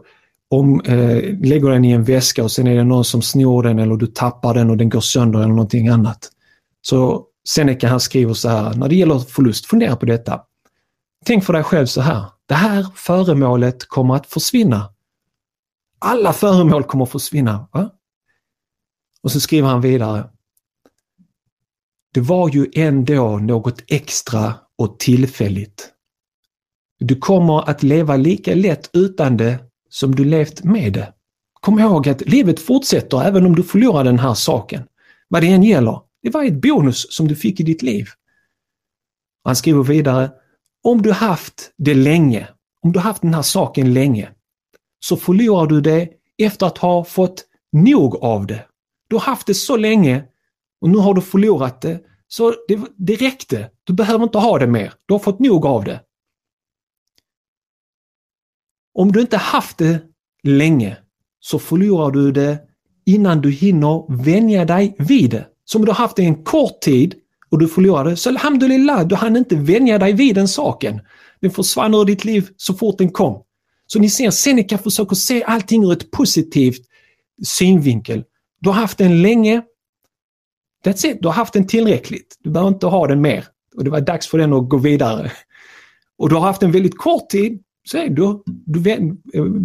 om, 0.52 0.82
eh, 0.82 1.40
lägger 1.40 1.70
den 1.70 1.86
i 1.86 1.92
en 1.92 2.04
väska 2.04 2.44
och 2.44 2.52
sen 2.52 2.68
är 2.68 2.76
det 2.76 2.84
någon 2.84 3.06
som 3.06 3.22
snor 3.22 3.64
den 3.64 3.80
eller 3.80 3.96
du 3.96 4.08
tappar 4.08 4.54
den 4.54 4.70
och 4.70 4.78
den 4.78 4.90
går 4.90 5.02
sönder 5.02 5.40
eller 5.40 5.50
någonting 5.50 5.88
annat. 5.88 6.30
Så 6.82 7.26
Seneca 7.48 7.88
han 7.88 8.00
skriver 8.00 8.34
så 8.34 8.50
här, 8.50 8.74
när 8.74 8.90
det 8.90 8.96
gäller 8.96 9.20
förlust, 9.20 9.66
fundera 9.66 9.96
på 9.96 10.06
detta. 10.06 10.42
Tänk 11.26 11.44
för 11.44 11.54
dig 11.54 11.64
själv 11.64 11.86
så 11.86 12.02
här, 12.02 12.26
det 12.46 12.54
här 12.54 12.88
föremålet 12.96 13.86
kommer 13.88 14.16
att 14.16 14.28
försvinna. 14.28 14.94
Alla 16.00 16.34
föremål 16.34 16.84
kommer 16.84 17.04
att 17.04 17.12
försvinna. 17.12 17.68
Va? 17.72 17.90
Och 19.24 19.32
så 19.32 19.40
skriver 19.40 19.68
han 19.68 19.82
vidare. 19.82 20.30
Det 22.14 22.22
var 22.22 22.50
ju 22.50 22.72
ändå 22.74 23.38
något 23.38 23.84
extra 23.88 24.54
och 24.78 25.00
tillfälligt. 25.00 25.90
Du 27.00 27.16
kommer 27.16 27.70
att 27.70 27.84
leva 27.84 28.16
lika 28.16 28.56
lätt 28.56 28.90
utan 28.94 29.38
det 29.38 29.71
som 29.92 30.16
du 30.16 30.26
levt 30.26 30.64
med 30.64 30.94
det. 30.94 31.14
Kom 31.54 31.80
ihåg 31.80 32.10
att 32.10 32.22
livet 32.22 32.60
fortsätter 32.60 33.24
även 33.24 33.46
om 33.46 33.56
du 33.56 33.64
förlorar 33.64 34.04
den 34.04 34.20
här 34.20 34.34
saken. 34.34 34.84
Vad 35.28 35.42
det 35.42 35.48
än 35.48 35.64
gäller. 35.64 36.00
Det 36.24 36.30
var 36.30 36.44
ett 36.44 36.62
bonus 36.62 37.14
som 37.14 37.28
du 37.28 37.36
fick 37.36 37.60
i 37.60 37.64
ditt 37.64 37.82
liv. 37.82 38.08
Han 39.44 39.56
skriver 39.56 39.84
vidare, 39.84 40.32
om 40.84 41.02
du 41.02 41.12
haft 41.12 41.72
det 41.78 41.94
länge, 41.94 42.48
om 42.84 42.92
du 42.92 43.00
haft 43.00 43.22
den 43.22 43.34
här 43.34 43.42
saken 43.42 43.94
länge, 43.94 44.30
så 45.00 45.18
förlorar 45.18 45.68
du 45.68 45.82
det 45.82 46.10
efter 46.38 46.66
att 46.66 46.78
ha 46.78 47.04
fått 47.04 47.46
nog 47.72 48.16
av 48.16 48.48
det. 48.48 48.66
Du 49.10 49.16
har 49.16 49.22
haft 49.22 49.48
det 49.48 49.54
så 49.54 49.78
länge 49.78 50.24
och 50.82 50.90
nu 50.90 50.98
har 50.98 51.14
du 51.14 51.22
förlorat 51.22 51.82
det, 51.82 52.00
så 52.28 52.54
det, 52.68 52.80
det 52.98 53.16
räckte. 53.16 53.70
Du 53.84 53.94
behöver 53.94 54.24
inte 54.24 54.38
ha 54.38 54.60
det 54.60 54.68
mer. 54.68 54.94
Du 55.06 55.14
har 55.14 55.20
fått 55.20 55.40
nog 55.40 55.66
av 55.66 55.84
det. 55.84 56.02
Om 58.94 59.12
du 59.12 59.22
inte 59.22 59.38
haft 59.38 59.78
det 59.78 60.00
länge 60.44 60.98
så 61.40 61.60
förlorar 61.60 62.12
du 62.12 62.32
det 62.32 62.60
innan 63.06 63.42
du 63.42 63.52
hinner 63.52 64.24
vänja 64.24 64.66
dig 64.66 64.96
vid 65.00 65.32
det. 65.32 65.46
Så 65.66 65.78
om 65.78 65.86
du 65.86 65.92
har 65.92 65.98
haft 65.98 66.16
det 66.16 66.24
en 66.24 66.44
kort 66.44 66.82
tid 66.82 67.16
och 67.50 67.60
du 67.60 67.68
förlorar 67.68 68.06
det, 68.06 68.16
så 68.16 68.30
alhamdulillah, 68.30 69.08
du 69.08 69.16
hann 69.16 69.38
inte 69.38 69.56
vänja 69.56 69.98
dig 69.98 70.14
vid 70.14 70.36
den 70.36 70.48
saken. 70.48 71.02
Den 71.42 71.52
försvann 71.52 71.94
ur 71.94 72.06
ditt 72.06 72.26
liv 72.26 72.50
så 72.58 72.74
fort 72.74 72.98
den 72.98 73.10
kom. 73.10 73.44
Så 73.88 74.00
ni 74.00 74.10
ser, 74.10 74.32
Seneca 74.32 74.78
försöker 74.78 75.16
se 75.16 75.44
allting 75.44 75.84
ur 75.84 75.92
ett 75.92 76.12
positivt 76.12 76.82
synvinkel. 77.44 78.24
Du 78.62 78.70
har 78.70 78.76
haft 78.76 78.98
den 78.98 79.22
länge. 79.22 79.62
That's 80.86 81.08
it, 81.08 81.18
du 81.22 81.28
har 81.28 81.36
haft 81.36 81.54
den 81.54 81.68
tillräckligt. 81.68 82.38
Du 82.40 82.50
behöver 82.50 82.72
inte 82.72 82.88
ha 82.88 83.08
den 83.08 83.22
mer. 83.22 83.46
Och 83.76 83.84
det 83.84 83.90
var 83.90 84.02
dags 84.02 84.28
för 84.28 84.38
den 84.38 84.54
att 84.54 84.70
gå 84.70 84.78
vidare. 84.78 85.32
Och 86.18 86.30
du 86.30 86.36
har 86.36 86.42
haft 86.42 86.64
en 86.64 86.72
väldigt 86.72 86.98
kort 86.98 87.30
tid. 87.30 87.62
Säg 87.90 88.10
du, 88.10 88.44
du 88.46 88.80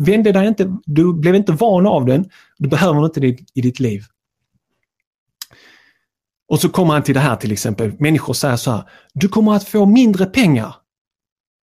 vände 0.04 0.32
dig 0.32 0.48
inte, 0.48 0.76
du 0.84 1.12
blev 1.12 1.34
inte 1.34 1.52
van 1.52 1.86
av 1.86 2.04
den. 2.04 2.30
Du 2.58 2.68
behöver 2.68 3.04
inte 3.04 3.20
det 3.20 3.38
i 3.54 3.60
ditt 3.60 3.80
liv. 3.80 4.04
Och 6.48 6.60
så 6.60 6.68
kommer 6.68 6.92
han 6.92 7.02
till 7.02 7.14
det 7.14 7.20
här 7.20 7.36
till 7.36 7.52
exempel. 7.52 7.92
Människor 7.98 8.34
säger 8.34 8.56
så 8.56 8.70
här. 8.70 8.88
Du 9.14 9.28
kommer 9.28 9.52
att 9.52 9.68
få 9.68 9.86
mindre 9.86 10.26
pengar. 10.26 10.74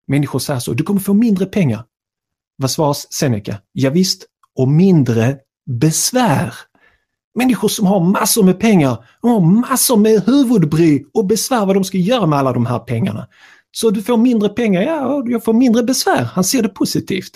Människor 0.06 0.38
säger 0.38 0.60
så. 0.60 0.72
Du 0.72 0.84
kommer 0.84 1.00
få 1.00 1.14
mindre 1.14 1.46
pengar. 1.46 1.84
Vad 2.56 2.70
svarar 2.70 2.94
Seneca? 2.94 3.58
Ja, 3.72 3.90
visst, 3.90 4.26
och 4.56 4.68
mindre 4.68 5.38
besvär. 5.66 6.54
Människor 7.34 7.68
som 7.68 7.86
har 7.86 8.00
massor 8.00 8.42
med 8.42 8.60
pengar, 8.60 9.04
de 9.22 9.30
har 9.30 9.40
massor 9.40 9.96
med 9.96 10.22
huvudbry 10.26 11.04
och 11.14 11.26
besvär 11.26 11.66
vad 11.66 11.76
de 11.76 11.84
ska 11.84 11.98
göra 11.98 12.26
med 12.26 12.38
alla 12.38 12.52
de 12.52 12.66
här 12.66 12.78
pengarna. 12.78 13.28
Så 13.72 13.90
du 13.90 14.02
får 14.02 14.16
mindre 14.16 14.48
pengar, 14.48 14.82
ja, 14.82 15.22
jag 15.26 15.44
får 15.44 15.52
mindre 15.52 15.82
besvär. 15.82 16.22
Han 16.22 16.44
ser 16.44 16.62
det 16.62 16.68
positivt. 16.68 17.32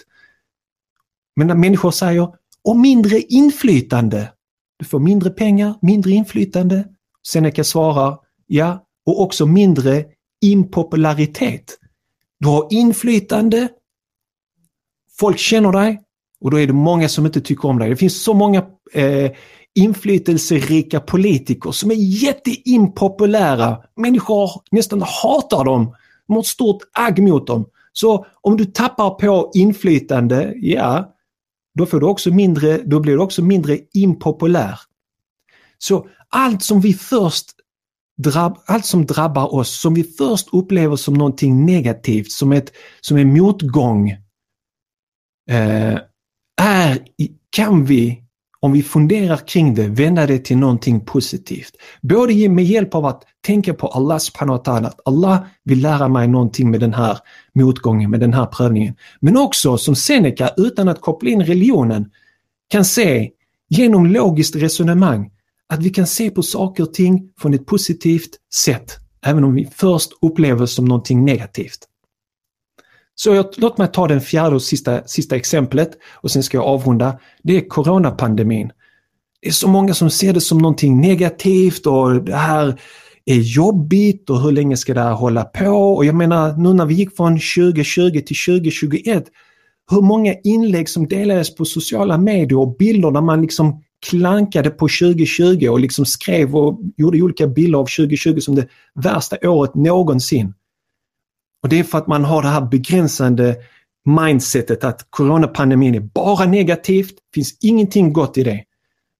Men 1.37 1.47
när 1.47 1.55
människor 1.55 1.91
säger, 1.91 2.29
och 2.65 2.77
mindre 2.77 3.21
inflytande. 3.21 4.33
Du 4.77 4.85
får 4.85 4.99
mindre 4.99 5.31
pengar, 5.31 5.75
mindre 5.83 6.11
inflytande. 6.11 6.85
Seneca 7.27 7.65
svarar, 7.65 8.19
ja, 8.47 8.87
och 9.07 9.21
också 9.21 9.47
mindre 9.47 10.05
impopularitet. 10.41 11.79
Du 12.41 12.49
har 12.49 12.67
inflytande, 12.71 13.69
folk 15.19 15.39
känner 15.39 15.73
dig 15.73 16.01
och 16.41 16.51
då 16.51 16.61
är 16.61 16.67
det 16.67 16.73
många 16.73 17.09
som 17.09 17.27
inte 17.27 17.41
tycker 17.41 17.69
om 17.69 17.79
dig. 17.79 17.91
Det 17.91 17.97
finns 17.97 18.23
så 18.23 18.35
många 18.35 18.67
eh, 18.93 19.31
inflytelserika 19.75 21.01
politiker 21.01 21.71
som 21.71 21.91
är 21.91 21.95
jätteimpopulära. 21.95 23.79
Människor 23.97 24.51
nästan 24.71 25.03
hatar 25.23 25.65
dem. 25.65 25.95
De 26.27 26.33
har 26.35 26.41
ett 26.41 26.47
stort 26.47 26.83
agg 26.93 27.23
mot 27.23 27.47
dem. 27.47 27.67
Så 27.93 28.27
om 28.41 28.57
du 28.57 28.65
tappar 28.65 29.11
på 29.11 29.51
inflytande, 29.55 30.55
ja, 30.57 31.15
då, 31.75 31.87
får 31.87 32.01
du 32.01 32.07
också 32.07 32.31
mindre, 32.31 32.79
då 32.79 33.01
blir 33.01 33.13
du 33.13 33.19
också 33.19 33.43
mindre 33.43 33.79
impopulär. 33.93 34.81
Så 35.79 36.09
allt 36.29 36.63
som 36.63 36.81
vi 36.81 36.95
först 36.95 37.47
drabb, 38.17 38.59
allt 38.67 38.85
som 38.85 39.07
drabbar 39.07 39.55
oss, 39.55 39.81
som 39.81 39.95
vi 39.95 40.05
först 40.05 40.49
upplever 40.53 40.97
som 40.97 41.15
någonting 41.15 41.67
negativt, 41.67 42.31
som, 42.31 42.53
ett, 42.53 42.73
som 43.01 43.17
en 43.17 43.33
motgång, 43.33 44.11
eh, 45.51 45.99
är, 46.63 46.99
kan 47.51 47.85
vi, 47.85 48.24
om 48.65 48.73
vi 48.73 48.83
funderar 48.83 49.37
kring 49.37 49.75
det, 49.75 49.89
vända 49.89 50.27
det 50.27 50.39
till 50.39 50.57
någonting 50.57 51.01
positivt. 51.01 51.77
Både 52.03 52.49
med 52.49 52.65
hjälp 52.65 52.95
av 52.95 53.07
att 53.07 53.23
tänka 53.47 53.75
på 53.75 53.89
Allah 53.89 54.19
subhanahu 54.19 54.59
wa 54.59 54.65
ta'ala, 54.65 54.87
att 54.87 55.01
Allah 55.05 55.47
vill 55.65 55.81
lära 55.81 56.09
mig 56.09 56.29
någonting 56.29 56.71
med 56.71 56.81
den 56.81 56.95
här 56.95 57.19
motgången, 57.55 58.11
med 58.11 58.21
den 58.21 58.35
här 58.35 58.47
prövningen. 58.47 58.95
Men 59.21 59.37
också 59.37 59.79
som 59.79 59.97
Seneca, 59.97 60.51
utan 60.57 60.89
att 60.89 61.01
koppla 61.01 61.31
in 61.31 61.43
religionen, 61.43 62.11
kan 62.69 62.85
se 62.85 63.31
genom 63.69 64.07
logiskt 64.07 64.57
resonemang 64.57 65.31
att 65.69 65.83
vi 65.83 65.91
kan 65.91 66.07
se 66.07 66.31
på 66.31 66.43
saker 66.43 66.83
och 66.83 66.95
ting 66.95 67.31
från 67.39 67.55
ett 67.55 67.67
positivt 67.67 68.31
sätt, 68.55 68.97
även 69.27 69.45
om 69.45 69.55
vi 69.55 69.69
först 69.75 70.11
upplever 70.23 70.67
som 70.67 70.85
någonting 70.85 71.25
negativt. 71.25 71.79
Så 73.15 73.35
jag, 73.35 73.47
låt 73.57 73.79
mig 73.79 73.89
ta 73.93 74.09
den 74.09 74.21
fjärde 74.21 74.55
och 74.55 74.63
sista, 74.63 75.03
sista 75.07 75.37
exemplet 75.37 75.91
och 76.15 76.31
sen 76.31 76.43
ska 76.43 76.57
jag 76.57 76.67
avrunda. 76.67 77.19
Det 77.43 77.57
är 77.57 77.69
coronapandemin. 77.69 78.71
Det 79.43 79.49
är 79.49 79.53
så 79.53 79.69
många 79.69 79.95
som 79.95 80.11
ser 80.11 80.33
det 80.33 80.41
som 80.41 80.59
någonting 80.59 81.01
negativt 81.01 81.87
och 81.87 82.25
det 82.25 82.37
här 82.37 82.81
är 83.25 83.37
jobbigt 83.37 84.31
och 84.31 84.41
hur 84.41 84.53
länge 84.53 84.77
ska 84.77 84.95
det 84.95 85.01
här 85.01 85.13
hålla 85.13 85.45
på? 85.45 85.95
Och 85.97 86.05
jag 86.05 86.15
menar 86.15 86.57
nu 86.57 86.73
när 86.73 86.87
vi 86.87 86.95
gick 86.95 87.17
från 87.17 87.33
2020 87.33 88.11
till 88.11 88.37
2021, 88.47 89.25
hur 89.91 90.01
många 90.01 90.35
inlägg 90.45 90.89
som 90.89 91.09
delades 91.09 91.55
på 91.55 91.65
sociala 91.65 92.19
medier 92.19 92.59
och 92.59 92.77
bilder 92.77 93.11
där 93.11 93.21
man 93.21 93.43
liksom 93.43 93.83
klankade 94.07 94.71
på 94.71 94.89
2020 94.89 95.69
och 95.69 95.81
liksom 95.81 96.07
skrev 96.07 96.57
och 96.57 96.81
gjorde 96.97 97.23
olika 97.23 97.47
bilder 97.47 97.79
av 97.79 97.85
2020 97.85 98.41
som 98.41 98.55
det 98.55 98.69
värsta 98.95 99.51
året 99.51 99.75
någonsin. 99.75 100.55
Och 101.65 101.71
det 101.71 101.79
är 101.79 101.85
för 101.85 101.99
att 101.99 102.07
man 102.07 102.25
har 102.25 102.43
det 102.43 102.49
här 102.49 102.61
begränsande 102.61 103.57
mindsetet 104.05 104.85
att 104.85 105.07
coronapandemin 105.11 105.95
är 105.95 106.01
bara 106.01 106.45
negativt, 106.47 107.15
finns 107.35 107.57
ingenting 107.61 108.13
gott 108.13 108.39
i 108.39 108.43
det. 108.43 108.65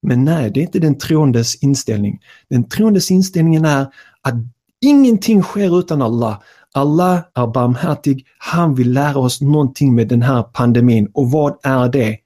Men 0.01 0.25
nej, 0.25 0.51
det 0.51 0.59
är 0.59 0.61
inte 0.61 0.79
den 0.79 0.97
troendes 0.97 1.55
inställning. 1.55 2.19
Den 2.49 2.69
troendes 2.69 3.11
inställningen 3.11 3.65
är 3.65 3.81
att 4.21 4.33
ingenting 4.81 5.43
sker 5.43 5.79
utan 5.79 6.01
Allah. 6.01 6.41
Allah 6.73 7.19
är 7.35 7.47
barmhärtig, 7.47 8.25
han 8.37 8.75
vill 8.75 8.93
lära 8.93 9.17
oss 9.17 9.41
någonting 9.41 9.95
med 9.95 10.07
den 10.07 10.21
här 10.21 10.43
pandemin. 10.43 11.09
Och 11.13 11.31
vad 11.31 11.57
är 11.63 11.89
det? 11.89 12.17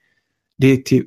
Det 0.57 0.67
är, 0.67 0.77
till, 0.77 1.05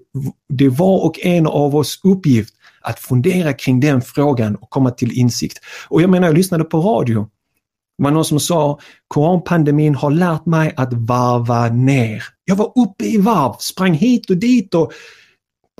det 0.49 0.65
är 0.65 0.71
var 0.71 1.05
och 1.05 1.21
en 1.21 1.47
av 1.47 1.77
oss 1.77 2.01
uppgift 2.05 2.55
att 2.81 2.99
fundera 2.99 3.53
kring 3.53 3.81
den 3.81 4.03
frågan 4.03 4.57
och 4.57 4.71
komma 4.71 4.91
till 4.91 5.19
insikt. 5.19 5.59
Och 5.89 6.03
jag 6.03 6.11
menar, 6.11 6.27
jag 6.29 6.37
lyssnade 6.37 6.65
på 6.65 6.81
radio. 6.81 7.29
Det 7.99 8.05
var 8.05 8.11
någon 8.11 8.25
som 8.25 8.41
sa, 8.41 8.79
koranpandemin 9.09 9.95
har 9.95 10.11
lärt 10.11 10.47
mig 10.47 10.75
att 10.77 10.93
varva 10.93 11.69
ner. 11.69 12.25
Jag 12.45 12.57
var 12.57 12.73
uppe 12.77 13.05
i 13.05 13.19
varv, 13.19 13.57
sprang 13.59 13.95
hit 13.95 14.31
och 14.31 14.37
dit 14.37 14.75
och 14.75 14.93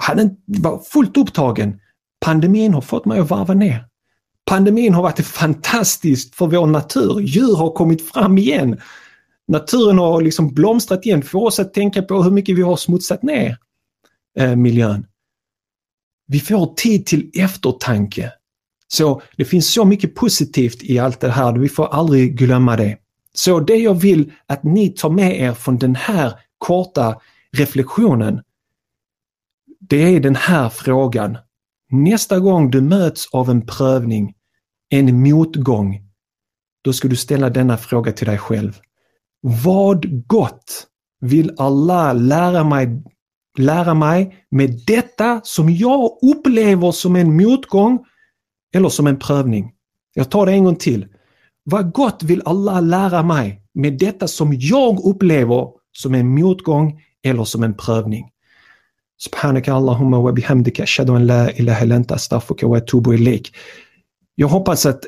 hade, 0.01 0.31
var 0.47 0.79
fullt 0.79 1.17
upptagen. 1.17 1.81
Pandemin 2.25 2.75
har 2.75 2.81
fått 2.81 3.05
mig 3.05 3.21
att 3.21 3.31
varva 3.31 3.55
ner. 3.55 3.87
Pandemin 4.51 4.95
har 4.95 5.03
varit 5.03 5.27
fantastiskt 5.27 6.35
för 6.35 6.47
vår 6.47 6.67
natur. 6.67 7.21
Djur 7.21 7.57
har 7.57 7.71
kommit 7.71 8.11
fram 8.11 8.39
igen. 8.39 8.81
Naturen 9.49 9.99
har 9.99 10.23
liksom 10.23 10.55
blomstrat 10.55 11.07
igen. 11.07 11.23
För 11.23 11.39
oss 11.39 11.61
att 11.61 11.75
tänka 11.75 12.03
på 12.03 12.23
hur 12.23 12.31
mycket 12.31 12.57
vi 12.57 12.63
har 12.63 12.77
smutsat 12.77 13.23
ner 13.23 13.57
eh, 14.39 14.57
miljön. 14.57 15.07
Vi 16.27 16.41
får 16.41 16.75
tid 16.75 17.07
till 17.07 17.31
eftertanke. 17.35 18.33
Så 18.93 19.23
det 19.37 19.45
finns 19.45 19.73
så 19.73 19.85
mycket 19.85 20.15
positivt 20.15 20.83
i 20.83 20.99
allt 20.99 21.21
det 21.21 21.31
här, 21.31 21.53
vi 21.53 21.69
får 21.69 21.87
aldrig 21.87 22.39
glömma 22.39 22.77
det. 22.77 22.99
Så 23.35 23.61
det 23.61 23.77
jag 23.77 23.95
vill 23.95 24.33
att 24.47 24.65
ni 24.65 24.89
tar 24.89 25.11
med 25.11 25.41
er 25.41 25.53
från 25.53 25.79
den 25.79 25.95
här 25.95 26.33
korta 26.59 27.21
reflektionen, 27.53 28.41
det 29.81 30.17
är 30.17 30.21
den 30.21 30.37
här 30.37 30.69
frågan. 30.69 31.39
Nästa 31.91 32.39
gång 32.39 32.71
du 32.71 32.81
möts 32.81 33.29
av 33.33 33.51
en 33.51 33.67
prövning, 33.67 34.35
en 34.91 35.23
motgång, 35.23 36.01
då 36.85 36.93
ska 36.93 37.09
du 37.09 37.17
ställa 37.17 37.51
denna 37.51 37.77
fråga 37.77 38.13
till 38.13 38.27
dig 38.27 38.39
själv. 38.39 38.79
Vad 39.41 40.27
gott 40.27 40.87
vill 41.21 41.55
Allah 41.59 42.15
lära 42.15 42.65
mig, 42.65 43.03
lära 43.59 43.95
mig 43.95 44.47
med 44.51 44.81
detta 44.87 45.41
som 45.45 45.71
jag 45.71 46.19
upplever 46.23 46.93
som 46.93 47.17
en 47.17 47.37
motgång 47.37 48.05
eller 48.75 48.89
som 48.89 49.07
en 49.07 49.19
prövning? 49.19 49.73
Jag 50.15 50.31
tar 50.31 50.47
det 50.47 50.53
en 50.53 50.65
gång 50.65 50.77
till. 50.77 51.07
Vad 51.65 51.93
gott 51.93 52.23
vill 52.23 52.43
Allah 52.45 52.83
lära 52.83 53.23
mig 53.23 53.63
med 53.75 53.99
detta 53.99 54.29
som 54.29 54.55
jag 54.59 55.01
upplever 55.05 55.69
som 55.93 56.15
en 56.15 56.29
motgång 56.29 57.01
eller 57.25 57.45
som 57.45 57.63
en 57.63 57.75
prövning? 57.75 58.29
Subhanaka 59.19 59.75
Allahumma 59.75 60.21
wa 60.21 60.33
bihamdika 60.33 60.83
ashhadu 60.83 61.15
an 61.15 61.27
la 61.27 61.51
ilaha 61.51 61.85
illa 61.85 61.95
anta 61.97 62.15
astaghfiruka 62.15 62.67
wa 62.67 62.77
atubu 62.79 63.15
ilaik. 63.15 63.55
Jag 64.35 64.49
hoppas 64.49 64.87
att 64.87 65.07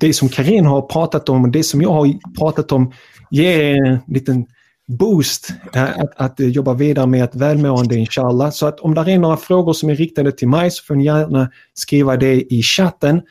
det 0.00 0.12
som 0.12 0.28
Karin 0.28 0.66
har 0.66 0.82
pratat 0.82 1.28
om 1.28 1.44
och 1.44 1.50
det 1.50 1.62
som 1.62 1.82
jag 1.82 1.92
har 1.92 2.34
pratat 2.38 2.72
om 2.72 2.92
ger 3.30 3.74
en 3.74 3.98
liten 4.06 4.46
boost 4.90 5.52
eh, 5.74 5.98
att, 5.98 6.12
att 6.16 6.40
eh, 6.40 6.48
jobba 6.48 6.74
vidare 6.74 7.06
med 7.06 7.24
ett 7.24 7.34
välmående 7.34 7.96
inshallah. 7.96 8.50
Så 8.50 8.66
att 8.66 8.80
om 8.80 8.94
det 8.94 9.12
är 9.12 9.18
några 9.18 9.36
frågor 9.36 9.72
som 9.72 9.90
är 9.90 9.94
riktade 9.94 10.32
till 10.32 10.48
mig 10.48 10.70
så 10.70 10.84
får 10.84 10.94
ni 10.94 11.04
gärna 11.04 11.50
skriva 11.74 12.16
det 12.16 12.54
i 12.54 12.62
chatten. 12.62 13.22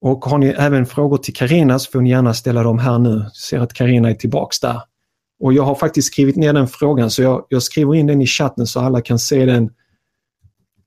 Och 0.00 0.24
har 0.24 0.38
ni 0.38 0.46
även 0.46 0.86
frågor 0.86 1.18
till 1.18 1.34
Karina 1.34 1.78
så 1.78 1.90
får 1.90 2.00
ni 2.00 2.10
gärna 2.10 2.34
ställa 2.34 2.62
dem 2.62 2.78
här 2.78 2.98
nu. 2.98 3.20
Jag 3.24 3.36
ser 3.36 3.60
att 3.60 3.72
Karina 3.72 4.10
är 4.10 4.14
tillbaks 4.14 4.60
där. 4.60 4.80
Och 5.40 5.52
jag 5.52 5.62
har 5.62 5.74
faktiskt 5.74 6.06
skrivit 6.06 6.36
ner 6.36 6.52
den 6.52 6.68
frågan 6.68 7.10
så 7.10 7.22
jag, 7.22 7.46
jag 7.48 7.62
skriver 7.62 7.94
in 7.94 8.06
den 8.06 8.22
i 8.22 8.26
chatten 8.26 8.66
så 8.66 8.80
alla 8.80 9.00
kan 9.00 9.18
se 9.18 9.44
den 9.44 9.70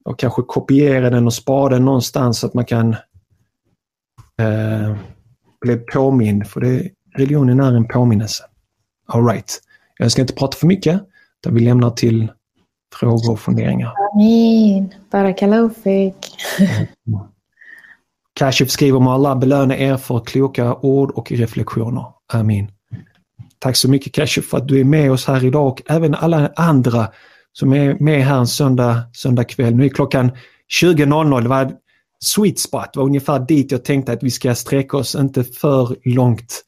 och 0.05 0.19
kanske 0.19 0.41
kopiera 0.41 1.09
den 1.09 1.25
och 1.25 1.33
spara 1.33 1.73
den 1.73 1.85
någonstans 1.85 2.39
så 2.39 2.47
att 2.47 2.53
man 2.53 2.65
kan 2.65 2.95
eh, 4.39 4.95
bli 5.61 5.77
påmind. 5.77 6.47
För 6.47 6.61
det, 6.61 6.89
religionen 7.15 7.59
är 7.59 7.73
en 7.73 7.87
påminnelse. 7.87 8.43
All 9.07 9.25
right. 9.25 9.59
Jag 10.01 10.11
ska 10.11 10.21
inte 10.21 10.33
prata 10.33 10.57
för 10.57 10.67
mycket 10.67 11.01
utan 11.41 11.55
vi 11.55 11.61
lämnar 11.61 11.89
till 11.89 12.31
frågor 12.95 13.31
och 13.31 13.39
funderingar. 13.39 13.93
Amin. 14.13 14.93
Barakallahu 15.11 15.71
Kashif 18.33 18.69
skriver 18.69 18.99
må 18.99 19.11
Allah 19.11 19.39
belöna 19.39 19.77
er 19.77 19.97
för 19.97 20.19
kloka 20.19 20.75
ord 20.75 21.11
och 21.11 21.31
reflektioner. 21.31 22.05
Amin. 22.33 22.71
Tack 23.59 23.75
så 23.75 23.89
mycket 23.89 24.13
Kashif 24.13 24.45
för 24.45 24.57
att 24.57 24.67
du 24.67 24.79
är 24.79 24.83
med 24.83 25.11
oss 25.11 25.25
här 25.25 25.45
idag 25.45 25.67
och 25.67 25.81
även 25.89 26.15
alla 26.15 26.51
andra 26.55 27.07
som 27.53 27.73
är 27.73 27.97
med 27.99 28.23
här 28.25 28.37
en 28.37 28.47
söndag, 28.47 29.03
söndag 29.13 29.43
kväll. 29.43 29.75
Nu 29.75 29.85
är 29.85 29.89
klockan 29.89 30.31
20.00. 30.81 31.41
Det 31.41 31.49
var 31.49 31.71
sweet 32.23 32.59
spot, 32.59 32.93
det 32.93 32.99
var 32.99 33.05
ungefär 33.05 33.39
dit 33.39 33.71
jag 33.71 33.85
tänkte 33.85 34.11
att 34.11 34.23
vi 34.23 34.31
ska 34.31 34.55
sträcka 34.55 34.97
oss, 34.97 35.15
inte 35.15 35.43
för 35.43 35.95
långt. 36.03 36.63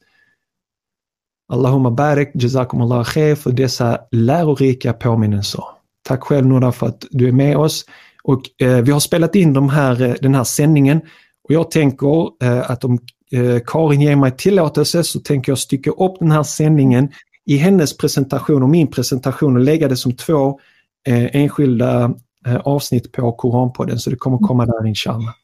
Allahumma 1.52 1.90
barik, 1.90 2.30
jazakumullah 2.34 3.04
khair 3.04 3.34
för 3.34 3.52
dessa 3.52 3.98
lärorika 4.10 4.92
påminnelser. 4.92 5.64
Tack 6.02 6.22
själv 6.22 6.46
Nora 6.46 6.72
för 6.72 6.86
att 6.86 7.04
du 7.10 7.28
är 7.28 7.32
med 7.32 7.56
oss. 7.56 7.84
Och 8.24 8.62
eh, 8.62 8.80
Vi 8.80 8.92
har 8.92 9.00
spelat 9.00 9.34
in 9.34 9.52
de 9.52 9.68
här, 9.68 10.02
eh, 10.02 10.14
den 10.20 10.34
här 10.34 10.44
sändningen 10.44 11.00
och 11.44 11.54
jag 11.54 11.70
tänker 11.70 12.44
eh, 12.44 12.70
att 12.70 12.84
om 12.84 12.98
eh, 13.32 13.58
Karin 13.66 14.00
ger 14.00 14.16
mig 14.16 14.36
tillåtelse 14.36 15.04
så 15.04 15.20
tänker 15.20 15.52
jag 15.52 15.58
stycka 15.58 15.90
upp 15.90 16.18
den 16.18 16.30
här 16.30 16.42
sändningen 16.42 17.08
i 17.46 17.56
hennes 17.56 17.96
presentation 17.96 18.62
och 18.62 18.68
min 18.68 18.86
presentation 18.86 19.56
och 19.56 19.62
lägga 19.62 19.88
det 19.88 19.96
som 19.96 20.12
två 20.12 20.60
eh, 21.08 21.36
enskilda 21.36 22.14
eh, 22.46 22.56
avsnitt 22.56 23.12
på 23.12 23.32
Koranpodden 23.32 23.98
så 23.98 24.10
det 24.10 24.16
kommer 24.16 24.38
komma 24.38 24.66
där 24.66 24.86
inshallah. 24.86 25.34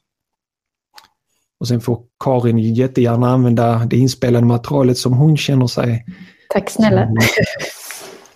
Och 1.61 1.69
sen 1.69 1.81
får 1.81 2.01
Karin 2.25 2.59
jättegärna 2.59 3.31
använda 3.31 3.87
det 3.91 3.97
inspelade 3.97 4.47
materialet 4.47 4.99
som 4.99 5.13
hon 5.13 5.37
känner 5.37 5.67
sig. 5.67 6.05
Tack 6.49 6.71
snälla. 6.71 7.09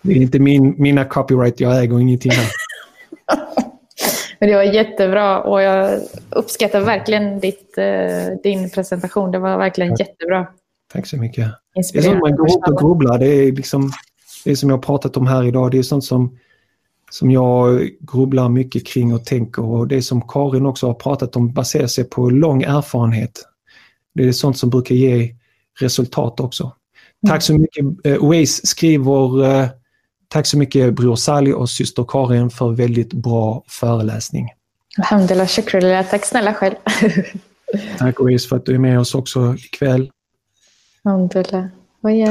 Det 0.03 0.13
är 0.13 0.17
inte 0.17 0.39
min, 0.39 0.75
mina 0.79 1.05
copyright, 1.05 1.61
jag 1.61 1.83
äger 1.83 2.01
ingenting 2.01 2.33
här. 2.33 2.49
Men 4.39 4.49
det 4.49 4.57
var 4.57 4.63
jättebra 4.63 5.41
och 5.41 5.63
jag 5.63 6.01
uppskattar 6.31 6.81
verkligen 6.81 7.41
ditt, 7.41 7.79
eh, 7.79 8.37
din 8.43 8.71
presentation. 8.71 9.31
Det 9.31 9.39
var 9.39 9.59
verkligen 9.59 9.91
Tack. 9.91 10.01
jättebra. 10.01 10.47
Tack 10.93 11.07
så 11.07 11.17
mycket. 11.17 11.51
Det 11.93 11.99
är 11.99 12.03
sånt 12.03 12.21
man 12.21 12.37
går 12.37 12.57
upp 12.57 12.69
och 12.69 12.79
grubblar. 12.79 13.19
Det 13.19 13.27
är 13.27 13.53
liksom 13.53 13.93
det 14.45 14.57
som 14.57 14.71
jag 14.71 14.77
har 14.77 14.83
pratat 14.83 15.17
om 15.17 15.27
här 15.27 15.45
idag. 15.45 15.71
Det 15.71 15.79
är 15.79 15.83
sånt 15.83 16.05
som, 16.05 16.39
som 17.13 17.31
jag 17.31 17.91
grubblar 18.01 18.49
mycket 18.49 18.87
kring 18.87 19.15
och 19.15 19.25
tänker 19.25 19.63
och 19.65 19.89
det 19.89 20.03
som 20.03 20.29
Karin 20.29 20.67
också 20.67 20.87
har 20.87 20.95
pratat 20.95 21.37
om 21.37 21.53
baserar 21.53 21.87
sig 21.87 22.05
på 22.05 22.31
lång 22.31 22.63
erfarenhet. 22.63 23.47
Det 24.15 24.29
är 24.29 24.33
sånt 24.33 24.59
som 24.59 24.71
brukar 24.71 24.95
ge 24.95 25.35
resultat 25.81 26.41
också. 26.41 26.73
Tack 27.27 27.31
mm. 27.31 27.41
så 27.41 27.55
mycket. 27.55 28.07
Uh, 28.07 28.29
Waze 28.29 28.67
skriver 28.67 29.45
uh, 29.45 29.69
Tack 30.29 30.47
så 30.47 30.59
mycket 30.59 30.95
Bror 30.95 31.17
Sally 31.17 31.53
och 31.53 31.71
syster 31.71 32.05
Karin 32.09 32.51
för 32.51 32.71
väldigt 32.71 33.13
bra 33.13 33.65
föreläsning. 33.69 34.49
Alhamdulillah. 34.99 36.11
Tack 36.11 36.25
snälla 36.25 36.55
själv. 36.55 36.75
Tack 37.99 38.19
Louise 38.19 38.49
för 38.49 38.57
att 38.57 38.67
du 38.67 38.75
är 38.75 38.79
med 38.79 39.01
oss 39.01 39.15
också 39.15 39.55
ikväll. 39.55 40.11
Alhamdulillah. 41.05 41.65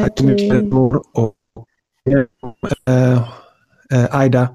Tack 0.03 0.17
så 0.17 0.23
mycket 0.23 0.73
och, 0.73 1.17
och 1.17 1.36
äh, 3.91 4.15
Aida. 4.15 4.49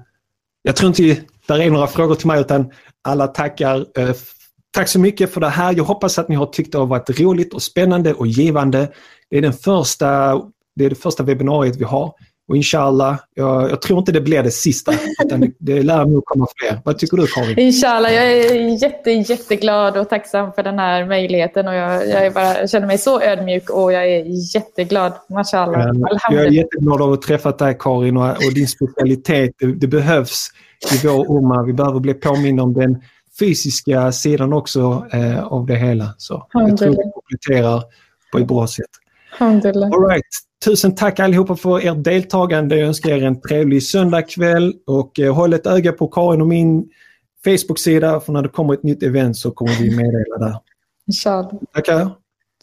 Jag 0.67 0.75
tror 0.75 0.87
inte 0.87 1.03
det 1.47 1.63
är 1.63 1.69
några 1.69 1.87
frågor 1.87 2.15
till 2.15 2.27
mig 2.27 2.41
utan 2.41 2.71
alla 3.03 3.27
tackar. 3.27 3.85
Eh, 3.97 4.15
tack 4.71 4.87
så 4.87 4.99
mycket 4.99 5.33
för 5.33 5.41
det 5.41 5.49
här. 5.49 5.73
Jag 5.77 5.83
hoppas 5.83 6.19
att 6.19 6.29
ni 6.29 6.35
har 6.35 6.45
tyckt 6.45 6.71
det 6.71 6.77
har 6.77 6.85
varit 6.85 7.19
roligt 7.19 7.53
och 7.53 7.61
spännande 7.61 8.13
och 8.13 8.27
givande. 8.27 8.91
Det 9.29 9.37
är, 9.37 9.41
den 9.41 9.53
första, 9.53 10.35
det, 10.75 10.85
är 10.85 10.89
det 10.89 10.95
första 10.95 11.23
webbinariet 11.23 11.75
vi 11.75 11.83
har. 11.83 12.13
Och 12.47 12.55
inshallah, 12.55 13.19
jag, 13.33 13.71
jag, 13.71 13.81
tror 13.81 13.99
inte 13.99 14.11
det 14.11 14.21
blir 14.21 14.43
det 14.43 14.51
sista. 14.51 14.93
Utan 15.25 15.39
det, 15.41 15.51
det 15.57 15.83
lär 15.83 16.05
nog 16.05 16.25
komma 16.25 16.47
fler. 16.57 16.81
Vad 16.85 16.97
tycker 16.97 17.17
du 17.17 17.27
Karin? 17.27 17.59
Inshallah, 17.59 18.13
jag 18.13 18.31
är 18.31 18.83
jätte, 18.83 19.11
jätteglad 19.11 19.97
och 19.97 20.09
tacksam 20.09 20.53
för 20.53 20.63
den 20.63 20.79
här 20.79 21.05
möjligheten. 21.05 21.67
Och 21.67 21.73
jag, 21.73 22.09
jag, 22.09 22.33
bara, 22.33 22.59
jag 22.59 22.69
känner 22.69 22.87
mig 22.87 22.97
så 22.97 23.21
ödmjuk 23.21 23.69
och 23.69 23.93
jag 23.93 24.07
är 24.07 24.55
jätteglad. 24.55 25.13
Mashallah. 25.29 25.91
Jag 26.29 26.43
är 26.45 26.51
jätteglad 26.51 27.01
av 27.01 27.13
att 27.13 27.19
ha 27.19 27.27
träffat 27.27 27.59
dig 27.59 27.77
Karin 27.79 28.17
och, 28.17 28.29
och 28.29 28.53
din 28.55 28.67
specialitet. 28.67 29.51
Det, 29.59 29.65
det 29.65 29.87
behövs 29.87 30.47
i 30.93 31.07
vår 31.07 31.37
umma. 31.37 31.63
Vi 31.63 31.73
behöver 31.73 31.99
bli 31.99 32.13
påminna 32.13 32.63
om 32.63 32.73
den 32.73 33.01
fysiska 33.39 34.11
sidan 34.11 34.53
också 34.53 35.05
eh, 35.11 35.43
av 35.43 35.65
det 35.65 35.75
hela. 35.75 36.15
Så 36.17 36.47
jag 36.53 36.77
tror 36.77 36.89
det 36.89 37.11
kompletterar 37.13 37.83
på 38.31 38.37
ett 38.37 38.47
bra 38.47 38.67
sätt. 38.67 38.85
All 39.39 40.09
right. 40.09 40.46
Tusen 40.65 40.95
tack 40.95 41.19
allihopa 41.19 41.55
för 41.55 41.87
ert 41.87 42.03
deltagande. 42.03 42.77
Jag 42.77 42.87
önskar 42.87 43.09
er 43.09 43.23
en 43.23 43.41
trevlig 43.41 43.83
söndagkväll 43.83 44.73
och 44.87 45.19
eh, 45.19 45.35
håll 45.35 45.53
ett 45.53 45.67
öga 45.67 45.91
på 45.91 46.07
Karin 46.07 46.41
och 46.41 46.47
min 46.47 46.89
Facebook-sida 47.43 48.19
för 48.19 48.33
när 48.33 48.41
det 48.41 48.49
kommer 48.49 48.73
ett 48.73 48.83
nytt 48.83 49.03
event 49.03 49.37
så 49.37 49.51
kommer 49.51 49.71
vi 49.71 49.95
meddela 49.95 50.37
där. 50.37 50.59
Inshallah. 51.07 51.51
Tackar. 51.73 52.11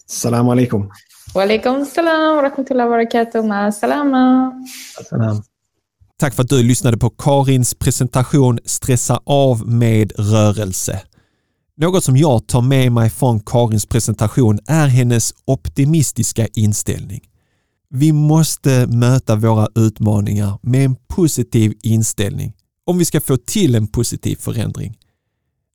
Salam 0.07 0.49
alaikum. 0.49 0.90
Wa 1.34 1.42
alaikum 1.42 1.84
salam 1.84 2.36
wa 2.36 2.42
rahmatullahi 2.42 2.88
wa 2.88 2.97
barakatuh. 2.97 3.70
salama. 3.70 4.53
Salam. 5.09 5.42
Tack 6.16 6.34
för 6.34 6.42
att 6.42 6.49
du 6.49 6.62
lyssnade 6.62 6.99
på 6.99 7.11
Karins 7.11 7.74
presentation 7.74 8.59
Stressa 8.64 9.20
av 9.24 9.68
med 9.68 10.12
rörelse. 10.18 11.01
Något 11.76 12.05
som 12.05 12.16
jag 12.16 12.47
tar 12.47 12.61
med 12.61 12.92
mig 12.92 13.11
från 13.11 13.40
Karins 13.40 13.86
presentation 13.86 14.59
är 14.66 14.86
hennes 14.86 15.34
optimistiska 15.45 16.47
inställning. 16.55 17.20
Vi 17.91 18.12
måste 18.12 18.87
möta 18.87 19.37
våra 19.37 19.68
utmaningar 19.74 20.59
med 20.62 20.85
en 20.85 20.97
positiv 21.09 21.74
inställning 21.82 22.53
om 22.87 22.99
vi 22.99 23.05
ska 23.05 23.20
få 23.20 23.37
till 23.37 23.74
en 23.74 23.87
positiv 23.87 24.37
förändring. 24.37 24.99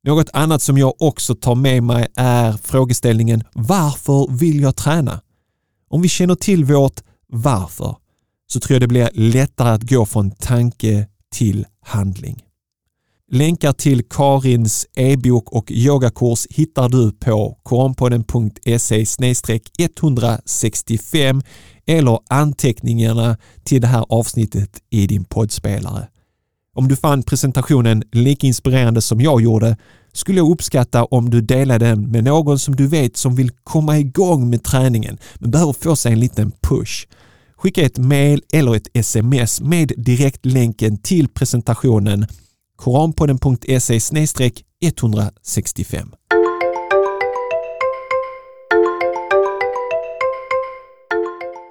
Något 0.04 0.30
annat 0.32 0.62
som 0.62 0.78
jag 0.78 0.94
också 0.98 1.34
tar 1.34 1.54
med 1.54 1.82
mig 1.82 2.06
är 2.14 2.52
frågeställningen 2.52 3.42
varför 3.52 4.38
vill 4.38 4.60
jag 4.60 4.76
träna? 4.76 5.20
Om 5.88 6.02
vi 6.02 6.08
känner 6.08 6.34
till 6.34 6.64
vårt 6.64 7.00
varför 7.26 7.96
så 8.52 8.60
tror 8.60 8.74
jag 8.74 8.80
det 8.80 8.88
blir 8.88 9.10
lättare 9.12 9.68
att 9.68 9.82
gå 9.90 10.06
från 10.06 10.30
tanke 10.30 11.06
till 11.32 11.66
handling. 11.80 12.42
Länkar 13.32 13.72
till 13.72 14.02
Karins 14.08 14.86
e-bok 14.96 15.52
och 15.52 15.70
yogakurs 15.70 16.46
hittar 16.50 16.88
du 16.88 17.12
på 17.12 17.58
koranpodden.se 17.62 19.04
165 19.78 21.42
eller 21.86 22.18
anteckningarna 22.28 23.36
till 23.64 23.80
det 23.80 23.86
här 23.86 24.04
avsnittet 24.08 24.70
i 24.90 25.06
din 25.06 25.24
poddspelare. 25.24 26.08
Om 26.74 26.88
du 26.88 26.96
fann 26.96 27.22
presentationen 27.22 28.02
lika 28.12 28.46
inspirerande 28.46 29.02
som 29.02 29.20
jag 29.20 29.40
gjorde 29.40 29.76
skulle 30.12 30.38
jag 30.38 30.50
uppskatta 30.50 31.04
om 31.04 31.30
du 31.30 31.40
delade 31.40 31.86
den 31.86 32.10
med 32.10 32.24
någon 32.24 32.58
som 32.58 32.76
du 32.76 32.86
vet 32.86 33.16
som 33.16 33.34
vill 33.34 33.50
komma 33.64 33.98
igång 33.98 34.50
med 34.50 34.62
träningen 34.62 35.18
men 35.38 35.50
behöver 35.50 35.72
få 35.72 35.96
sig 35.96 36.12
en 36.12 36.20
liten 36.20 36.52
push. 36.62 37.06
Skicka 37.56 37.82
ett 37.82 37.98
mail 37.98 38.42
eller 38.52 38.74
ett 38.74 38.88
sms 38.94 39.60
med 39.60 39.92
direktlänken 39.96 40.98
till 40.98 41.28
presentationen 41.28 42.26
koranpodden.se 42.80 44.00
165. 44.80 46.08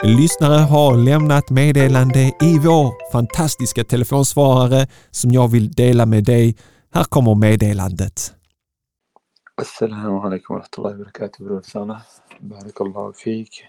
Lyssnare 0.04 0.62
har 0.62 0.98
lämnat 0.98 1.50
meddelande 1.50 2.20
i 2.20 2.60
vår 2.66 3.12
fantastiska 3.12 3.84
telefonsvarare 3.84 4.88
som 5.12 5.32
jag 5.32 5.48
vill 5.48 5.72
dela 5.72 6.06
med 6.06 6.24
dig. 6.24 6.58
Här 6.94 7.04
kommer 7.04 7.36
meddelandet. 7.36 8.34
Assalamu 9.56 10.20
alaikum 10.20 10.54
wa 10.54 10.60
rahmatullahi 10.60 10.94
wa 10.94 11.00
barakatuh 11.00 11.46
bror 11.46 11.62
Sana. 11.62 12.02
Barakallahu 12.40 13.14
fik. 13.14 13.64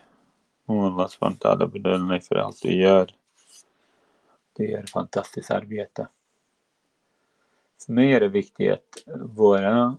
Och 0.67 0.85
Allah 0.85 1.09
subhanahu 1.09 1.67
belönar 1.67 2.09
dig 2.09 2.21
för 2.21 2.37
allt 2.37 2.63
du 2.63 2.73
gör. 2.73 3.11
Du 4.57 4.71
gör 4.71 4.87
fantastiskt 4.87 5.51
arbete. 5.51 6.07
För 7.87 7.93
mig 7.93 8.13
är 8.13 8.21
det 8.21 8.29
viktigt 8.29 8.73
att 8.73 8.83
våra 9.39 9.97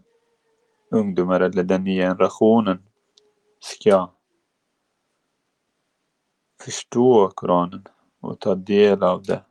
ungdomar 0.91 1.41
eller 1.41 1.63
den 1.63 1.83
nya 1.83 2.03
generationen 2.03 2.83
ska 3.59 4.11
förstå 6.63 7.31
Koranen 7.35 7.87
och 8.19 8.39
ta 8.39 8.55
del 8.55 9.03
av 9.03 9.23
det 9.23 9.43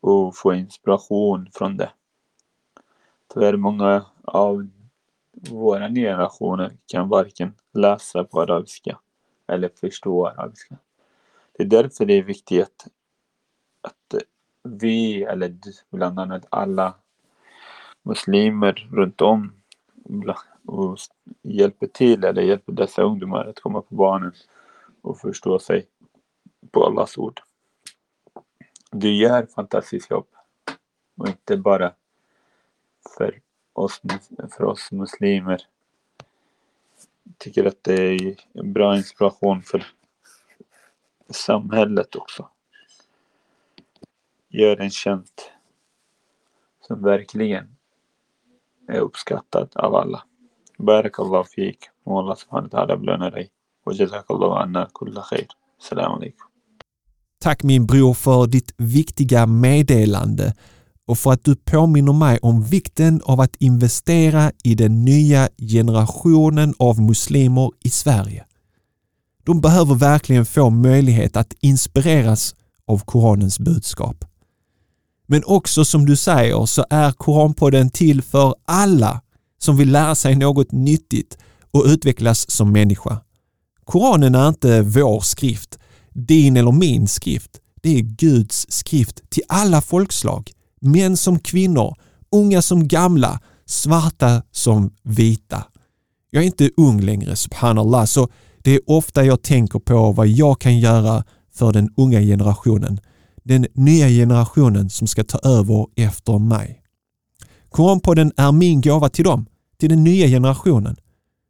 och 0.00 0.36
få 0.36 0.54
inspiration 0.54 1.50
från 1.52 1.76
det. 1.76 1.92
Tyvärr 3.34 3.56
många 3.56 4.06
av 4.24 4.68
våra 5.50 5.88
generationer 5.88 6.76
kan 6.86 7.08
varken 7.08 7.54
läsa 7.72 8.24
på 8.24 8.40
arabiska 8.40 8.98
eller 9.46 9.68
förstå 9.68 10.26
arabiska. 10.26 10.76
Det 11.52 11.62
är 11.62 11.66
därför 11.66 12.04
det 12.04 12.14
är 12.14 12.22
viktigt 12.22 12.86
att 13.80 14.22
vi, 14.62 15.22
eller 15.22 15.56
bland 15.90 16.20
annat 16.20 16.46
alla 16.50 16.94
muslimer 18.06 18.88
runt 18.92 19.20
om 19.20 19.52
och 20.64 20.98
hjälper 21.42 21.86
till 21.86 22.24
eller 22.24 22.42
hjälper 22.42 22.72
dessa 22.72 23.02
ungdomar 23.02 23.44
att 23.46 23.60
komma 23.60 23.82
på 23.82 23.94
banan 23.94 24.32
och 25.02 25.18
förstå 25.20 25.58
sig 25.58 25.86
på 26.70 26.86
Allahs 26.86 27.18
ord. 27.18 27.40
Du 28.90 29.14
gör 29.14 29.46
fantastiskt 29.46 30.10
jobb. 30.10 30.26
Och 31.16 31.28
inte 31.28 31.56
bara 31.56 31.92
för 33.18 33.40
oss, 33.72 34.00
för 34.50 34.64
oss 34.64 34.92
muslimer. 34.92 35.62
Jag 37.22 37.38
tycker 37.38 37.64
att 37.64 37.84
det 37.84 38.02
är 38.02 38.36
en 38.52 38.72
bra 38.72 38.96
inspiration 38.96 39.62
för 39.62 39.86
samhället 41.28 42.16
också. 42.16 42.48
Gör 44.48 44.76
en 44.76 44.90
tjänst 44.90 45.52
som 46.80 47.02
verkligen 47.02 47.75
är 48.88 49.00
uppskattad 49.00 49.68
av 49.74 49.94
alla. 49.94 50.22
Barakallahu 50.78 51.44
fik 51.44 51.78
Må 52.06 52.18
Allah 52.18 52.36
subhanahu 52.36 52.68
wa 52.72 52.78
ta'ala 52.78 52.96
belöna 52.96 53.30
dig. 53.30 53.48
Och 53.86 53.94
jazakallahu 53.94 54.52
anna 54.52 54.88
kulla 54.94 55.22
khair. 55.22 55.46
Salam 55.82 56.12
alaikum. 56.12 56.46
Tack 57.40 57.62
min 57.62 57.86
bror 57.86 58.14
för 58.14 58.46
ditt 58.46 58.74
viktiga 58.76 59.46
meddelande 59.46 60.54
och 61.06 61.18
för 61.18 61.32
att 61.32 61.44
du 61.44 61.56
påminner 61.56 62.12
mig 62.12 62.38
om 62.42 62.62
vikten 62.62 63.20
av 63.24 63.40
att 63.40 63.56
investera 63.56 64.52
i 64.64 64.74
den 64.74 65.04
nya 65.04 65.48
generationen 65.58 66.74
av 66.78 67.00
muslimer 67.00 67.70
i 67.84 67.90
Sverige. 67.90 68.44
De 69.44 69.60
behöver 69.60 69.94
verkligen 69.94 70.46
få 70.46 70.70
möjlighet 70.70 71.36
att 71.36 71.54
inspireras 71.60 72.54
av 72.86 72.98
Koranens 73.04 73.58
budskap. 73.58 74.24
Men 75.26 75.42
också 75.44 75.84
som 75.84 76.06
du 76.06 76.16
säger 76.16 76.66
så 76.66 76.84
är 76.90 77.12
Koranpodden 77.12 77.90
till 77.90 78.22
för 78.22 78.54
alla 78.64 79.20
som 79.58 79.76
vill 79.76 79.92
lära 79.92 80.14
sig 80.14 80.36
något 80.36 80.72
nyttigt 80.72 81.38
och 81.70 81.84
utvecklas 81.86 82.50
som 82.50 82.72
människa. 82.72 83.20
Koranen 83.84 84.34
är 84.34 84.48
inte 84.48 84.82
vår 84.82 85.20
skrift 85.20 85.78
din 86.16 86.56
eller 86.56 86.72
min 86.72 87.08
skrift, 87.08 87.50
det 87.82 87.98
är 87.98 88.00
Guds 88.00 88.66
skrift 88.68 89.30
till 89.30 89.42
alla 89.48 89.80
folkslag, 89.80 90.50
män 90.80 91.16
som 91.16 91.38
kvinnor, 91.38 91.96
unga 92.32 92.62
som 92.62 92.88
gamla, 92.88 93.40
svarta 93.66 94.42
som 94.50 94.90
vita. 95.02 95.64
Jag 96.30 96.42
är 96.42 96.46
inte 96.46 96.70
ung 96.76 97.00
längre, 97.00 97.36
subhanallah, 97.36 98.04
så 98.04 98.28
det 98.58 98.74
är 98.74 98.80
ofta 98.86 99.24
jag 99.24 99.42
tänker 99.42 99.78
på 99.78 100.12
vad 100.12 100.28
jag 100.28 100.60
kan 100.60 100.78
göra 100.78 101.24
för 101.54 101.72
den 101.72 101.90
unga 101.96 102.20
generationen. 102.20 103.00
Den 103.48 103.66
nya 103.74 104.08
generationen 104.08 104.90
som 104.90 105.06
ska 105.06 105.24
ta 105.24 105.38
över 105.38 105.86
efter 105.96 106.38
mig. 106.38 106.82
Koranpodden 107.70 108.32
är 108.36 108.52
min 108.52 108.80
gåva 108.80 109.08
till 109.08 109.24
dem, 109.24 109.46
till 109.78 109.88
den 109.88 110.04
nya 110.04 110.26
generationen. 110.26 110.96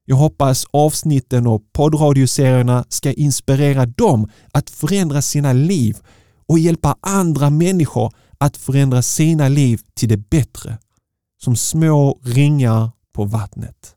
Jag 0.05 0.17
hoppas 0.17 0.67
avsnitten 0.71 1.47
och 1.47 1.63
poddradioserierna 1.73 2.85
ska 2.89 3.13
inspirera 3.13 3.87
dem 3.87 4.29
att 4.53 4.71
förändra 4.71 5.23
sina 5.23 5.53
liv 5.53 5.97
och 6.47 6.59
hjälpa 6.59 6.97
andra 7.01 7.51
människor 7.51 8.13
att 8.39 8.57
förändra 8.57 9.03
sina 9.03 9.49
liv 9.49 9.81
till 9.95 10.09
det 10.09 10.17
bättre. 10.17 10.79
Som 11.43 11.57
små 11.57 12.21
ringar 12.23 12.91
på 13.13 13.25
vattnet. 13.25 13.95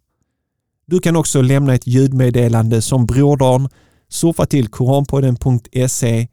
Du 0.86 1.00
kan 1.00 1.16
också 1.16 1.41
lämna 1.41 1.74
ett 1.74 1.88
ljudmeddelande 1.88 2.82
som 2.82 3.06
brodern. 3.06 3.70
Surfa 4.10 4.45
till 4.45 4.68
koranpodden.se 4.68 6.28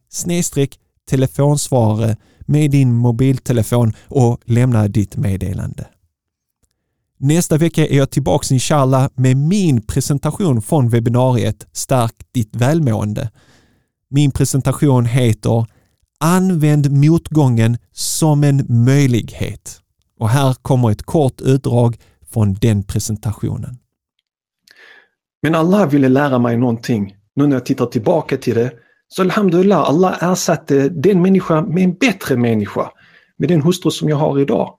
telefonsvarare 1.06 2.16
med 2.40 2.70
din 2.70 2.94
mobiltelefon 2.94 3.92
och 4.08 4.40
lämna 4.44 4.88
ditt 4.88 5.16
meddelande. 5.16 5.86
Nästa 7.18 7.56
vecka 7.56 7.86
är 7.86 7.96
jag 7.96 8.10
tillbaks 8.10 8.52
inshallah 8.52 9.08
med 9.14 9.36
min 9.36 9.82
presentation 9.82 10.62
från 10.62 10.88
webbinariet 10.88 11.66
Stärk 11.72 12.14
ditt 12.32 12.56
välmående. 12.56 13.30
Min 14.10 14.30
presentation 14.30 15.06
heter 15.06 15.66
Använd 16.20 16.90
motgången 16.90 17.78
som 17.92 18.44
en 18.44 18.66
möjlighet. 18.68 19.80
Och 20.18 20.28
här 20.28 20.54
kommer 20.54 20.90
ett 20.90 21.02
kort 21.02 21.40
utdrag 21.40 21.96
från 22.30 22.54
den 22.54 22.82
presentationen. 22.82 23.78
Men 25.42 25.54
Allah 25.54 25.88
ville 25.88 26.08
lära 26.08 26.38
mig 26.38 26.56
någonting. 26.56 27.16
Nu 27.34 27.46
när 27.46 27.56
jag 27.56 27.66
tittar 27.66 27.86
tillbaka 27.86 28.36
till 28.36 28.54
det 28.54 28.72
så 29.08 29.22
alhamdulillah, 29.22 29.88
Allah 29.88 30.22
ersatte 30.32 30.88
den 30.88 31.22
människan 31.22 31.74
med 31.74 31.84
en 31.84 31.94
bättre 31.94 32.36
människa. 32.36 32.90
Med 33.38 33.48
den 33.48 33.62
hustru 33.62 33.90
som 33.90 34.08
jag 34.08 34.16
har 34.16 34.40
idag. 34.40 34.74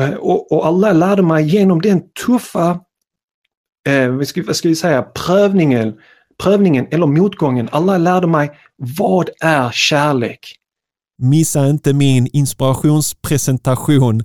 Eh, 0.00 0.14
och, 0.14 0.52
och 0.52 0.66
Allah 0.66 0.94
lärde 0.94 1.22
mig 1.22 1.44
genom 1.44 1.80
den 1.80 2.02
tuffa, 2.26 2.80
eh, 3.88 4.08
vad, 4.08 4.28
ska, 4.28 4.42
vad 4.46 4.56
ska 4.56 4.68
vi 4.68 4.76
säga, 4.76 5.02
prövningen, 5.02 5.94
prövningen 6.42 6.86
eller 6.90 7.06
motgången. 7.06 7.68
Allah 7.72 7.98
lärde 7.98 8.26
mig 8.26 8.50
vad 8.76 9.30
är 9.40 9.70
kärlek? 9.70 10.54
Missa 11.18 11.68
inte 11.68 11.92
min 11.92 12.26
inspirationspresentation. 12.32 14.24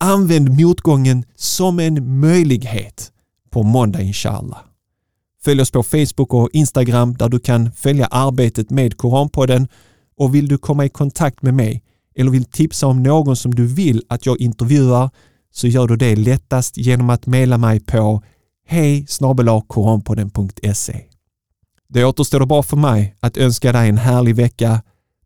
Använd 0.00 0.60
motgången 0.60 1.24
som 1.34 1.78
en 1.78 2.20
möjlighet 2.20 3.12
på 3.50 3.62
måndag 3.62 4.00
inshallah. 4.00 4.58
Följ 5.46 5.60
oss 5.60 5.70
på 5.70 5.82
Facebook 5.82 6.34
och 6.34 6.48
Instagram 6.52 7.14
där 7.14 7.28
du 7.28 7.38
kan 7.38 7.72
följa 7.72 8.06
arbetet 8.06 8.70
med 8.70 8.96
Koranpodden 8.96 9.68
och 10.18 10.34
vill 10.34 10.48
du 10.48 10.58
komma 10.58 10.84
i 10.84 10.88
kontakt 10.88 11.42
med 11.42 11.54
mig 11.54 11.82
eller 12.18 12.30
vill 12.30 12.44
tipsa 12.44 12.86
om 12.86 13.02
någon 13.02 13.36
som 13.36 13.54
du 13.54 13.66
vill 13.66 14.02
att 14.08 14.26
jag 14.26 14.40
intervjuar 14.40 15.10
så 15.52 15.66
gör 15.66 15.86
du 15.86 15.96
det 15.96 16.16
lättast 16.16 16.76
genom 16.76 17.10
att 17.10 17.26
mejla 17.26 17.58
mig 17.58 17.80
på 17.80 18.22
hej 18.68 19.06
koranpodden.se. 19.66 21.00
Det 21.88 22.04
återstår 22.04 22.46
bara 22.46 22.62
för 22.62 22.76
mig 22.76 23.16
att 23.20 23.36
önska 23.36 23.72
dig 23.72 23.88
en 23.88 23.98
härlig 23.98 24.36
vecka. 24.36 24.82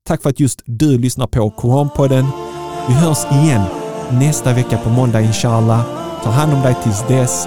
Tack 0.07 0.23
för 0.23 0.31
att 0.31 0.41
just 0.41 0.63
du 0.65 0.99
lyssnar 0.99 1.27
på 1.27 1.51
Koranpodden. 1.51 2.27
Vi 2.89 2.95
hörs 2.95 3.25
igen 3.33 3.63
nästa 4.13 4.55
vecka 4.55 4.79
på 4.79 4.91
måndag 4.91 5.21
inshallah. 5.21 5.87
Ta 6.23 6.31
hand 6.31 6.55
om 6.55 6.63
dig 6.63 6.77
tills 6.83 7.09
dess. 7.09 7.47